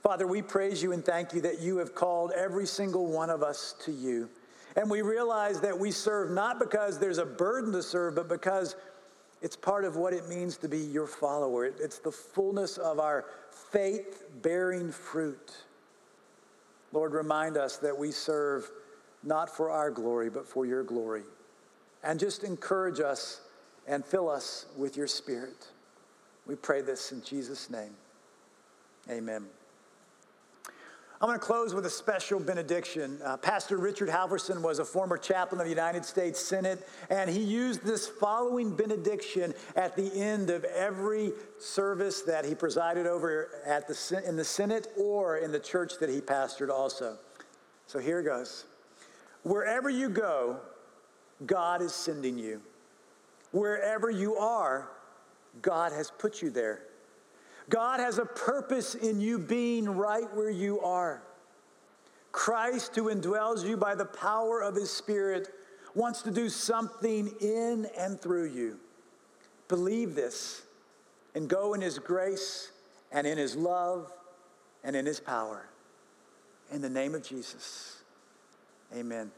Father, 0.03 0.27
we 0.27 0.41
praise 0.41 0.83
you 0.83 0.93
and 0.93 1.05
thank 1.05 1.33
you 1.33 1.41
that 1.43 1.61
you 1.61 1.77
have 1.77 1.95
called 1.95 2.33
every 2.33 2.67
single 2.67 3.07
one 3.07 3.31
of 3.31 3.43
us 3.43 3.75
to 3.85 3.93
you. 3.93 4.29
And 4.77 4.91
we 4.91 5.03
realize 5.03 5.61
that 5.61 5.79
we 5.79 5.91
serve 5.91 6.31
not 6.31 6.59
because 6.59 6.99
there's 6.99 7.19
a 7.19 7.27
burden 7.27 7.73
to 7.73 7.83
serve, 7.83 8.15
but 8.15 8.29
because 8.29 8.75
it's 9.43 9.57
part 9.57 9.85
of 9.85 9.97
what 9.97 10.13
it 10.13 10.29
means 10.29 10.57
to 10.59 10.69
be 10.69 10.79
your 10.79 11.07
follower. 11.07 11.67
It's 11.67 11.99
the 11.99 12.13
fullness 12.13 12.79
of 12.79 13.01
our 13.01 13.27
faith 13.51 14.25
bearing 14.41 14.93
fruit. 14.93 15.53
Lord, 16.93 17.13
remind 17.13 17.57
us 17.57 17.77
that 17.79 17.97
we 17.99 18.13
serve 18.13 18.71
not 19.25 19.55
for 19.55 19.71
our 19.71 19.91
glory, 19.91 20.31
but 20.31 20.47
for 20.47 20.65
your 20.65 20.85
glory. 20.85 21.23
And 22.05 22.21
just 22.21 22.45
encourage 22.45 23.01
us 23.01 23.41
and 23.87 24.05
fill 24.05 24.31
us 24.31 24.67
with 24.77 24.97
your 24.97 25.07
spirit. 25.07 25.69
We 26.47 26.55
pray 26.55 26.83
this 26.83 27.13
in 27.13 27.23
Jesus' 27.23 27.69
name. 27.69 27.95
Amen. 29.11 29.47
I'm 31.23 31.29
going 31.29 31.39
to 31.39 31.47
close 31.47 31.73
with 31.73 31.87
a 31.87 31.91
special 31.91 32.41
benediction. 32.41 33.21
Uh, 33.25 33.37
Pastor 33.37 33.77
Richard 33.77 34.09
Halverson 34.09 34.61
was 34.61 34.81
a 34.81 34.85
former 34.85 35.17
chaplain 35.17 35.61
of 35.61 35.67
the 35.67 35.71
United 35.71 36.05
States 36.05 36.41
Senate, 36.41 36.85
and 37.11 37.31
he 37.31 37.39
used 37.39 37.85
this 37.85 38.09
following 38.09 38.75
benediction 38.75 39.55
at 39.77 39.95
the 39.95 40.13
end 40.17 40.51
of 40.51 40.65
every 40.65 41.31
service 41.61 42.23
that 42.23 42.45
he 42.45 42.57
presided 42.57 43.07
over 43.07 43.51
at 43.65 43.87
the, 43.87 44.23
in 44.27 44.35
the 44.35 44.43
Senate 44.43 44.89
or 44.99 45.37
in 45.37 45.53
the 45.53 45.61
church 45.61 45.93
that 46.01 46.11
he 46.11 46.21
pastored 46.21 46.71
also. 46.71 47.17
So 47.87 48.01
here 48.01 48.19
it 48.19 48.25
goes. 48.25 48.65
Wherever 49.45 49.89
you 49.89 50.09
go, 50.09 50.59
God 51.47 51.83
is 51.83 51.95
sending 51.95 52.37
you. 52.37 52.61
Wherever 53.53 54.11
you 54.11 54.35
are, 54.35 54.89
God 55.61 55.93
has 55.93 56.11
put 56.11 56.43
you 56.43 56.51
there. 56.51 56.83
God 57.69 58.01
has 58.01 58.19
a 58.19 58.25
purpose 58.25 58.95
in 58.95 59.21
you 59.21 59.39
being 59.39 59.89
right 59.89 60.33
where 60.35 60.51
you 60.51 60.81
are. 60.81 61.23
Christ, 62.33 62.97
who 62.97 63.05
indwells 63.05 63.67
you 63.67 63.77
by 63.77 63.95
the 63.95 64.07
power 64.07 64.63
of 64.63 64.75
his 64.75 64.91
Spirit, 64.91 65.49
wants 65.95 66.23
to 66.23 66.31
do 66.31 66.49
something 66.49 67.33
in 67.41 67.87
and 67.97 68.21
through 68.21 68.47
you. 68.47 68.79
Believe 69.69 70.15
this 70.15 70.63
and 71.35 71.49
go 71.49 71.75
in 71.75 71.81
his 71.81 71.99
grace 71.99 72.73
and 73.11 73.27
in 73.27 73.39
his 73.39 73.55
love 73.55 74.13
and 74.83 74.97
in 74.97 75.07
his 75.07 75.21
power. 75.21 75.69
In 76.73 76.81
the 76.81 76.91
name 76.91 77.15
of 77.15 77.23
Jesus, 77.23 78.03
amen. 78.95 79.31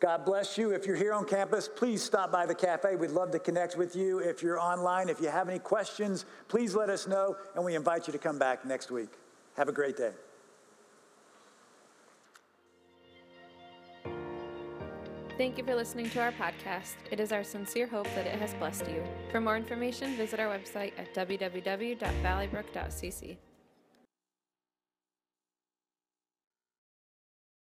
God 0.00 0.24
bless 0.24 0.56
you. 0.56 0.72
If 0.72 0.86
you're 0.86 0.96
here 0.96 1.12
on 1.12 1.26
campus, 1.26 1.68
please 1.68 2.02
stop 2.02 2.32
by 2.32 2.46
the 2.46 2.54
cafe. 2.54 2.96
We'd 2.96 3.10
love 3.10 3.30
to 3.32 3.38
connect 3.38 3.76
with 3.76 3.94
you. 3.94 4.18
If 4.18 4.42
you're 4.42 4.58
online, 4.58 5.10
if 5.10 5.20
you 5.20 5.28
have 5.28 5.46
any 5.48 5.58
questions, 5.58 6.24
please 6.48 6.74
let 6.74 6.88
us 6.88 7.06
know, 7.06 7.36
and 7.54 7.62
we 7.62 7.74
invite 7.74 8.06
you 8.06 8.12
to 8.12 8.18
come 8.18 8.38
back 8.38 8.64
next 8.64 8.90
week. 8.90 9.10
Have 9.56 9.68
a 9.68 9.72
great 9.72 9.98
day. 9.98 10.12
Thank 15.36 15.58
you 15.58 15.64
for 15.64 15.74
listening 15.74 16.08
to 16.10 16.20
our 16.20 16.32
podcast. 16.32 16.94
It 17.10 17.20
is 17.20 17.32
our 17.32 17.44
sincere 17.44 17.86
hope 17.86 18.06
that 18.14 18.26
it 18.26 18.38
has 18.38 18.54
blessed 18.54 18.88
you. 18.88 19.04
For 19.30 19.40
more 19.40 19.56
information, 19.56 20.16
visit 20.16 20.40
our 20.40 20.48
website 20.48 20.92
at 20.98 21.14
www.valleybrook.cc. 21.14 23.36